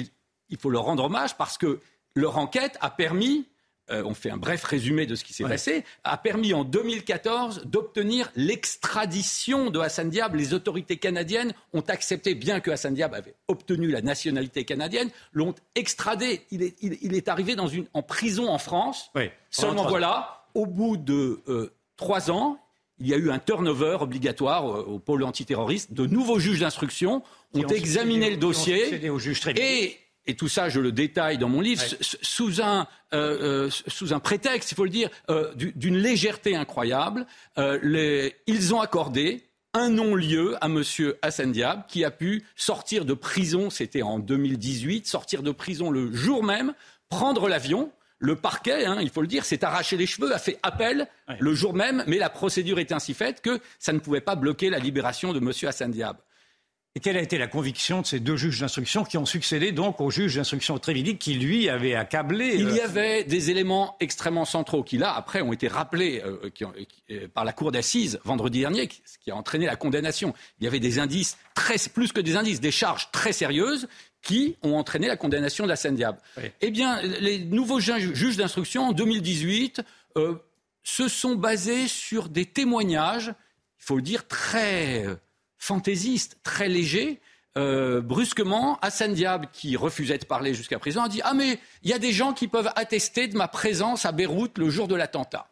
il 0.50 0.58
faut 0.58 0.68
leur 0.68 0.84
rendre 0.84 1.04
hommage 1.04 1.36
parce 1.36 1.56
que 1.56 1.80
leur 2.14 2.36
enquête 2.36 2.76
a 2.80 2.90
permis 2.90 3.46
euh, 3.90 4.02
on 4.04 4.14
fait 4.14 4.30
un 4.30 4.36
bref 4.36 4.64
résumé 4.64 5.06
de 5.06 5.14
ce 5.14 5.22
qui 5.22 5.32
s'est 5.32 5.44
passé, 5.44 5.84
a 6.02 6.16
permis 6.16 6.54
en 6.54 6.64
2014 6.64 7.66
d'obtenir 7.66 8.30
l'extradition 8.34 9.70
de 9.70 9.78
Hassan 9.78 10.10
Diab. 10.10 10.34
Les 10.34 10.54
autorités 10.54 10.96
canadiennes 10.96 11.54
ont 11.72 11.82
accepté, 11.82 12.34
bien 12.34 12.60
que 12.60 12.72
Hassan 12.72 12.94
Diab 12.94 13.14
avait 13.14 13.34
obtenu 13.46 13.88
la 13.88 14.02
nationalité 14.02 14.64
canadienne, 14.64 15.10
l'ont 15.32 15.54
extradé. 15.76 16.42
Il 16.50 16.62
est, 16.62 17.28
arrivé 17.28 17.54
dans 17.54 17.68
une, 17.68 17.86
en 17.94 18.02
prison 18.02 18.48
en 18.48 18.58
France. 18.58 19.12
Seulement 19.50 19.86
voilà, 19.86 20.46
au 20.54 20.66
bout 20.66 20.96
de 20.96 21.40
euh, 21.48 21.72
trois 21.96 22.30
ans, 22.30 22.58
il 22.98 23.06
y 23.06 23.14
a 23.14 23.16
eu 23.16 23.30
un 23.30 23.38
turnover 23.38 23.98
obligatoire 24.00 24.68
euh, 24.68 24.82
au 24.82 24.98
pôle 24.98 25.22
antiterroriste. 25.22 25.92
De 25.92 26.06
nouveaux 26.06 26.38
juges 26.38 26.60
d'instruction 26.60 27.22
ont, 27.54 27.66
examiné 27.68 28.30
le 28.30 28.36
dossier 28.36 29.00
et 29.56 29.98
et 30.26 30.34
tout 30.34 30.48
ça, 30.48 30.68
je 30.68 30.80
le 30.80 30.92
détaille 30.92 31.38
dans 31.38 31.48
mon 31.48 31.60
livre, 31.60 31.82
sous, 32.00 32.60
un, 32.60 32.86
euh, 33.14 33.66
euh, 33.66 33.70
sous 33.70 34.12
un 34.12 34.18
prétexte, 34.18 34.72
il 34.72 34.74
faut 34.74 34.84
le 34.84 34.90
dire, 34.90 35.08
euh, 35.30 35.52
d'une 35.54 35.96
légèreté 35.96 36.56
incroyable, 36.56 37.26
les, 37.82 38.34
ils 38.46 38.74
ont 38.74 38.80
accordé 38.80 39.44
un 39.72 39.90
non-lieu 39.90 40.56
à 40.62 40.66
M. 40.66 40.82
Hassan 41.22 41.52
Diab, 41.52 41.86
qui 41.86 42.04
a 42.04 42.10
pu 42.10 42.44
sortir 42.56 43.04
de 43.04 43.14
prison, 43.14 43.70
c'était 43.70 44.02
en 44.02 44.18
2018, 44.18 45.06
sortir 45.06 45.42
de 45.42 45.50
prison 45.52 45.90
le 45.90 46.12
jour 46.14 46.42
même, 46.42 46.72
prendre 47.08 47.48
l'avion. 47.48 47.92
Le 48.18 48.34
parquet, 48.34 48.86
hein, 48.86 48.96
il 49.02 49.10
faut 49.10 49.20
le 49.20 49.26
dire, 49.26 49.44
s'est 49.44 49.62
arraché 49.62 49.98
les 49.98 50.06
cheveux, 50.06 50.34
a 50.34 50.38
fait 50.38 50.58
appel 50.62 51.06
le 51.38 51.54
jour 51.54 51.74
même, 51.74 52.02
mais 52.06 52.16
la 52.16 52.30
procédure 52.30 52.78
était 52.78 52.94
ainsi 52.94 53.12
faite 53.12 53.42
que 53.42 53.60
ça 53.78 53.92
ne 53.92 53.98
pouvait 53.98 54.22
pas 54.22 54.36
bloquer 54.36 54.70
la 54.70 54.78
libération 54.78 55.34
de 55.34 55.38
M. 55.38 55.52
Hassan 55.68 55.90
Diab. 55.90 56.16
Et 56.96 57.00
quelle 57.00 57.18
a 57.18 57.20
été 57.20 57.36
la 57.36 57.46
conviction 57.46 58.00
de 58.00 58.06
ces 58.06 58.20
deux 58.20 58.38
juges 58.38 58.60
d'instruction 58.60 59.04
qui 59.04 59.18
ont 59.18 59.26
succédé 59.26 59.70
donc 59.70 60.00
au 60.00 60.10
juge 60.10 60.36
d'instruction 60.36 60.78
Trévidic 60.78 61.18
qui, 61.18 61.34
lui, 61.34 61.68
avait 61.68 61.94
accablé 61.94 62.54
Il 62.54 62.70
y 62.70 62.80
euh, 62.80 62.84
avait 62.84 63.22
des 63.22 63.50
éléments 63.50 63.98
extrêmement 64.00 64.46
centraux 64.46 64.82
qui, 64.82 64.96
là, 64.96 65.14
après, 65.14 65.42
ont 65.42 65.52
été 65.52 65.68
rappelés 65.68 66.22
euh, 66.24 66.50
euh, 67.10 67.28
par 67.34 67.44
la 67.44 67.52
cour 67.52 67.70
d'assises 67.70 68.18
vendredi 68.24 68.60
dernier, 68.60 68.88
ce 69.04 69.18
qui 69.18 69.30
a 69.30 69.36
entraîné 69.36 69.66
la 69.66 69.76
condamnation. 69.76 70.32
Il 70.58 70.64
y 70.64 70.66
avait 70.66 70.80
des 70.80 70.98
indices, 70.98 71.36
très, 71.54 71.76
plus 71.92 72.12
que 72.12 72.20
des 72.22 72.34
indices, 72.34 72.60
des 72.60 72.70
charges 72.70 73.10
très 73.12 73.34
sérieuses 73.34 73.88
qui 74.22 74.56
ont 74.62 74.76
entraîné 74.76 75.06
la 75.06 75.18
condamnation 75.18 75.64
de 75.64 75.68
la 75.68 75.76
Seine 75.76 75.96
Diable. 75.96 76.18
Eh 76.62 76.70
bien, 76.70 77.02
les 77.02 77.40
nouveaux 77.40 77.78
juges 77.78 78.38
d'instruction, 78.38 78.84
en 78.84 78.92
2018, 78.92 79.82
se 80.82 81.08
sont 81.08 81.34
basés 81.34 81.88
sur 81.88 82.30
des 82.30 82.46
témoignages, 82.46 83.34
il 83.80 83.84
faut 83.84 83.96
le 83.96 84.02
dire, 84.02 84.26
très 84.26 85.04
fantaisiste, 85.58 86.38
très 86.42 86.68
léger. 86.68 87.20
Euh, 87.56 88.02
brusquement, 88.02 88.78
Hassan 88.82 89.14
Diab, 89.14 89.46
qui 89.50 89.76
refusait 89.76 90.18
de 90.18 90.26
parler 90.26 90.52
jusqu'à 90.52 90.78
présent, 90.78 91.04
a 91.04 91.08
dit 91.08 91.22
Ah, 91.24 91.32
mais 91.32 91.58
il 91.82 91.90
y 91.90 91.94
a 91.94 91.98
des 91.98 92.12
gens 92.12 92.34
qui 92.34 92.48
peuvent 92.48 92.70
attester 92.76 93.28
de 93.28 93.36
ma 93.36 93.48
présence 93.48 94.04
à 94.04 94.12
Beyrouth 94.12 94.58
le 94.58 94.68
jour 94.68 94.88
de 94.88 94.94
l'attentat. 94.94 95.48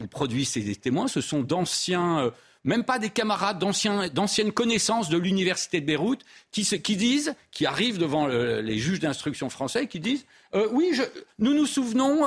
Il 0.00 0.08
produit 0.08 0.46
ces 0.46 0.74
témoins, 0.76 1.06
ce 1.06 1.20
sont 1.20 1.42
d'anciens, 1.42 2.20
euh, 2.20 2.30
même 2.64 2.84
pas 2.84 2.98
des 2.98 3.10
camarades, 3.10 3.58
d'anciennes 3.58 4.52
connaissances 4.52 5.10
de 5.10 5.18
l'université 5.18 5.82
de 5.82 5.86
Beyrouth, 5.86 6.24
qui, 6.50 6.64
qui, 6.80 6.96
disent, 6.96 7.34
qui 7.50 7.66
arrivent 7.66 7.98
devant 7.98 8.26
les 8.26 8.78
juges 8.78 9.00
d'instruction 9.00 9.50
français, 9.50 9.86
qui 9.86 10.00
disent 10.00 10.24
euh, 10.54 10.66
Oui, 10.72 10.98
nous 11.38 11.52
nous 11.52 11.66
souvenons, 11.66 12.24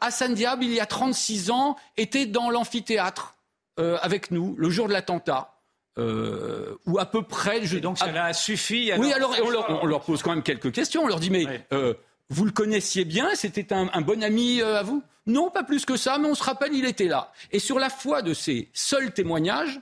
Hassan 0.00 0.32
Diab, 0.32 0.62
il 0.62 0.72
y 0.72 0.80
a 0.80 0.86
36 0.86 1.50
ans, 1.50 1.76
était 1.98 2.24
dans 2.24 2.48
l'amphithéâtre 2.48 3.34
avec 3.76 4.30
nous 4.30 4.54
le 4.56 4.70
jour 4.70 4.88
de 4.88 4.94
l'attentat. 4.94 5.55
Euh, 5.98 6.76
ou 6.86 6.98
à 6.98 7.06
peu 7.06 7.22
près. 7.22 7.64
Je, 7.64 7.78
donc 7.78 7.98
cela 7.98 8.26
a 8.26 8.32
suffi. 8.34 8.92
oui, 8.98 9.12
alors 9.12 9.34
on 9.82 9.86
leur, 9.86 10.02
pose 10.02 10.22
quand 10.22 10.30
même 10.30 10.42
quelques 10.42 10.72
questions. 10.72 11.04
On 11.04 11.06
leur 11.06 11.20
dit 11.20 11.30
mais 11.30 11.46
euh, 11.72 11.94
vous 12.28 12.44
le 12.44 12.50
connaissiez 12.50 13.04
bien 13.04 13.34
C'était 13.34 13.72
un, 13.72 14.00
bon 14.02 14.22
ami 14.22 14.60
euh, 14.60 14.78
à 14.78 14.82
vous? 14.82 15.02
Non, 15.26 15.50
pas 15.50 15.64
plus 15.64 15.84
que 15.86 15.96
ça, 15.96 16.18
mais 16.18 16.28
on 16.28 16.34
se 16.34 16.44
rappelle, 16.44 16.74
il 16.74 16.84
était 16.84 17.08
là. 17.08 17.32
Et 17.50 17.58
sur 17.58 17.78
la 17.78 17.88
foi 17.88 18.22
de 18.22 18.34
ces 18.34 18.68
seuls 18.74 19.12
témoignages, 19.12 19.80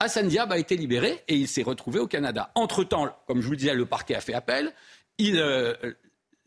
Hassan 0.00 0.28
Diab 0.28 0.50
a 0.50 0.58
été 0.58 0.76
libéré 0.76 1.22
et 1.28 1.36
il 1.36 1.46
s'est 1.46 1.62
retrouvé 1.62 2.00
au 2.00 2.06
Canada. 2.06 2.50
Entre-temps, 2.54 3.14
comme 3.26 3.40
je 3.40 3.46
vous 3.46 3.52
le 3.52 3.56
disais, 3.58 3.74
le 3.74 3.86
parquet 3.86 4.14
a 4.14 4.20
fait 4.20 4.34
appel. 4.34 4.72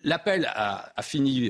L'appel 0.03 0.51
a, 0.53 0.91
a, 0.95 1.01
fini 1.01 1.49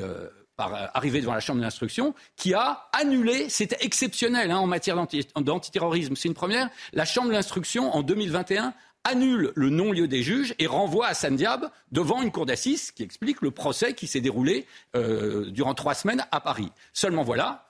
euh, 0.59 0.87
arriver 0.95 1.21
devant 1.21 1.33
la 1.33 1.39
Chambre 1.39 1.61
d'instruction, 1.61 2.15
qui 2.35 2.53
a 2.55 2.89
annulé, 2.91 3.47
c'était 3.49 3.77
exceptionnel 3.81 4.49
hein, 4.49 4.57
en 4.57 4.65
matière 4.67 4.95
d'antiterrorisme, 5.35 6.15
c'est 6.15 6.27
une 6.27 6.33
première, 6.33 6.69
la 6.93 7.05
Chambre 7.05 7.31
d'instruction 7.31 7.95
en 7.95 8.01
2021 8.01 8.73
annule 9.03 9.51
le 9.55 9.69
non-lieu 9.69 10.07
des 10.07 10.23
juges 10.23 10.55
et 10.59 10.67
renvoie 10.67 11.07
Hassan 11.07 11.35
Diab 11.35 11.69
devant 11.91 12.21
une 12.21 12.31
cour 12.31 12.45
d'assises 12.45 12.91
qui 12.91 13.03
explique 13.03 13.41
le 13.41 13.51
procès 13.51 13.93
qui 13.93 14.07
s'est 14.07 14.19
déroulé 14.19 14.65
euh, 14.95 15.49
durant 15.51 15.73
trois 15.73 15.93
semaines 15.93 16.25
à 16.31 16.41
Paris. 16.41 16.71
Seulement 16.91 17.23
voilà, 17.23 17.66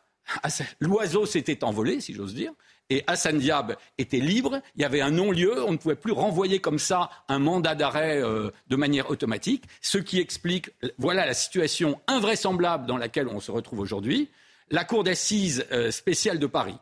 l'oiseau 0.80 1.26
s'était 1.26 1.64
envolé, 1.64 2.02
si 2.02 2.14
j'ose 2.14 2.34
dire, 2.34 2.54
et 2.90 3.04
Hassan 3.08 3.38
Diab 3.38 3.76
était 3.98 4.20
libre, 4.20 4.62
il 4.76 4.82
y 4.82 4.86
avait 4.86 5.02
un 5.02 5.12
non-lieu, 5.12 5.64
on 5.64 5.74
ne 5.74 5.78
pouvait 5.78 5.96
plus 5.96 6.14
renvoyer 6.14 6.60
comme 6.60 6.80
ça 6.80 7.10
un 7.28 7.40
mandat 7.40 7.76
d'arrêt 7.76 8.22
euh, 8.22 8.52
de 8.68 8.76
manière 8.76 9.10
automatique, 9.10 9.66
ce 9.82 9.98
qui 9.98 10.20
explique, 10.20 10.70
voilà 10.98 11.26
la 11.26 11.34
situation 11.34 12.00
invraisemblable 12.08 12.86
dans 12.86 12.98
laquelle 12.98 13.28
on 13.28 13.40
se 13.40 13.52
retrouve 13.52 13.80
aujourd'hui. 13.80 14.30
La 14.70 14.86
Cour 14.86 15.04
d'assises 15.04 15.66
euh, 15.72 15.92
spéciale 15.92 16.40
de 16.40 16.48
Paris, 16.48 16.78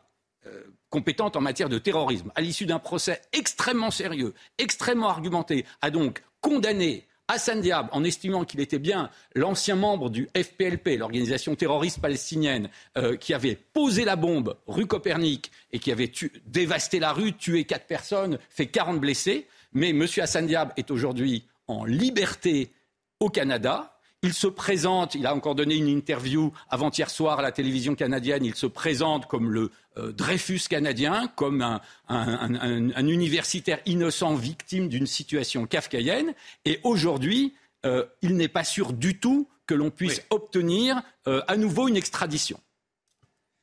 euh, 0.46 0.62
compétente 0.90 1.36
en 1.36 1.40
matière 1.40 1.68
de 1.68 1.78
terrorisme, 1.78 2.30
à 2.36 2.40
l'issue 2.40 2.66
d'un 2.66 2.78
procès 2.78 3.20
extrêmement 3.32 3.90
sérieux, 3.90 4.34
extrêmement 4.58 5.08
argumenté, 5.08 5.66
a 5.82 5.90
donc 5.90 6.22
condamné 6.40 7.06
Hassan 7.28 7.60
Diab, 7.60 7.88
en 7.90 8.04
estimant 8.04 8.44
qu'il 8.44 8.60
était 8.60 8.78
bien 8.78 9.10
l'ancien 9.34 9.74
membre 9.74 10.10
du 10.10 10.28
FPLP, 10.36 10.96
l'organisation 10.96 11.56
terroriste 11.56 12.00
palestinienne, 12.00 12.70
euh, 12.96 13.16
qui 13.16 13.34
avait 13.34 13.56
posé 13.72 14.04
la 14.04 14.14
bombe 14.14 14.56
rue 14.66 14.86
Copernic 14.86 15.50
et 15.72 15.80
qui 15.80 15.90
avait 15.90 16.10
dévasté 16.46 17.00
la 17.00 17.12
rue, 17.12 17.32
tué 17.32 17.64
quatre 17.64 17.86
personnes, 17.86 18.38
fait 18.48 18.66
40 18.66 19.00
blessés. 19.00 19.48
Mais 19.72 19.90
M. 19.90 20.06
Hassan 20.18 20.46
Diab 20.46 20.72
est 20.76 20.90
aujourd'hui 20.90 21.44
en 21.66 21.84
liberté 21.84 22.70
au 23.18 23.28
Canada. 23.28 23.95
Il 24.22 24.32
se 24.32 24.46
présente, 24.46 25.14
il 25.14 25.26
a 25.26 25.34
encore 25.34 25.54
donné 25.54 25.76
une 25.76 25.88
interview 25.88 26.52
avant-hier 26.68 27.10
soir 27.10 27.38
à 27.38 27.42
la 27.42 27.52
télévision 27.52 27.94
canadienne, 27.94 28.44
il 28.44 28.54
se 28.54 28.66
présente 28.66 29.26
comme 29.26 29.50
le 29.50 29.70
euh, 29.98 30.12
Dreyfus 30.12 30.62
canadien, 30.68 31.28
comme 31.36 31.62
un, 32.08 33.06
universitaire 33.06 33.78
innocent 33.86 34.34
victime 34.34 34.88
d'une 34.88 35.06
situation 35.06 35.66
kafkaïenne. 35.66 36.34
Et 36.64 36.80
aujourd'hui, 36.82 37.54
euh, 37.84 38.06
il 38.22 38.36
n'est 38.36 38.48
pas 38.48 38.64
sûr 38.64 38.92
du 38.92 39.18
tout 39.20 39.48
que 39.66 39.74
l'on 39.74 39.90
puisse 39.90 40.22
obtenir 40.30 41.02
euh, 41.28 41.42
à 41.46 41.56
nouveau 41.56 41.88
une 41.88 41.96
extradition. 41.96 42.58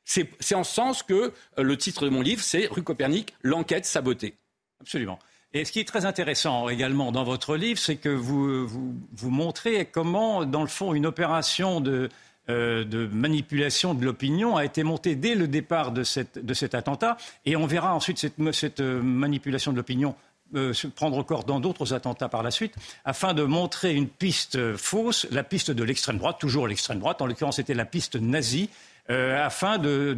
C'est 0.04 0.54
en 0.54 0.64
ce 0.64 0.74
sens 0.74 1.02
que 1.02 1.32
le 1.56 1.78
titre 1.78 2.04
de 2.04 2.10
mon 2.10 2.20
livre, 2.20 2.42
c'est 2.42 2.66
Rue 2.66 2.82
Copernic, 2.82 3.34
l'enquête 3.42 3.86
sabotée. 3.86 4.36
Absolument. 4.80 5.18
Et 5.56 5.64
ce 5.64 5.70
qui 5.70 5.78
est 5.78 5.84
très 5.84 6.04
intéressant 6.04 6.68
également 6.68 7.12
dans 7.12 7.22
votre 7.22 7.56
livre, 7.56 7.78
c'est 7.78 7.94
que 7.94 8.08
vous, 8.08 8.66
vous, 8.66 9.30
montrez 9.30 9.86
comment, 9.86 10.44
dans 10.44 10.62
le 10.62 10.68
fond, 10.68 10.94
une 10.94 11.06
opération 11.06 11.80
de, 11.80 12.08
euh, 12.50 12.82
de 12.84 13.06
manipulation 13.06 13.94
de 13.94 14.04
l'opinion 14.04 14.56
a 14.56 14.64
été 14.64 14.82
montée 14.82 15.14
dès 15.14 15.36
le 15.36 15.46
départ 15.46 15.92
de, 15.92 16.02
cet 16.02 16.74
attentat. 16.74 17.16
Et 17.46 17.54
on 17.54 17.66
verra 17.66 17.94
ensuite 17.94 18.18
cette, 18.18 18.34
cette 18.52 18.80
euh, 18.80 19.00
manipulation 19.00 19.70
de 19.70 19.76
l'opinion 19.76 20.16
euh, 20.56 20.72
prendre 20.96 21.22
corps 21.22 21.44
dans 21.44 21.60
d'autres 21.60 21.94
attentats 21.94 22.28
par 22.28 22.42
la 22.42 22.50
suite, 22.50 22.74
afin 23.04 23.32
de 23.32 23.44
montrer 23.44 23.94
une 23.94 24.08
piste 24.08 24.76
fausse, 24.76 25.26
la 25.30 25.44
piste 25.44 25.70
de 25.70 25.84
l'extrême 25.84 26.18
droite, 26.18 26.38
toujours 26.40 26.66
l'extrême 26.66 26.98
droite, 26.98 27.22
en 27.22 27.26
l'occurrence 27.26 27.56
c'était 27.56 27.74
la 27.74 27.86
piste 27.86 28.16
nazie, 28.16 28.70
euh, 29.10 29.44
afin 29.44 29.78
de, 29.78 30.14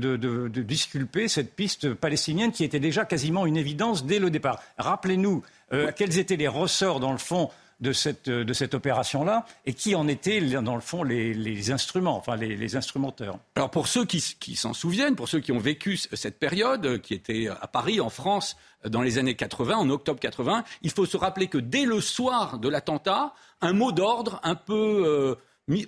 disculper 0.49 1.29
cette 1.29 1.55
piste 1.55 1.94
palestinienne 1.94 2.53
qui 2.53 2.64
était 2.64 2.81
déjà 2.81 3.05
quasiment 3.05 3.46
une 3.46 3.57
évidence 3.57 4.05
dès 4.05 4.18
le 4.18 4.31
départ. 4.31 4.62
Rappelez-nous 4.79 5.42
euh, 5.72 5.90
quels 5.96 6.18
étaient 6.18 6.37
les 6.37 6.49
ressorts, 6.49 7.01
dans 7.01 7.12
le 7.12 7.18
fond, 7.18 7.51
de 7.81 7.92
cette, 7.92 8.31
de 8.31 8.53
cette 8.53 8.75
opération-là 8.75 9.44
et 9.66 9.75
qui 9.75 9.94
en 9.94 10.09
étaient, 10.09 10.40
dans 10.40 10.75
le 10.75 10.81
fond, 10.81 11.03
les, 11.03 11.70
instruments, 11.70 12.16
enfin 12.16 12.37
les, 12.37 12.77
instrumenteurs. 12.77 13.38
Alors 13.55 13.70
pour 13.70 13.87
ceux 13.87 14.05
qui, 14.05 14.20
s'en 14.57 14.72
souviennent, 14.72 15.14
pour 15.14 15.29
ceux 15.29 15.40
qui 15.40 15.53
ont 15.53 15.59
vécu 15.59 15.96
cette 15.96 16.38
période, 16.38 17.01
qui 17.03 17.14
était 17.14 17.49
à 17.49 17.66
Paris, 17.66 18.01
en 18.01 18.09
France, 18.09 18.57
dans 18.85 19.03
les 19.03 19.18
années 19.18 19.35
80, 19.35 19.77
en 19.77 19.90
octobre 19.90 20.20
80, 20.20 20.64
il 20.83 20.90
faut 20.90 21.07
se 21.07 21.16
rappeler 21.16 21.49
que 21.49 21.59
dès 21.59 21.85
le 21.85 22.01
soir 22.01 22.59
de 22.59 22.68
l'attentat, 22.68 23.35
un 23.61 23.72
mot 23.72 23.92
d'ordre 23.92 24.40
un 24.42 24.55
peu 24.55 25.05
euh, 25.07 25.35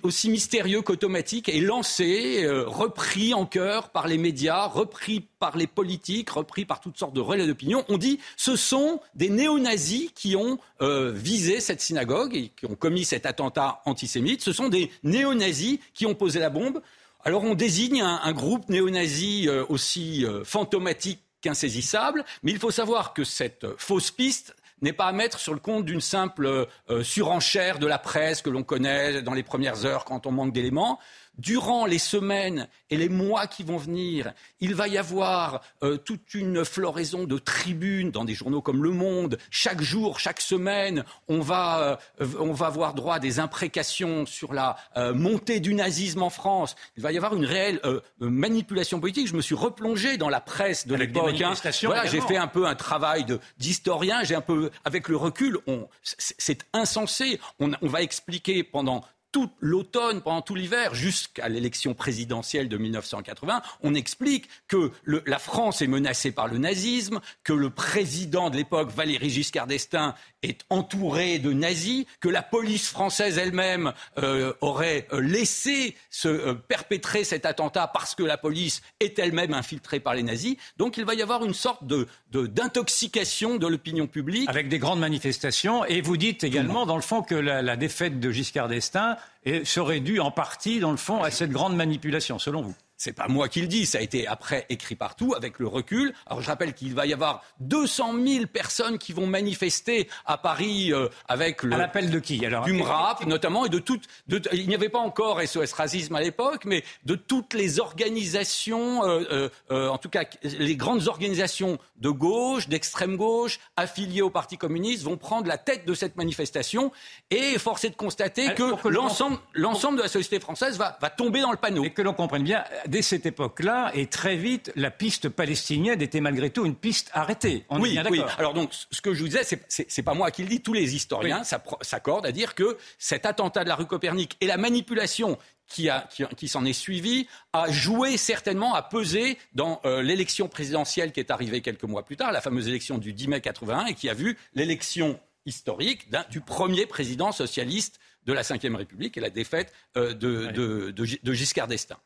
aussi 0.03 0.29
mystérieux 0.29 0.81
qu'automatique 0.81 1.47
est 1.47 1.61
lancé, 1.61 2.43
euh, 2.43 2.65
repris 2.67 3.33
en 3.33 3.45
chœur 3.45 3.89
par 3.89 4.07
les 4.07 4.17
médias, 4.17 4.65
repris 4.65 5.21
par 5.39 5.55
les 5.55 5.67
politiques, 5.67 6.29
repris 6.31 6.65
par 6.65 6.81
toutes 6.81 6.97
sortes 6.97 7.13
de 7.13 7.21
relais 7.21 7.47
d'opinion. 7.47 7.85
On 7.87 7.97
dit 7.97 8.19
ce 8.35 8.55
sont 8.57 8.99
des 9.15 9.29
néo-nazis 9.29 10.11
qui 10.13 10.35
ont 10.35 10.59
euh, 10.81 11.11
visé 11.11 11.61
cette 11.61 11.79
synagogue 11.79 12.35
et 12.35 12.49
qui 12.49 12.65
ont 12.65 12.75
commis 12.75 13.05
cet 13.05 13.25
attentat 13.25 13.81
antisémite. 13.85 14.41
Ce 14.41 14.51
sont 14.51 14.67
des 14.67 14.91
néo-nazis 15.03 15.79
qui 15.93 16.05
ont 16.05 16.15
posé 16.15 16.39
la 16.39 16.49
bombe. 16.49 16.81
Alors 17.23 17.43
on 17.43 17.55
désigne 17.55 18.01
un, 18.01 18.33
groupe 18.33 18.67
néo-nazi 18.69 19.47
euh, 19.47 19.65
aussi 19.69 20.25
fantomatique 20.43 21.21
qu'insaisissable, 21.41 22.25
mais 22.43 22.51
il 22.51 22.59
faut 22.59 22.71
savoir 22.71 23.13
que 23.13 23.23
cette 23.23 23.65
fausse 23.77 24.11
piste 24.11 24.55
n'est 24.81 24.93
pas 24.93 25.05
à 25.05 25.11
mettre 25.11 25.39
sur 25.39 25.53
le 25.53 25.59
compte 25.59 25.85
d'une 25.85 26.01
simple 26.01 26.67
surenchère 27.03 27.79
de 27.79 27.87
la 27.87 27.97
presse 27.97 28.41
que 28.41 28.49
l'on 28.49 28.63
connaît 28.63 29.21
dans 29.21 29.33
les 29.33 29.43
premières 29.43 29.85
heures 29.85 30.05
quand 30.05 30.25
on 30.25 30.31
manque 30.31 30.53
d'éléments 30.53 30.99
durant 31.39 31.85
les 31.85 31.99
semaines 31.99 32.67
et 32.89 32.97
les 32.97 33.09
mois 33.09 33.47
qui 33.47 33.63
vont 33.63 33.77
venir, 33.77 34.33
il 34.59 34.75
va 34.75 34.87
y 34.87 34.97
avoir 34.97 35.61
euh, 35.83 35.97
toute 35.97 36.33
une 36.33 36.65
floraison 36.65 37.23
de 37.23 37.37
tribunes 37.37 38.11
dans 38.11 38.25
des 38.25 38.33
journaux 38.33 38.61
comme 38.61 38.83
Le 38.83 38.91
Monde. 38.91 39.37
Chaque 39.49 39.81
jour, 39.81 40.19
chaque 40.19 40.41
semaine, 40.41 41.05
on 41.27 41.39
va, 41.39 41.99
euh, 42.19 42.27
on 42.39 42.51
va 42.51 42.67
avoir 42.67 42.93
droit 42.93 43.15
à 43.15 43.19
des 43.19 43.39
imprécations 43.39 44.25
sur 44.25 44.53
la 44.53 44.75
euh, 44.97 45.13
montée 45.13 45.59
du 45.59 45.73
nazisme 45.73 46.23
en 46.23 46.29
France. 46.29 46.75
Il 46.97 47.03
va 47.03 47.11
y 47.11 47.17
avoir 47.17 47.35
une 47.35 47.45
réelle 47.45 47.79
manipulation 48.19 48.99
politique. 48.99 49.27
Je 49.27 49.35
me 49.35 49.41
suis 49.41 49.55
replongé 49.55 50.17
dans 50.17 50.29
la 50.29 50.41
presse 50.41 50.87
de 50.87 50.95
l'époque. 50.95 51.39
Hein. 51.41 51.53
Voilà, 51.83 52.05
j'ai 52.05 52.21
fait 52.21 52.37
un 52.37 52.47
peu 52.47 52.67
un 52.67 52.75
travail 52.75 53.25
d'historien. 53.57 54.23
J'ai 54.23 54.35
un 54.35 54.41
peu, 54.41 54.71
avec 54.83 55.07
le 55.07 55.15
recul, 55.15 55.59
c'est 56.03 56.65
insensé. 56.73 57.39
On, 57.59 57.71
on 57.81 57.87
va 57.87 58.01
expliquer 58.01 58.63
pendant 58.63 59.03
tout 59.31 59.49
l'automne, 59.59 60.21
pendant 60.21 60.41
tout 60.41 60.55
l'hiver, 60.55 60.95
jusqu'à 60.95 61.49
l'élection 61.49 61.93
présidentielle 61.93 62.69
de 62.69 62.77
1980, 62.77 63.61
on 63.81 63.93
explique 63.93 64.49
que 64.67 64.91
la 65.05 65.39
France 65.39 65.81
est 65.81 65.87
menacée 65.87 66.31
par 66.31 66.47
le 66.47 66.57
nazisme, 66.57 67.19
que 67.43 67.53
le 67.53 67.69
président 67.69 68.49
de 68.49 68.57
l'époque, 68.57 68.89
Valéry 68.91 69.29
Giscard 69.29 69.67
d'Estaing, 69.67 70.15
est 70.43 70.61
entouré 70.69 71.39
de 71.39 71.51
nazis, 71.53 72.05
que 72.19 72.29
la 72.29 72.41
police 72.41 72.89
française 72.89 73.37
elle-même 73.37 73.93
euh, 74.17 74.53
aurait 74.61 75.07
euh, 75.11 75.19
laissé 75.19 75.95
se 76.09 76.27
euh, 76.27 76.53
perpétrer 76.53 77.23
cet 77.23 77.45
attentat 77.45 77.87
parce 77.87 78.15
que 78.15 78.23
la 78.23 78.37
police 78.37 78.81
est 78.99 79.19
elle-même 79.19 79.53
infiltrée 79.53 79.99
par 79.99 80.13
les 80.13 80.23
nazis. 80.23 80.55
Donc 80.77 80.97
il 80.97 81.05
va 81.05 81.13
y 81.13 81.21
avoir 81.21 81.43
une 81.43 81.53
sorte 81.53 81.85
de, 81.85 82.07
d'intoxication 82.31 83.57
de, 83.57 83.67
l'opinion 83.67 84.07
publique. 84.07 84.49
Avec 84.49 84.69
des 84.69 84.79
grandes 84.79 84.99
manifestations. 84.99 85.85
Et 85.85 86.01
vous 86.01 86.17
dites 86.17 86.43
également, 86.43 86.85
dans 86.85 86.95
le 86.95 87.01
fond, 87.01 87.21
que 87.21 87.35
la, 87.35 87.61
la 87.61 87.75
défaite 87.75 88.19
de 88.19 88.31
Giscard 88.31 88.67
d'Estaing 88.67 89.17
serait 89.63 89.99
due 89.99 90.19
en 90.19 90.31
partie, 90.31 90.79
dans 90.79 90.91
le 90.91 90.97
fond, 90.97 91.23
à 91.23 91.31
cette 91.31 91.51
grande 91.51 91.75
manipulation, 91.75 92.39
selon 92.39 92.61
vous 92.61 92.75
c'est 92.99 93.13
pas 93.13 93.29
moi 93.29 93.47
qui 93.47 93.61
le 93.61 93.67
dis, 93.67 93.85
ça 93.85 93.99
a 93.99 94.01
été 94.01 94.27
après 94.27 94.65
écrit 94.67 94.95
partout 94.95 95.33
avec 95.33 95.57
le 95.57 95.67
recul. 95.67 96.13
Alors 96.27 96.41
je 96.41 96.47
rappelle 96.47 96.73
qu'il 96.73 96.93
va 96.93 97.05
y 97.05 97.13
avoir 97.13 97.43
200 97.61 98.13
000 98.27 98.45
personnes 98.47 98.97
qui 98.97 99.13
vont 99.13 99.25
manifester 99.25 100.09
à 100.25 100.37
Paris 100.37 100.91
euh, 100.91 101.07
avec 101.29 101.63
le. 101.63 101.73
À 101.73 101.77
l'appel 101.77 102.11
de 102.11 102.19
qui 102.19 102.45
alors 102.45 102.65
Du 102.65 102.73
MRAP 102.73 103.25
notamment 103.25 103.65
et 103.65 103.69
de 103.69 103.79
toutes. 103.79 104.03
De, 104.27 104.41
il 104.51 104.67
n'y 104.67 104.75
avait 104.75 104.89
pas 104.89 104.99
encore 104.99 105.41
SOS 105.41 105.71
Racisme 105.71 106.13
à 106.15 106.21
l'époque, 106.21 106.65
mais 106.65 106.83
de 107.05 107.15
toutes 107.15 107.53
les 107.53 107.79
organisations, 107.79 109.05
euh, 109.05 109.47
euh, 109.71 109.87
en 109.87 109.97
tout 109.97 110.09
cas 110.09 110.25
les 110.43 110.75
grandes 110.75 111.07
organisations 111.07 111.79
de 111.99 112.09
gauche, 112.09 112.67
d'extrême 112.69 113.17
gauche, 113.17 113.59
affiliées 113.75 114.21
au 114.21 114.29
Parti 114.29 114.57
communiste, 114.57 115.03
vont 115.03 115.17
prendre 115.17 115.47
la 115.47 115.57
tête 115.57 115.85
de 115.85 115.93
cette 115.93 116.15
manifestation. 116.15 116.91
Et 117.29 117.57
force 117.59 117.83
est 117.83 117.89
de 117.89 117.95
constater 117.95 118.53
que, 118.53 118.87
l'ensemble, 118.87 119.37
l'ensemble 119.53 119.97
de 119.97 120.03
la 120.03 120.07
société 120.07 120.39
française 120.39 120.77
va, 120.77 120.97
va 121.01 121.09
tomber 121.09 121.41
dans 121.41 121.51
le 121.51 121.57
panneau. 121.57 121.83
Et 121.83 121.91
que 121.91 122.01
l'on 122.01 122.13
comprenne 122.13 122.43
bien 122.43 122.63
dès 122.87 123.01
cette 123.01 123.25
époque-là, 123.25 123.91
et 123.93 124.07
très 124.07 124.35
vite, 124.35 124.71
la 124.75 124.91
piste 124.91 125.29
palestinienne 125.29 126.01
était 126.01 126.21
malgré 126.21 126.49
tout 126.49 126.65
une 126.65 126.75
piste 126.75 127.09
arrêtée. 127.13 127.65
On 127.69 127.79
oui, 127.79 127.99
oui. 128.09 128.21
Alors 128.37 128.53
donc, 128.53 128.71
ce 128.71 129.01
que 129.01 129.13
je 129.13 129.21
vous 129.21 129.29
disais, 129.29 129.43
c'est 129.67 130.03
pas 130.03 130.13
moi 130.13 130.31
qui 130.31 130.43
le 130.43 130.49
dis, 130.49 130.61
tous 130.61 130.73
les 130.73 130.95
historiens 130.95 131.43
s'accordent 131.43 132.25
à 132.25 132.31
dire 132.31 132.55
que 132.55 132.77
cet 132.97 133.25
attentat 133.25 133.63
de 133.63 133.69
la 133.69 133.75
rue 133.75 133.85
Copernic 133.85 134.37
et 134.41 134.47
la 134.47 134.57
manipulation 134.57 135.37
qui, 135.69 135.89
qui, 136.35 136.47
s'en 136.47 136.65
est 136.65 136.73
suivi 136.73 137.27
a 137.53 137.71
joué 137.71 138.17
certainement, 138.17 138.73
a 138.73 138.81
pesé 138.81 139.37
dans 139.53 139.79
euh, 139.85 140.01
l'élection 140.01 140.47
présidentielle 140.47 141.11
qui 141.11 141.19
est 141.19 141.31
arrivée 141.31 141.61
quelques 141.61 141.83
mois 141.83 142.03
plus 142.03 142.17
tard, 142.17 142.31
la 142.31 142.41
fameuse 142.41 142.67
élection 142.67 142.97
du 142.97 143.13
10 143.13 143.27
mai 143.27 143.41
81, 143.41 143.85
et 143.85 143.93
qui 143.93 144.09
a 144.09 144.13
vu 144.13 144.37
l'élection 144.53 145.19
historique 145.45 146.07
du 146.29 146.41
premier 146.41 146.85
président 146.85 147.31
socialiste 147.31 147.99
de 148.25 148.33
la 148.33 148.41
Ve 148.41 148.75
République 148.75 149.17
et 149.17 149.21
la 149.21 149.29
défaite 149.29 149.73
euh, 149.95 150.13
de, 150.13 150.91
de 150.91 151.33
Giscard 151.33 151.67
d'Estaing. 151.67 151.97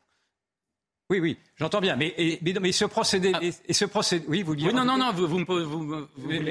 Oui, 1.14 1.20
oui, 1.20 1.36
j'entends 1.56 1.80
bien. 1.80 1.94
Mais, 1.94 2.14
mais, 2.42 2.72
ce 2.72 2.84
procédé, 2.84 3.32
ah. 3.34 3.40
et, 3.42 3.72
ce 3.72 3.84
procédé, 3.84 4.24
oui, 4.28 4.42
vous 4.42 4.56
dites. 4.56 4.66
Oui, 4.66 4.74
non, 4.74 4.84
non, 4.84 4.98
non, 4.98 5.12
vous, 5.12 5.28
vous, 5.28 5.44
vous, 5.46 6.06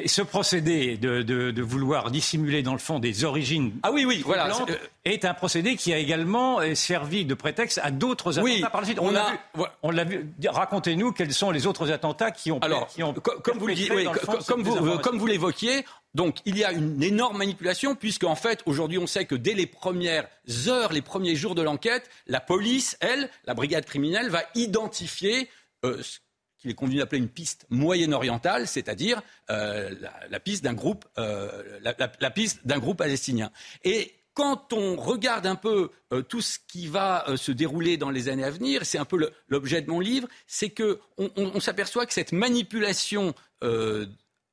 ce 0.06 0.22
procédé 0.22 0.96
de, 0.96 1.22
de, 1.22 1.52
de, 1.52 1.62
vouloir 1.62 2.12
dissimuler 2.12 2.64
dans 2.64 2.72
le 2.72 2.80
fond 2.80 3.00
des 3.00 3.26
origines. 3.26 3.74
Ah 3.84 3.92
oui, 3.92 4.06
oui, 4.06 4.22
voilà, 4.26 4.48
euh, 4.48 4.76
est 5.04 5.26
un 5.26 5.34
procédé 5.34 5.76
qui 5.76 5.94
a 5.94 5.98
également 5.98 6.62
euh, 6.62 6.76
servi 6.76 7.26
de 7.26 7.34
prétexte 7.34 7.82
à 7.84 7.92
d'autres 7.92 8.40
attentats 8.40 8.70
par 8.70 8.82
la 8.82 8.88
suite. 8.88 9.00
On, 9.02 9.14
a, 9.14 9.32
vu, 9.32 9.64
on 9.84 9.92
l'a 9.92 10.04
vu. 10.06 10.34
Racontez-nous 10.48 11.12
quels 11.12 11.34
sont 11.34 11.52
les 11.52 11.68
autres 11.68 11.92
attentats 11.92 12.32
qui 12.32 12.52
ont. 12.52 12.60
Alors, 12.60 12.88
qui 12.88 13.04
ont 13.04 13.14
comme, 13.14 13.58
vous, 13.58 13.66
oui, 13.66 14.08
comme, 14.48 14.64
vous, 14.64 14.98
comme 15.00 15.18
vous 15.18 15.28
l'évoquiez, 15.28 15.84
donc 16.14 16.38
il 16.46 16.58
y 16.58 16.64
a 16.64 16.72
une 16.72 17.02
énorme 17.02 17.38
manipulation 17.38 17.96
puisque 17.96 18.24
en 18.24 18.36
fait 18.36 18.62
aujourd'hui 18.66 18.98
on 18.98 19.08
sait 19.08 19.26
que 19.26 19.36
dès 19.36 19.54
les 19.54 19.66
premières 19.66 20.28
heures, 20.68 20.94
les 20.94 21.02
premiers 21.02 21.36
jours 21.36 21.56
de 21.56 21.62
l'enquête, 21.62 22.10
la 22.28 22.40
police, 22.40 22.98
elle, 23.00 23.30
la 23.46 23.54
brigade 23.54 23.86
criminelle, 23.86 24.30
va 24.30 24.44
identifier 24.54 25.50
euh, 25.86 26.02
ce 26.04 26.20
qu'il 26.60 26.70
est 26.70 26.76
convenu 26.76 26.98
d'appeler 26.98 27.20
une 27.20 27.30
piste 27.30 27.66
moyen-orientale, 27.70 28.68
c'est-à-dire 28.68 29.22
euh, 29.50 29.94
la, 30.30 30.40
piste 30.40 30.64
d'un 30.64 30.74
groupe, 30.74 31.06
euh, 31.18 31.80
la, 31.82 32.32
piste 32.32 32.66
d'un 32.66 32.80
groupe 32.80 33.00
palestinien. 33.00 33.52
Et 33.84 34.14
quand 34.34 34.72
on 34.72 34.96
regarde 34.96 35.46
un 35.46 35.56
peu 35.56 35.92
tout 36.30 36.42
ce 36.42 36.58
qui 36.68 36.88
va 36.88 37.26
se 37.36 37.52
dérouler 37.52 37.98
dans 37.98 38.10
les 38.10 38.30
années 38.30 38.46
à 38.46 38.50
venir, 38.50 38.84
c'est 38.84 38.98
un 38.98 39.06
peu 39.06 39.30
l'objet 39.48 39.82
de 39.82 39.92
mon 39.92 40.00
livre, 40.00 40.28
c'est 40.48 40.70
qu'on 40.70 40.98
on, 41.18 41.60
s'aperçoit 41.60 42.08
que 42.08 42.14
cette 42.14 42.32
manipulation 42.32 43.36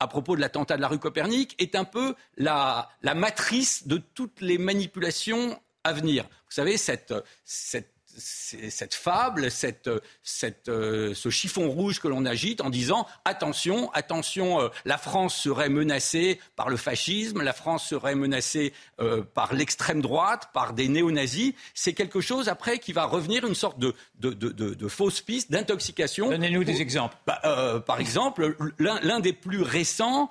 à 0.00 0.08
propos 0.08 0.34
de 0.34 0.40
l'attentat 0.40 0.76
de 0.76 0.80
la 0.80 0.88
rue 0.88 0.98
Copernic 0.98 1.54
est 1.62 1.74
un 1.74 1.84
peu 1.84 2.14
la, 2.36 2.88
matrice 3.14 3.86
de 3.86 3.98
toutes 3.98 4.40
les 4.40 4.58
manipulations 4.58 5.60
à 5.84 5.92
venir. 5.92 6.24
Vous 6.24 6.54
savez, 6.54 6.76
cette, 6.76 7.14
cette 7.44 7.92
cette 8.16 8.94
fable, 8.94 9.50
cette, 9.50 9.90
cette, 10.22 10.68
euh, 10.68 11.14
ce 11.14 11.30
chiffon 11.30 11.70
rouge 11.70 12.00
que 12.00 12.08
l'on 12.08 12.26
agite 12.26 12.60
en 12.60 12.70
disant 12.70 13.06
attention, 13.24 13.90
attention, 13.92 14.60
euh, 14.60 14.68
la 14.84 14.98
France 14.98 15.36
serait 15.36 15.68
menacée 15.68 16.40
par 16.56 16.68
le 16.68 16.76
fascisme, 16.76 17.42
la 17.42 17.52
France 17.52 17.86
serait 17.86 18.14
menacée 18.14 18.72
euh, 19.00 19.22
par 19.22 19.54
l'extrême 19.54 20.00
droite, 20.00 20.50
par 20.52 20.72
des 20.72 20.88
néo-nazis. 20.88 21.54
C'est 21.74 21.92
quelque 21.92 22.20
chose 22.20 22.48
après 22.48 22.78
qui 22.78 22.92
va 22.92 23.04
revenir 23.04 23.46
une 23.46 23.54
sorte 23.54 23.78
de, 23.78 23.94
de, 24.18 24.30
de, 24.30 24.50
de 24.50 24.88
fausse 24.88 25.20
piste 25.20 25.50
d'intoxication. 25.50 26.30
Donnez-nous 26.30 26.64
des 26.64 26.80
exemples. 26.80 27.16
Bah, 27.26 27.40
par 27.86 28.00
exemple, 28.00 28.56
l'un 28.78 29.20
des 29.20 29.32
plus 29.32 29.62
récents, 29.62 30.28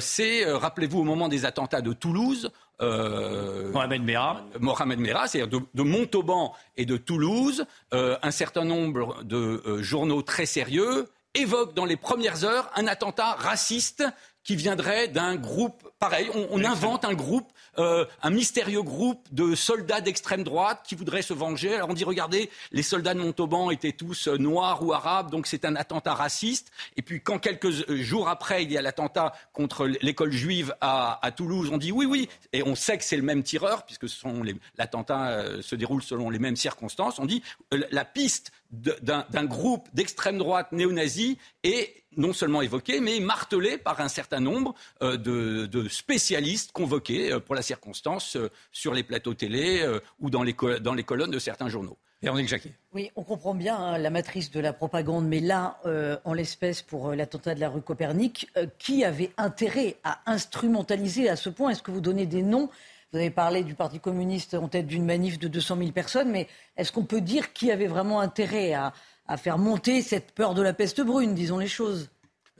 c'est, 0.00 0.44
rappelez-vous, 0.44 1.00
au 1.00 1.04
moment 1.04 1.28
des 1.28 1.44
attentats 1.44 1.82
de 1.82 1.92
Toulouse, 1.92 2.50
euh, 2.50 2.52
Mohamed 2.80 4.02
Merah. 4.02 4.44
Mohamed 4.58 4.98
Merah, 4.98 5.28
c'est-à-dire 5.28 5.60
de, 5.74 5.82
Montauban 5.82 6.54
et 6.76 6.86
de 6.86 6.96
Toulouse, 6.96 7.66
euh, 7.92 8.16
un 8.22 8.30
certain 8.30 8.64
nombre 8.64 9.22
de 9.24 9.62
euh, 9.66 9.82
journaux 9.82 10.22
très 10.22 10.46
sérieux 10.46 11.08
évoquent 11.34 11.74
dans 11.74 11.84
les 11.84 11.96
premières 11.96 12.44
heures 12.44 12.70
un 12.74 12.86
attentat 12.86 13.32
raciste 13.32 14.04
qui 14.44 14.56
viendrait 14.56 15.08
d'un 15.08 15.36
groupe 15.36 15.90
pareil. 15.98 16.30
On, 16.50 16.64
invente 16.64 17.04
un 17.04 17.12
groupe, 17.12 17.52
euh, 17.78 18.06
un 18.22 18.30
mystérieux 18.30 18.82
groupe 18.82 19.28
de 19.32 19.54
soldats 19.54 20.00
d'extrême 20.00 20.44
droite 20.44 20.80
qui 20.86 20.94
voudraient 20.94 21.22
se 21.22 21.34
venger. 21.34 21.74
Alors 21.74 21.90
on 21.90 21.94
dit 21.94 22.04
regardez, 22.04 22.50
les 22.72 22.82
soldats 22.82 23.12
de 23.12 23.20
Montauban 23.20 23.70
étaient 23.70 23.92
tous 23.92 24.28
euh, 24.28 24.38
noirs 24.38 24.82
ou 24.82 24.94
arabes, 24.94 25.30
donc 25.30 25.46
c'est 25.46 25.66
un 25.66 25.76
attentat 25.76 26.14
raciste. 26.14 26.72
Et 26.96 27.02
puis 27.02 27.20
quand 27.22 27.38
quelques 27.38 27.88
euh, 27.90 27.96
jours 28.02 28.28
après 28.28 28.62
il 28.62 28.72
y 28.72 28.78
a 28.78 28.82
l'attentat 28.82 29.32
contre 29.52 29.86
l'école 29.86 30.32
juive 30.32 30.74
à, 30.80 31.18
Toulouse, 31.36 31.68
on 31.70 31.78
dit 31.78 31.92
oui 31.92 32.06
oui, 32.06 32.28
et 32.52 32.62
on 32.62 32.74
sait 32.74 32.96
que 32.96 33.04
c'est 33.04 33.16
le 33.16 33.22
même 33.22 33.42
tireur 33.42 33.84
puisque 33.84 34.06
l'attentat 34.78 35.60
se 35.60 35.74
déroule 35.76 36.02
selon 36.02 36.30
les 36.30 36.38
mêmes 36.38 36.56
circonstances. 36.56 37.18
On 37.18 37.26
dit 37.26 37.42
la 37.70 38.04
piste 38.04 38.52
d'un 38.70 39.44
groupe 39.44 39.88
d'extrême 39.94 40.38
droite 40.38 40.72
néo-nazi 40.72 41.38
est 41.62 42.00
non 42.16 42.32
seulement 42.32 42.62
évoqué, 42.62 43.00
mais 43.00 43.20
martelé 43.20 43.78
par 43.78 44.00
un 44.00 44.08
certain 44.08 44.40
nombre 44.40 44.74
euh, 45.02 45.16
de, 45.16 45.88
spécialistes 45.88 46.72
convoqués 46.72 47.32
euh, 47.32 47.40
pour 47.40 47.54
la 47.54 47.62
circonstance 47.62 48.36
euh, 48.36 48.50
sur 48.72 48.94
les 48.94 49.02
plateaux 49.02 49.34
télé 49.34 49.86
ou 50.18 50.30
dans 50.30 50.42
les, 50.42 50.54
dans 50.80 50.94
les 50.94 51.04
colonnes 51.04 51.30
de 51.30 51.38
certains 51.38 51.68
journaux. 51.68 51.96
Véronique 52.22 52.48
Jacquet. 52.48 52.74
Oui, 52.92 53.10
on 53.16 53.22
comprend 53.22 53.54
bien 53.54 53.76
hein, 53.76 53.96
la 53.96 54.10
matrice 54.10 54.50
de 54.50 54.60
la 54.60 54.74
propagande, 54.74 55.26
mais 55.26 55.40
là, 55.40 55.80
en 56.24 56.34
l'espèce, 56.34 56.82
pour 56.82 57.12
l'attentat 57.12 57.54
de 57.54 57.60
la 57.60 57.70
rue 57.70 57.80
Copernic, 57.80 58.50
qui 58.78 59.04
avait 59.04 59.30
intérêt 59.38 59.96
à 60.04 60.20
instrumentaliser 60.26 61.30
à 61.30 61.36
ce 61.36 61.48
point 61.48 61.70
Est-ce 61.70 61.82
que 61.82 61.90
vous 61.90 62.02
donnez 62.02 62.26
des 62.26 62.42
noms 62.42 62.68
vous 63.12 63.18
avez 63.18 63.30
parlé 63.30 63.64
du 63.64 63.74
Parti 63.74 63.98
communiste 63.98 64.54
en 64.54 64.68
tête 64.68 64.86
d'une 64.86 65.04
manif 65.04 65.38
de 65.38 65.48
200 65.48 65.78
000 65.78 65.90
personnes, 65.90 66.30
mais 66.30 66.46
est-ce 66.76 66.92
qu'on 66.92 67.04
peut 67.04 67.20
dire 67.20 67.52
qui 67.52 67.72
avait 67.72 67.88
vraiment 67.88 68.20
intérêt 68.20 68.72
à, 68.72 68.92
faire 69.36 69.58
monter 69.58 70.02
cette 70.02 70.32
peur 70.32 70.54
de 70.54 70.62
la 70.62 70.72
peste 70.72 71.00
brune, 71.00 71.34
disons 71.34 71.58
les 71.58 71.68
choses? 71.68 72.08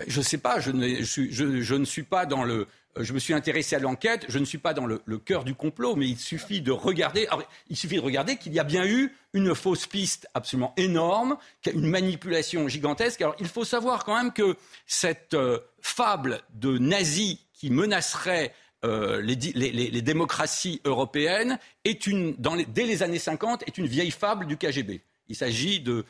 Je 0.06 0.20
ne 0.20 0.24
sais 0.24 0.38
pas, 0.38 0.60
je 0.60 0.70
ne, 0.70 1.02
je, 1.02 1.74
ne, 1.74 1.84
suis 1.84 2.04
pas 2.04 2.26
dans 2.26 2.44
le... 2.44 2.68
Je 2.98 3.12
me 3.12 3.18
suis 3.18 3.34
intéressé 3.34 3.76
à 3.76 3.78
l'enquête, 3.78 4.24
je 4.28 4.38
ne 4.38 4.44
suis 4.44 4.58
pas 4.58 4.74
dans 4.74 4.86
le, 4.86 4.98
cœur 5.18 5.44
du 5.44 5.54
complot, 5.54 5.94
mais 5.94 6.08
il 6.08 6.18
suffit 6.18 6.60
de 6.60 6.72
regarder, 6.72 7.28
il 7.68 7.76
suffit 7.76 7.96
de 7.96 8.00
regarder 8.00 8.36
qu'il 8.36 8.52
y 8.52 8.58
a 8.58 8.64
bien 8.64 8.84
eu 8.84 9.14
une 9.32 9.54
fausse 9.54 9.86
piste 9.86 10.28
absolument 10.34 10.74
énorme, 10.76 11.36
une 11.72 11.86
manipulation 11.86 12.66
gigantesque. 12.66 13.20
Alors 13.20 13.36
il 13.38 13.46
faut 13.46 13.64
savoir 13.64 14.04
quand 14.04 14.16
même 14.16 14.32
que 14.32 14.56
cette 14.86 15.34
euh, 15.34 15.58
fable 15.80 16.40
de 16.54 16.78
nazis 16.78 17.38
qui 17.52 17.70
menacerait 17.70 18.52
les, 18.82 20.02
démocraties 20.02 20.80
européennes 20.84 21.58
est 21.84 22.06
une, 22.06 22.34
dès 22.68 22.84
les 22.84 23.02
années 23.02 23.18
50 23.18 23.64
est 23.66 23.78
une 23.78 23.86
vieille 23.86 24.10
fable 24.10 24.46
du 24.46 24.56
KGB. 24.56 25.02
Il 25.28 25.36
s'agit 25.36 25.80
de, 25.80 26.04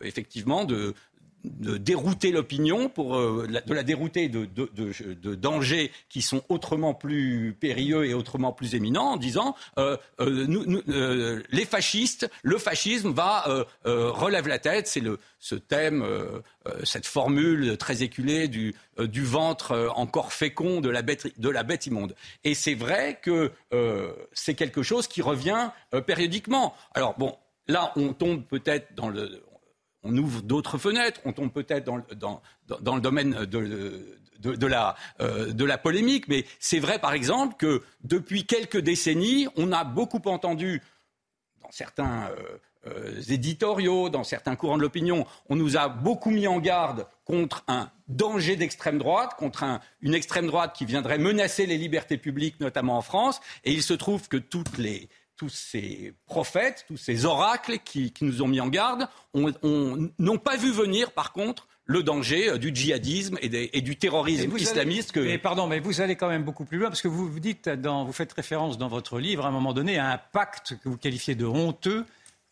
effectivement 0.00 0.64
de, 0.64 0.94
de 1.44 1.76
dérouter 1.76 2.32
l'opinion, 2.32 2.88
pour 2.88 3.16
euh, 3.16 3.46
de 3.66 3.74
la 3.74 3.82
dérouter 3.82 4.28
de, 4.28 4.46
dangers 5.34 5.90
qui 6.08 6.22
sont 6.22 6.42
autrement 6.48 6.94
plus 6.94 7.56
périlleux 7.58 8.04
et 8.06 8.14
autrement 8.14 8.52
plus 8.52 8.74
éminents, 8.74 9.12
en 9.12 9.16
disant 9.16 9.56
euh, 9.78 9.96
euh, 10.20 11.42
les 11.50 11.64
fascistes, 11.64 12.30
le 12.42 12.58
fascisme 12.58 13.12
va 13.12 13.66
relève 13.84 14.48
la 14.48 14.58
tête. 14.58 14.86
C'est 14.86 15.00
le 15.00 15.18
ce 15.42 15.54
thème, 15.54 16.04
cette 16.84 17.06
formule 17.06 17.78
très 17.78 18.02
éculée 18.02 18.46
du, 18.48 18.74
du 18.98 19.24
ventre 19.24 19.90
encore 19.96 20.34
fécond 20.34 20.82
de 20.82 20.90
la 20.90 21.00
bête, 21.00 21.40
de 21.40 21.48
la 21.48 21.62
bête 21.62 21.86
immonde. 21.86 22.14
Et 22.44 22.54
c'est 22.54 22.74
vrai 22.74 23.18
que 23.22 23.50
c'est 24.32 24.54
quelque 24.54 24.82
chose 24.82 25.06
qui 25.06 25.22
revient 25.22 25.70
périodiquement. 26.06 26.74
Alors 26.94 27.16
bon. 27.18 27.36
Là, 27.68 27.92
on 27.94 28.14
tombe 28.14 28.42
peut-être 28.42 28.96
dans 28.96 29.08
le, 29.08 29.44
on 30.02 30.16
ouvre 30.16 30.42
d'autres 30.42 30.78
fenêtres, 30.78 31.20
on 31.24 31.32
tombe 31.32 31.52
peut-être 31.52 31.84
dans, 31.84 31.96
le 32.68 33.00
domaine 33.00 33.44
de, 33.44 34.66
la, 34.66 34.96
euh, 35.20 35.52
de 35.52 35.64
la 35.64 35.78
polémique, 35.78 36.28
mais 36.28 36.44
c'est 36.58 36.78
vrai 36.78 36.98
par 36.98 37.12
exemple 37.12 37.56
que 37.58 37.82
depuis 38.04 38.46
quelques 38.46 38.78
décennies, 38.78 39.48
on 39.56 39.72
a 39.72 39.84
beaucoup 39.84 40.22
entendu 40.26 40.82
dans 41.62 41.70
certains 41.70 42.30
euh, 42.30 42.58
euh, 42.86 43.20
éditoriaux, 43.28 44.08
dans 44.08 44.24
certains 44.24 44.56
courants 44.56 44.78
de 44.78 44.82
l'opinion, 44.82 45.26
on 45.50 45.56
nous 45.56 45.76
a 45.76 45.88
beaucoup 45.88 46.30
mis 46.30 46.46
en 46.46 46.58
garde 46.60 47.06
contre 47.26 47.62
un 47.68 47.90
danger 48.08 48.56
d'extrême 48.56 48.96
droite, 48.96 49.34
contre 49.36 49.80
une 50.00 50.14
extrême 50.14 50.46
droite 50.46 50.74
qui 50.74 50.86
viendrait 50.86 51.18
menacer 51.18 51.66
les 51.66 51.76
libertés 51.76 52.16
publiques, 52.16 52.58
notamment 52.58 52.96
en 52.96 53.02
France, 53.02 53.40
et 53.64 53.72
il 53.72 53.82
se 53.82 53.92
trouve 53.92 54.28
que 54.28 54.38
toutes 54.38 54.78
les 54.78 55.10
tous 55.40 55.48
ces 55.48 56.12
prophètes, 56.26 56.84
tous 56.86 56.98
ces 56.98 57.24
oracles 57.24 57.78
qui, 57.78 58.12
nous 58.20 58.42
ont 58.42 58.46
mis 58.46 58.60
en 58.60 58.68
garde, 58.68 59.08
n'ont 59.34 60.36
pas 60.36 60.58
vu 60.58 60.70
venir, 60.70 61.12
par 61.12 61.32
contre, 61.32 61.66
le 61.86 62.02
danger 62.02 62.50
euh, 62.50 62.58
du 62.58 62.74
djihadisme 62.74 63.38
et, 63.40 63.80
du 63.80 63.96
terrorisme 63.96 64.54
islamiste. 64.54 65.16
Mais 65.16 65.38
pardon, 65.38 65.66
mais 65.66 65.80
vous 65.80 66.02
allez 66.02 66.14
quand 66.14 66.28
même 66.28 66.44
beaucoup 66.44 66.66
plus 66.66 66.76
loin 66.76 66.90
parce 66.90 67.00
que 67.00 67.08
vous, 67.08 67.26
vous 67.26 67.40
dites, 67.40 67.70
vous 67.70 68.12
faites 68.12 68.34
référence 68.34 68.76
dans 68.76 68.88
votre 68.88 69.18
livre 69.18 69.46
à 69.46 69.48
un 69.48 69.50
moment 69.50 69.72
donné 69.72 69.98
à 69.98 70.12
un 70.12 70.18
pacte 70.18 70.74
que 70.84 70.90
vous 70.90 70.98
qualifiez 70.98 71.34
de 71.34 71.46
honteux 71.46 72.04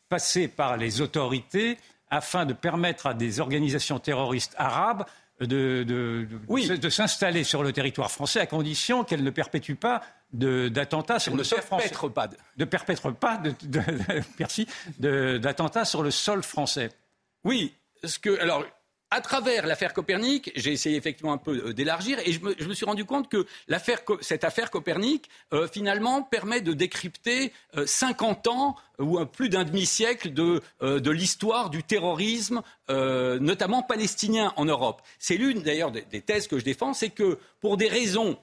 passé 0.08 0.48
par 0.48 0.78
les 0.78 1.02
autorités 1.02 1.76
afin 2.08 2.46
de 2.46 2.54
permettre 2.54 3.06
à 3.06 3.12
des 3.12 3.38
organisations 3.38 3.98
terroristes 3.98 4.54
arabes 4.56 5.04
de, 5.40 5.84
de 5.84 6.88
s'installer 6.88 7.44
sur 7.44 7.62
le 7.62 7.74
territoire 7.74 8.10
français 8.10 8.40
à 8.40 8.46
condition 8.46 9.04
qu'elles 9.04 9.22
ne 9.22 9.30
perpétuent 9.30 9.76
pas 9.76 10.00
d'attentats 10.32 11.18
sur 11.18 11.36
le 11.36 11.44
sol 11.44 11.62
français. 11.62 11.90
Pas 12.14 12.28
de... 12.56 12.64
perpètre 12.64 13.12
pas 13.14 13.38
de, 14.98 15.38
d'attentats 15.38 15.84
sur 15.84 16.02
le 16.02 16.10
sol 16.10 16.42
français. 16.42 16.90
Oui, 17.44 17.74
ce 18.04 18.18
que 18.18 18.38
alors 18.40 18.64
à 19.10 19.20
travers 19.20 19.66
l'affaire 19.66 19.94
Copernic, 19.94 20.52
j'ai 20.54 20.72
essayé 20.72 20.96
effectivement 20.96 21.32
un 21.32 21.38
peu 21.38 21.68
euh, 21.68 21.72
d'élargir 21.72 22.18
et 22.24 22.32
je 22.32 22.40
me, 22.40 22.74
suis 22.74 22.84
rendu 22.84 23.04
compte 23.04 23.30
que 23.30 23.46
cette 24.20 24.44
affaire 24.44 24.70
Copernic, 24.70 25.28
euh, 25.54 25.66
finalement, 25.66 26.22
permet 26.22 26.60
de 26.60 26.74
décrypter 26.74 27.52
50 27.84 28.46
euh, 28.46 28.50
ans 28.50 28.76
ou 28.98 29.24
plus 29.24 29.48
d'un 29.48 29.64
demi-siècle 29.64 30.32
de, 30.32 30.60
l'histoire 31.10 31.70
du 31.70 31.84
terrorisme, 31.84 32.62
notamment 32.88 33.82
palestinien 33.82 34.52
en 34.56 34.64
Europe. 34.64 35.02
C'est 35.20 35.36
l'une 35.36 35.62
d'ailleurs 35.62 35.92
des, 35.92 36.02
des, 36.02 36.20
thèses 36.20 36.48
que 36.48 36.58
je 36.58 36.64
défends, 36.64 36.94
c'est 36.94 37.10
que 37.10 37.38
pour 37.60 37.76
des 37.76 37.86
raisons 37.86 38.36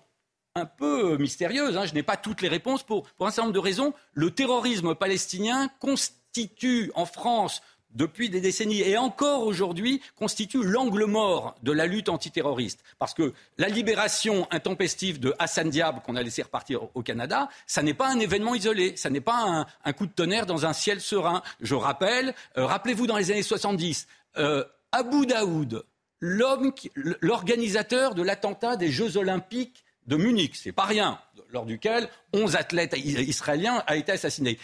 un 0.57 0.65
peu 0.65 1.17
mystérieuse, 1.17 1.75
hein. 1.75 1.85
je 1.85 1.93
n'ai 1.93 2.03
pas 2.03 2.15
toutes 2.15 2.41
les 2.41 2.47
réponses 2.47 2.81
pour, 2.81 3.03
pour 3.03 3.27
un 3.27 3.29
certain 3.29 3.47
nombre 3.47 3.55
de 3.55 3.59
raisons. 3.59 3.93
Le 4.13 4.31
terrorisme 4.31 4.95
palestinien 4.95 5.69
constitue 5.81 6.93
en 6.95 7.05
France 7.05 7.61
depuis 7.91 8.29
des 8.29 8.39
décennies 8.39 8.79
et 8.81 8.97
encore 8.97 9.43
aujourd'hui 9.43 10.01
constitue 10.15 10.63
l'angle 10.63 11.05
mort 11.05 11.55
de 11.63 11.73
la 11.73 11.85
lutte 11.85 12.07
antiterroriste. 12.07 12.81
Parce 12.99 13.13
que 13.13 13.33
la 13.57 13.67
libération 13.67 14.47
intempestive 14.49 15.19
de 15.19 15.33
Hassan 15.39 15.69
Diab 15.69 16.01
qu'on 16.03 16.15
a 16.15 16.23
laissé 16.23 16.41
repartir 16.41 16.83
au 16.95 17.03
Canada, 17.03 17.49
ça 17.67 17.83
n'est 17.83 17.93
pas 17.93 18.07
un 18.07 18.19
événement 18.19 18.55
isolé, 18.55 18.95
ça 18.95 19.09
n'est 19.09 19.19
pas 19.19 19.65
un, 19.83 19.93
coup 19.93 20.05
de 20.05 20.11
tonnerre 20.13 20.45
dans 20.45 20.65
un 20.65 20.73
ciel 20.73 21.01
serein. 21.01 21.41
Je 21.59 21.75
rappelle, 21.75 22.33
euh, 22.57 22.65
rappelez-vous 22.65 23.07
dans 23.07 23.17
les 23.17 23.29
années 23.31 23.43
70, 23.43 24.07
euh, 24.37 24.63
Abu 24.93 25.25
Daoud, 25.25 25.85
l'organisateur 26.21 28.15
de 28.15 28.23
l'attentat 28.23 28.77
des 28.77 28.89
Jeux 28.89 29.17
olympiques 29.17 29.84
de 30.07 30.15
Munich, 30.15 30.55
c'est 30.55 30.71
pas 30.71 30.85
rien, 30.85 31.19
lors 31.49 31.65
duquel 31.65 32.09
11 32.33 32.55
athlètes 32.55 32.95
israéliens 32.97 33.83
ont 33.89 33.93
été 33.93 34.11
assassinés. 34.11 34.59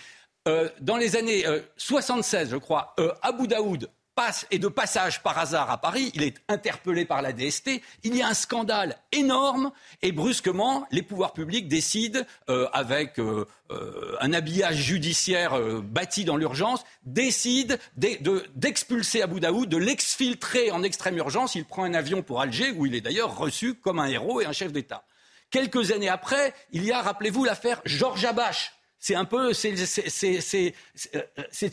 Euh, 0.48 0.70
dans 0.80 0.98
les 0.98 1.16
années 1.16 1.46
76, 1.78 2.48
euh, 2.48 2.52
je 2.52 2.58
crois, 2.58 2.96
euh, 3.00 3.14
Abu 3.22 3.48
Daoud 3.48 3.92
passe 4.16 4.48
et 4.50 4.58
de 4.58 4.68
passage 4.68 5.22
par 5.22 5.38
hasard 5.38 5.70
à 5.70 5.78
Paris, 5.80 6.12
il 6.16 6.24
est 6.24 6.36
interpellé 6.50 7.06
par 7.06 7.22
la 7.22 7.32
DST, 7.32 7.82
il 8.04 8.16
y 8.16 8.24
a 8.24 8.28
un 8.28 8.34
scandale 8.34 8.98
énorme 9.12 9.72
et 10.02 10.12
brusquement 10.12 10.86
les 10.92 11.02
pouvoirs 11.02 11.32
publics 11.32 11.70
décident, 11.70 12.20
avec 12.74 13.22
un 14.20 14.34
habillage 14.34 14.76
judiciaire 14.76 15.58
bâti 15.82 16.26
dans 16.26 16.36
l'urgence, 16.36 16.84
décident 17.06 17.76
d'expulser 17.96 19.22
Abu 19.22 19.40
Daoud, 19.40 19.70
de 19.70 19.78
l'exfiltrer 19.78 20.72
en 20.72 20.84
extrême 20.84 21.16
urgence. 21.16 21.56
Il 21.56 21.64
prend 21.64 21.86
un 21.86 21.94
avion 21.94 22.22
pour 22.22 22.42
Alger 22.42 22.72
où 22.72 22.86
il 22.86 22.96
est 22.96 23.02
d'ailleurs 23.02 23.38
reçu 23.38 23.76
comme 23.76 24.00
un 24.00 24.08
héros 24.08 24.42
et 24.42 24.46
un 24.46 24.52
chef 24.52 24.74
d'État. 24.74 25.06
Quelques 25.52 25.92
années 25.92 26.10
après, 26.10 26.54
il 26.72 26.84
y 26.86 26.92
a, 26.92 27.02
rappelez-vous, 27.02 27.44
l'affaire 27.44 27.82
Georges 27.86 28.26
Abache 28.26 28.74
c'est 29.04 29.16
un 29.16 29.26
peu, 29.26 29.52
c'est 29.52 29.74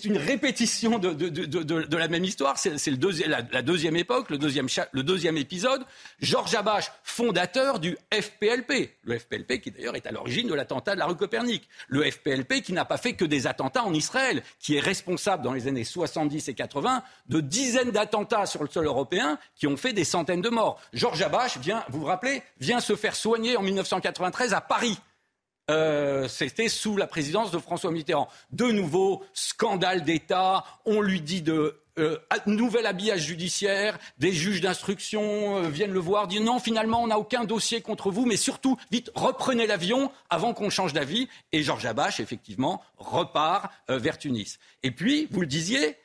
une 0.05 0.17
répétition 0.17 0.99
de, 0.99 1.97
la 1.97 2.09
même 2.09 2.25
histoire. 2.25 2.57
C'est 2.57 2.75
la, 3.27 3.63
deuxième 3.63 3.97
époque, 3.97 4.31
le 4.31 4.39
deuxième, 4.39 4.67
le 4.93 5.03
deuxième 5.03 5.37
épisode. 5.37 5.85
Georges 6.21 6.55
Abache, 6.55 6.91
fondateur 7.03 7.81
du 7.81 7.99
FPLP. 8.11 8.97
Le 9.03 9.19
FPLP 9.19 9.61
qui 9.61 9.71
d'ailleurs 9.71 9.95
est 9.95 10.07
à 10.07 10.11
l'origine 10.11 10.49
de 10.49 10.55
l'attentat 10.55 10.95
de 10.95 11.01
la 11.01 11.05
rue 11.05 11.17
Copernic. 11.17 11.69
Le 11.89 12.11
FPLP 12.11 12.63
qui 12.63 12.73
n'a 12.73 12.87
pas 12.87 12.97
fait 12.97 13.13
que 13.13 13.27
des 13.27 13.47
attentats 13.47 13.85
en 13.85 13.93
Israël, 13.93 14.43
qui 14.59 14.77
est 14.77 14.81
responsable 14.81 15.45
dans 15.45 15.53
les 15.53 15.69
années 15.69 15.85
70 15.85 16.49
et 16.49 16.55
80 16.55 17.03
de 17.29 17.41
dizaines 17.41 17.91
d'attentats 17.91 18.47
sur 18.47 18.63
le 18.63 18.71
sol 18.71 18.87
européen 18.87 19.39
qui 19.55 19.67
ont 19.67 19.77
fait 19.77 19.93
des 19.93 20.05
centaines 20.05 20.41
de 20.41 20.49
morts. 20.49 20.81
Georges 20.95 21.21
Abache 21.21 21.59
vient, 21.59 21.85
vous 21.91 22.01
vous 22.01 22.07
rappelez, 22.07 22.43
vient 22.59 22.81
se 22.81 22.97
faire 22.97 23.15
soigner 23.15 23.59
en 23.59 23.63
1993 23.63 24.55
à 24.55 24.63
Paris 24.63 24.99
euh, 25.71 26.29
c'était 26.29 26.69
sous 26.69 26.97
la 26.97 27.07
présidence 27.07 27.51
de 27.51 27.59
François 27.59 27.91
Mitterrand. 27.91 28.29
De 28.51 28.67
nouveau, 28.67 29.25
scandale 29.35 30.03
d'État, 30.03 30.65
on 30.85 31.01
lui 31.01 31.21
dit 31.21 31.43
de 31.43 31.81
euh, 31.99 32.17
nouvel 32.47 32.87
habillage 32.87 33.23
judiciaire, 33.23 33.99
des 34.19 34.33
juges 34.33 34.61
d'instruction 34.61 35.59
euh, 35.59 35.69
viennent 35.69 35.93
le 35.93 35.99
voir, 35.99 36.29
disent 36.29 36.41
non, 36.41 36.59
finalement, 36.59 37.03
on 37.03 37.09
n'a 37.09 37.19
aucun 37.19 37.45
dossier 37.45 37.81
contre 37.81 38.11
vous, 38.11 38.25
mais 38.25 38.37
surtout, 38.37 38.79
vite, 38.91 39.11
reprenez 39.15 39.67
l'avion 39.67 40.11
avant 40.31 40.55
qu'on 40.55 40.71
change 40.71 40.93
d'avis. 40.93 41.29
Et 41.53 41.63
Georges 41.63 41.87
Abache, 41.87 42.21
effectivement, 42.21 42.83
repart 42.97 43.73
vers 43.89 44.19
Tunis. 44.19 44.59
Et 44.83 44.91
puis, 44.91 45.29
vous 45.31 45.41
le 45.41 45.47
disiez, 45.47 45.97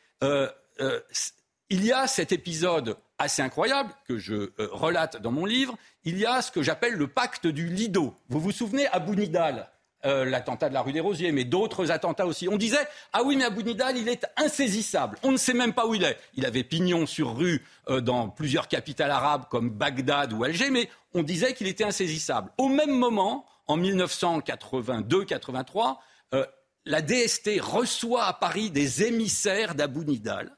il 1.73 1.83
y 1.83 1.91
a 1.91 2.05
cet 2.05 2.31
épisode 2.31 2.97
assez 3.17 3.41
incroyable 3.41 3.89
que 4.07 4.19
je 4.19 4.51
relate 4.59 5.19
dans 5.19 5.31
mon 5.31 5.45
livre, 5.45 5.75
il 6.05 6.19
y 6.19 6.25
a 6.25 6.43
ce 6.43 6.51
que 6.51 6.61
j'appelle 6.61 6.93
le 6.93 7.07
pacte 7.07 7.47
du 7.47 7.67
Lido. 7.67 8.13
Vous 8.29 8.39
vous 8.39 8.51
souvenez, 8.51 8.85
Abou 8.87 9.15
Nidal, 9.15 9.71
euh, 10.05 10.23
l'attentat 10.23 10.69
de 10.69 10.75
la 10.75 10.81
rue 10.81 10.91
des 10.91 10.99
Rosiers, 10.99 11.31
mais 11.31 11.45
d'autres 11.45 11.89
attentats 11.89 12.27
aussi. 12.27 12.47
On 12.47 12.57
disait 12.57 12.85
ah 13.11 13.23
oui, 13.23 13.37
mais 13.37 13.45
Abou 13.45 13.63
Nidal, 13.63 13.97
il 13.97 14.07
est 14.07 14.27
insaisissable. 14.37 15.17
On 15.23 15.31
ne 15.31 15.37
sait 15.37 15.55
même 15.55 15.73
pas 15.73 15.87
où 15.87 15.95
il 15.95 16.03
est. 16.03 16.15
Il 16.35 16.45
avait 16.45 16.63
pignon 16.63 17.07
sur 17.07 17.35
rue 17.35 17.65
euh, 17.89 18.01
dans 18.01 18.29
plusieurs 18.29 18.67
capitales 18.67 19.09
arabes 19.09 19.45
comme 19.49 19.71
Bagdad 19.71 20.31
ou 20.33 20.43
Alger, 20.43 20.69
mais 20.69 20.91
on 21.15 21.23
disait 21.23 21.55
qu'il 21.55 21.67
était 21.67 21.85
insaisissable. 21.85 22.51
Au 22.59 22.67
même 22.67 22.91
moment, 22.91 23.47
en 23.65 23.79
1982-83, 23.79 25.97
euh, 26.35 26.45
la 26.85 27.01
DST 27.01 27.59
reçoit 27.61 28.25
à 28.25 28.33
Paris 28.33 28.69
des 28.69 29.03
émissaires 29.03 29.73
d'Abou 29.73 30.03
Nidal 30.03 30.55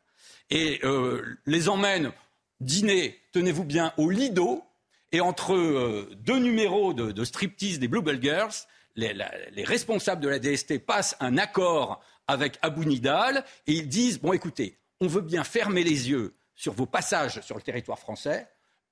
et 0.50 0.82
les 1.46 1.70
emmène 1.70 2.12
dîner, 2.60 3.20
tenez-vous 3.32 3.64
bien, 3.64 3.93
au 3.98 4.10
Lido 4.10 4.64
et 5.12 5.22
entre 5.22 5.54
euh, 5.56 6.10
deux 6.18 6.39
numéros 6.39 6.93
de, 6.93 7.24
striptease 7.24 7.80
des 7.80 7.88
Bluebell 7.88 8.22
Girls, 8.22 8.54
les, 8.96 9.14
responsables 9.64 10.22
de 10.22 10.30
la 10.30 10.39
DST 10.39 10.80
passent 10.80 11.16
un 11.20 11.38
accord 11.38 12.02
avec 12.28 12.58
Abu 12.62 12.86
Nidal 12.86 13.43
et 13.68 13.74
ils 13.74 13.88
disent 13.88 14.20
Bon, 14.20 14.34
écoutez, 14.34 14.78
on 15.00 15.08
veut 15.08 15.22
bien 15.22 15.43
fermer 15.43 15.84
les 15.84 16.10
yeux 16.10 16.36
sur 16.56 16.74
vos 16.74 16.86
passages 16.86 17.41
sur 17.41 17.56
le 17.56 17.62
territoire 17.62 18.00
français. 18.00 18.48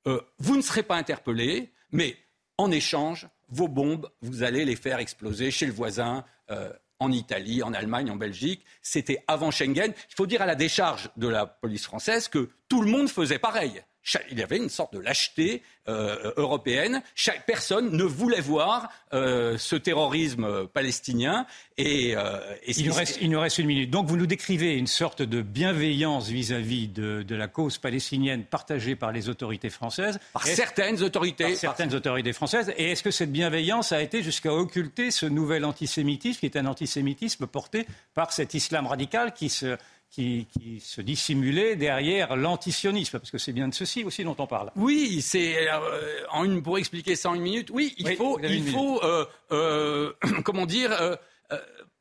Euh, 0.08 0.22
vous 0.40 0.58
ne 0.58 0.62
serez 0.62 0.84
pas 0.84 0.96
interpellés, 0.96 1.72
mais 1.92 2.18
en 2.58 2.70
échange, 2.72 3.28
vos 3.50 3.68
bombes, 3.68 4.10
vous 4.22 4.44
allez 4.44 4.66
les 4.66 4.76
faire 4.76 5.00
exploser 5.00 5.52
chez 5.52 5.66
le 5.66 5.72
voisin, 5.72 6.26
euh, 6.52 6.72
en 7.00 7.12
Italie, 7.12 7.64
en 7.64 7.74
Allemagne, 7.74 8.12
en 8.12 8.16
Belgique. 8.16 8.66
C'était 8.82 9.24
avant 9.28 9.52
Schengen. 9.52 9.94
Il 10.10 10.16
faut 10.16 10.28
dire 10.28 10.42
à 10.42 10.46
la 10.46 10.56
décharge 10.56 11.10
de 11.18 11.28
la 11.28 11.46
police 11.46 11.86
française 11.86 12.28
que 12.28 12.50
tout 12.70 12.82
le 12.82 12.90
monde 12.90 13.10
faisait 13.10 13.40
pareil 13.40 13.84
il 14.32 14.40
y 14.40 14.44
avait 14.44 14.58
une 14.58 14.70
sorte 14.70 14.94
de 14.94 15.00
lâcheté 15.00 15.62
euh, 15.90 16.32
européenne. 16.38 17.02
Chaque 17.16 17.46
personne 17.46 17.96
ne 17.96 18.04
voulait 18.04 18.42
voir 18.42 18.90
euh, 19.14 19.58
ce 19.58 19.76
terrorisme 19.76 20.68
palestinien. 20.68 21.46
Et, 21.78 22.16
euh, 22.16 22.40
il, 22.68 22.88
nous 22.88 22.94
reste, 22.94 23.18
il, 23.22 23.30
nous 23.30 23.40
reste, 23.40 23.58
une 23.58 23.68
minute. 23.68 23.90
Donc 23.90 24.08
vous 24.08 24.16
nous 24.16 24.26
décrivez 24.26 24.76
une 24.76 24.88
sorte 24.88 25.22
de 25.22 25.42
bienveillance 25.42 26.30
vis-à-vis 26.30 26.88
de, 26.88 27.24
de, 27.24 27.36
la 27.36 27.48
cause 27.48 27.78
palestinienne 27.80 28.44
partagée 28.44 28.96
par 28.96 29.12
les 29.12 29.30
autorités 29.30 29.70
françaises. 29.70 30.20
Par 30.32 30.46
certaines 30.46 31.02
autorités. 31.02 31.50
Par 31.50 31.58
certaines 31.58 31.96
autorités 31.96 32.34
françaises. 32.34 32.74
Et 32.78 32.92
est-ce 32.92 33.04
que 33.04 33.12
cette 33.12 33.32
bienveillance 33.32 33.92
a 33.92 34.02
été 34.02 34.24
jusqu'à 34.24 34.54
occulter 34.54 35.12
ce 35.12 35.26
nouvel 35.26 35.66
antisémitisme 35.66 36.40
qui 36.40 36.46
est 36.46 36.58
un 36.58 36.66
antisémitisme 36.66 37.48
porté 37.48 37.86
par 38.14 38.32
cet 38.32 38.54
islam 38.54 38.88
radical 38.88 39.34
qui 39.34 39.50
se 39.50 39.78
qui, 40.14 40.80
se 40.80 41.02
dissimulait 41.02 41.76
derrière 41.76 42.36
l'antisionisme, 42.36 43.18
parce 43.18 43.32
que 43.32 43.40
c'est 43.40 43.52
bien 43.52 43.68
de 43.68 43.74
ceci 43.74 44.04
aussi 44.04 44.24
dont 44.24 44.36
on 44.38 44.46
parle. 44.46 44.72
Oui, 44.76 45.22
c'est 45.22 45.68
euh, 45.68 46.24
en 46.30 46.44
une, 46.44 46.62
pour 46.62 46.78
expliquer 46.78 47.16
ça 47.16 47.32
en 47.32 47.34
une 47.34 47.42
minute. 47.42 47.70
Oui, 47.72 47.96
il 47.98 48.16
faut, 48.16 48.40
il 48.40 48.70
faut, 48.70 49.04
euh, 49.04 49.26
euh, 49.52 50.14
comment 50.46 50.68
dire. 50.68 50.92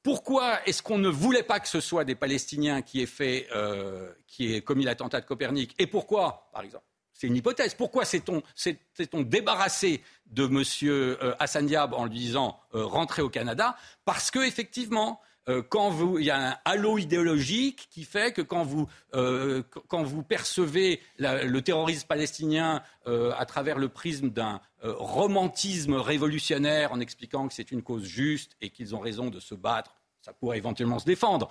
pourquoi 0.02 0.58
est-ce 0.66 0.82
qu'on 0.82 0.98
ne 0.98 1.08
voulait 1.08 1.42
pas 1.42 1.58
que 1.58 1.68
ce 1.68 1.80
soit 1.80 2.04
des 2.04 2.14
Palestiniens 2.14 2.82
qui 2.82 3.00
aient 3.00 3.06
fait, 3.06 3.48
qui 4.26 4.54
aient 4.54 4.60
commis 4.60 4.84
l'attentat 4.84 5.20
de 5.20 5.26
Copernic? 5.26 5.74
Et 5.78 5.86
pourquoi, 5.86 6.50
par 6.52 6.62
exemple 6.62 6.84
c'est 7.14 7.28
une 7.28 7.36
hypothèse. 7.36 7.74
Pourquoi 7.74 8.04
s'est-on, 8.04 8.42
débarrassé 9.20 10.02
de 10.26 10.44
M. 10.44 11.34
Hassan 11.38 11.66
Diab 11.66 11.94
en 11.94 12.06
lui 12.06 12.18
disant 12.18 12.58
rentrer 12.72 13.22
au 13.22 13.28
Canada? 13.28 13.76
Parce 14.04 14.32
que 14.32 14.40
effectivement, 14.40 15.20
euh, 15.48 15.62
quand 15.68 15.90
vous, 15.90 16.18
il 16.18 16.24
y 16.24 16.30
a 16.30 16.50
un 16.50 16.56
halo 16.64 16.98
idéologique 16.98 17.88
qui 17.90 18.04
fait 18.04 18.32
que 18.32 18.42
quand 18.42 18.62
vous, 18.62 18.88
euh, 19.14 19.62
percevez 20.28 21.00
le 21.18 21.60
terrorisme 21.60 22.06
palestinien 22.06 22.82
euh, 23.06 23.32
à 23.36 23.44
travers 23.44 23.78
le 23.78 23.88
prisme 23.88 24.30
d'un 24.30 24.60
romantisme 24.82 25.94
révolutionnaire 25.94 26.92
en 26.92 27.00
expliquant 27.00 27.46
que 27.46 27.54
c'est 27.54 27.70
une 27.70 27.82
cause 27.82 28.04
juste 28.04 28.56
et 28.60 28.70
qu'ils 28.70 28.94
ont 28.96 29.00
raison 29.00 29.30
de 29.30 29.40
se 29.40 29.54
battre 29.54 29.94
ça 30.20 30.32
pourrait 30.32 30.56
éventuellement 30.56 31.00
se 31.00 31.04
défendre 31.04 31.48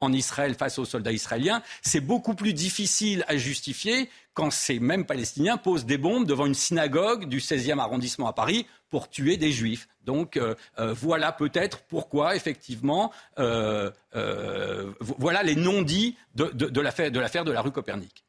en 0.00 0.12
Israël 0.12 0.54
face 0.54 0.78
aux 0.78 0.84
soldats 0.84 1.12
israéliens, 1.12 1.62
c'est 1.80 2.02
beaucoup 2.02 2.34
plus 2.34 2.52
difficile 2.52 3.24
à 3.28 3.38
justifier 3.38 4.10
quand 4.34 4.50
ces 4.50 4.78
mêmes 4.78 5.06
Palestiniens 5.06 5.56
posent 5.56 5.86
des 5.86 5.96
bombes 5.96 6.26
devant 6.26 6.44
une 6.44 6.54
synagogue 6.54 7.26
du 7.28 7.38
16e 7.38 7.78
arrondissement 7.78 8.26
à 8.26 8.34
Paris 8.34 8.66
pour 8.90 9.08
tuer 9.08 9.38
des 9.38 9.52
juifs. 9.52 9.88
Donc 10.04 10.36
euh, 10.36 10.54
euh, 10.78 10.92
voilà 10.92 11.32
peut-être 11.32 11.80
pourquoi, 11.82 12.36
effectivement, 12.36 13.12
voilà 13.36 15.42
les 15.42 15.56
non-dits 15.56 16.16
de, 16.34 16.50
de 16.50 16.80
l'affaire 16.80 17.10
de 17.10 17.52
la 17.52 17.60
rue 17.60 17.72
Copernic. 17.72 18.24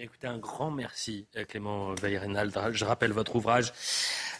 Écoutez, 0.00 0.28
un 0.28 0.38
grand 0.38 0.70
merci, 0.70 1.26
Clément 1.48 1.92
Valérinald. 1.94 2.56
Je 2.70 2.84
rappelle 2.84 3.10
votre 3.10 3.34
ouvrage 3.34 3.72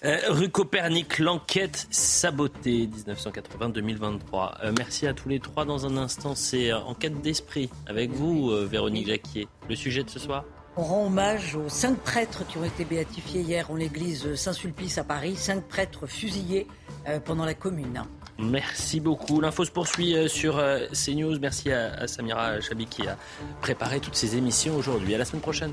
euh, 0.05 0.17
rue 0.29 0.51
Copernic, 0.51 1.19
l'enquête 1.19 1.89
sabotée 1.91 2.87
1980-2023. 2.87 4.53
Euh, 4.63 4.73
merci 4.79 5.09
à 5.09 5.15
tous 5.15 5.29
les 5.29 5.41
trois. 5.41 5.65
Dans 5.65 5.85
un 5.85 5.97
instant, 5.97 6.37
c'est 6.37 6.71
euh, 6.71 6.79
enquête 6.79 7.21
d'esprit 7.23 7.71
avec 7.89 8.11
vous, 8.11 8.51
Véronique 8.69 9.09
Jacquier. 9.09 9.49
Le 9.69 9.75
sujet 9.75 10.05
de 10.05 10.11
ce 10.11 10.21
soir? 10.21 10.45
On 10.79 10.83
rend 10.83 11.07
hommage 11.07 11.57
aux 11.57 11.69
cinq 11.69 11.99
prêtres 11.99 12.47
qui 12.47 12.57
ont 12.57 12.65
été 12.65 12.85
béatifiés 12.85 13.41
hier 13.41 13.71
en 13.71 13.75
l'église 13.75 14.37
Saint-Sulpice 14.37 14.97
à 14.99 15.05
Paris, 15.05 15.35
cinq 15.35 15.65
prêtres 15.65 16.07
fusillés 16.07 16.69
pendant 17.25 17.45
la 17.45 17.55
commune. 17.55 18.03
Merci 18.39 19.01
beaucoup. 19.01 19.41
L'info 19.41 19.65
se 19.65 19.73
poursuit 19.73 20.15
sur 20.29 20.63
CNews. 20.93 21.39
Merci 21.41 21.73
à 21.73 22.07
Samira 22.07 22.61
Chabi 22.61 22.87
qui 22.87 23.09
a 23.09 23.17
préparé 23.61 23.99
toutes 23.99 24.15
ces 24.15 24.37
émissions 24.37 24.77
aujourd'hui. 24.77 25.15
À 25.15 25.19
la 25.19 25.25
semaine 25.25 25.43
prochaine. 25.43 25.73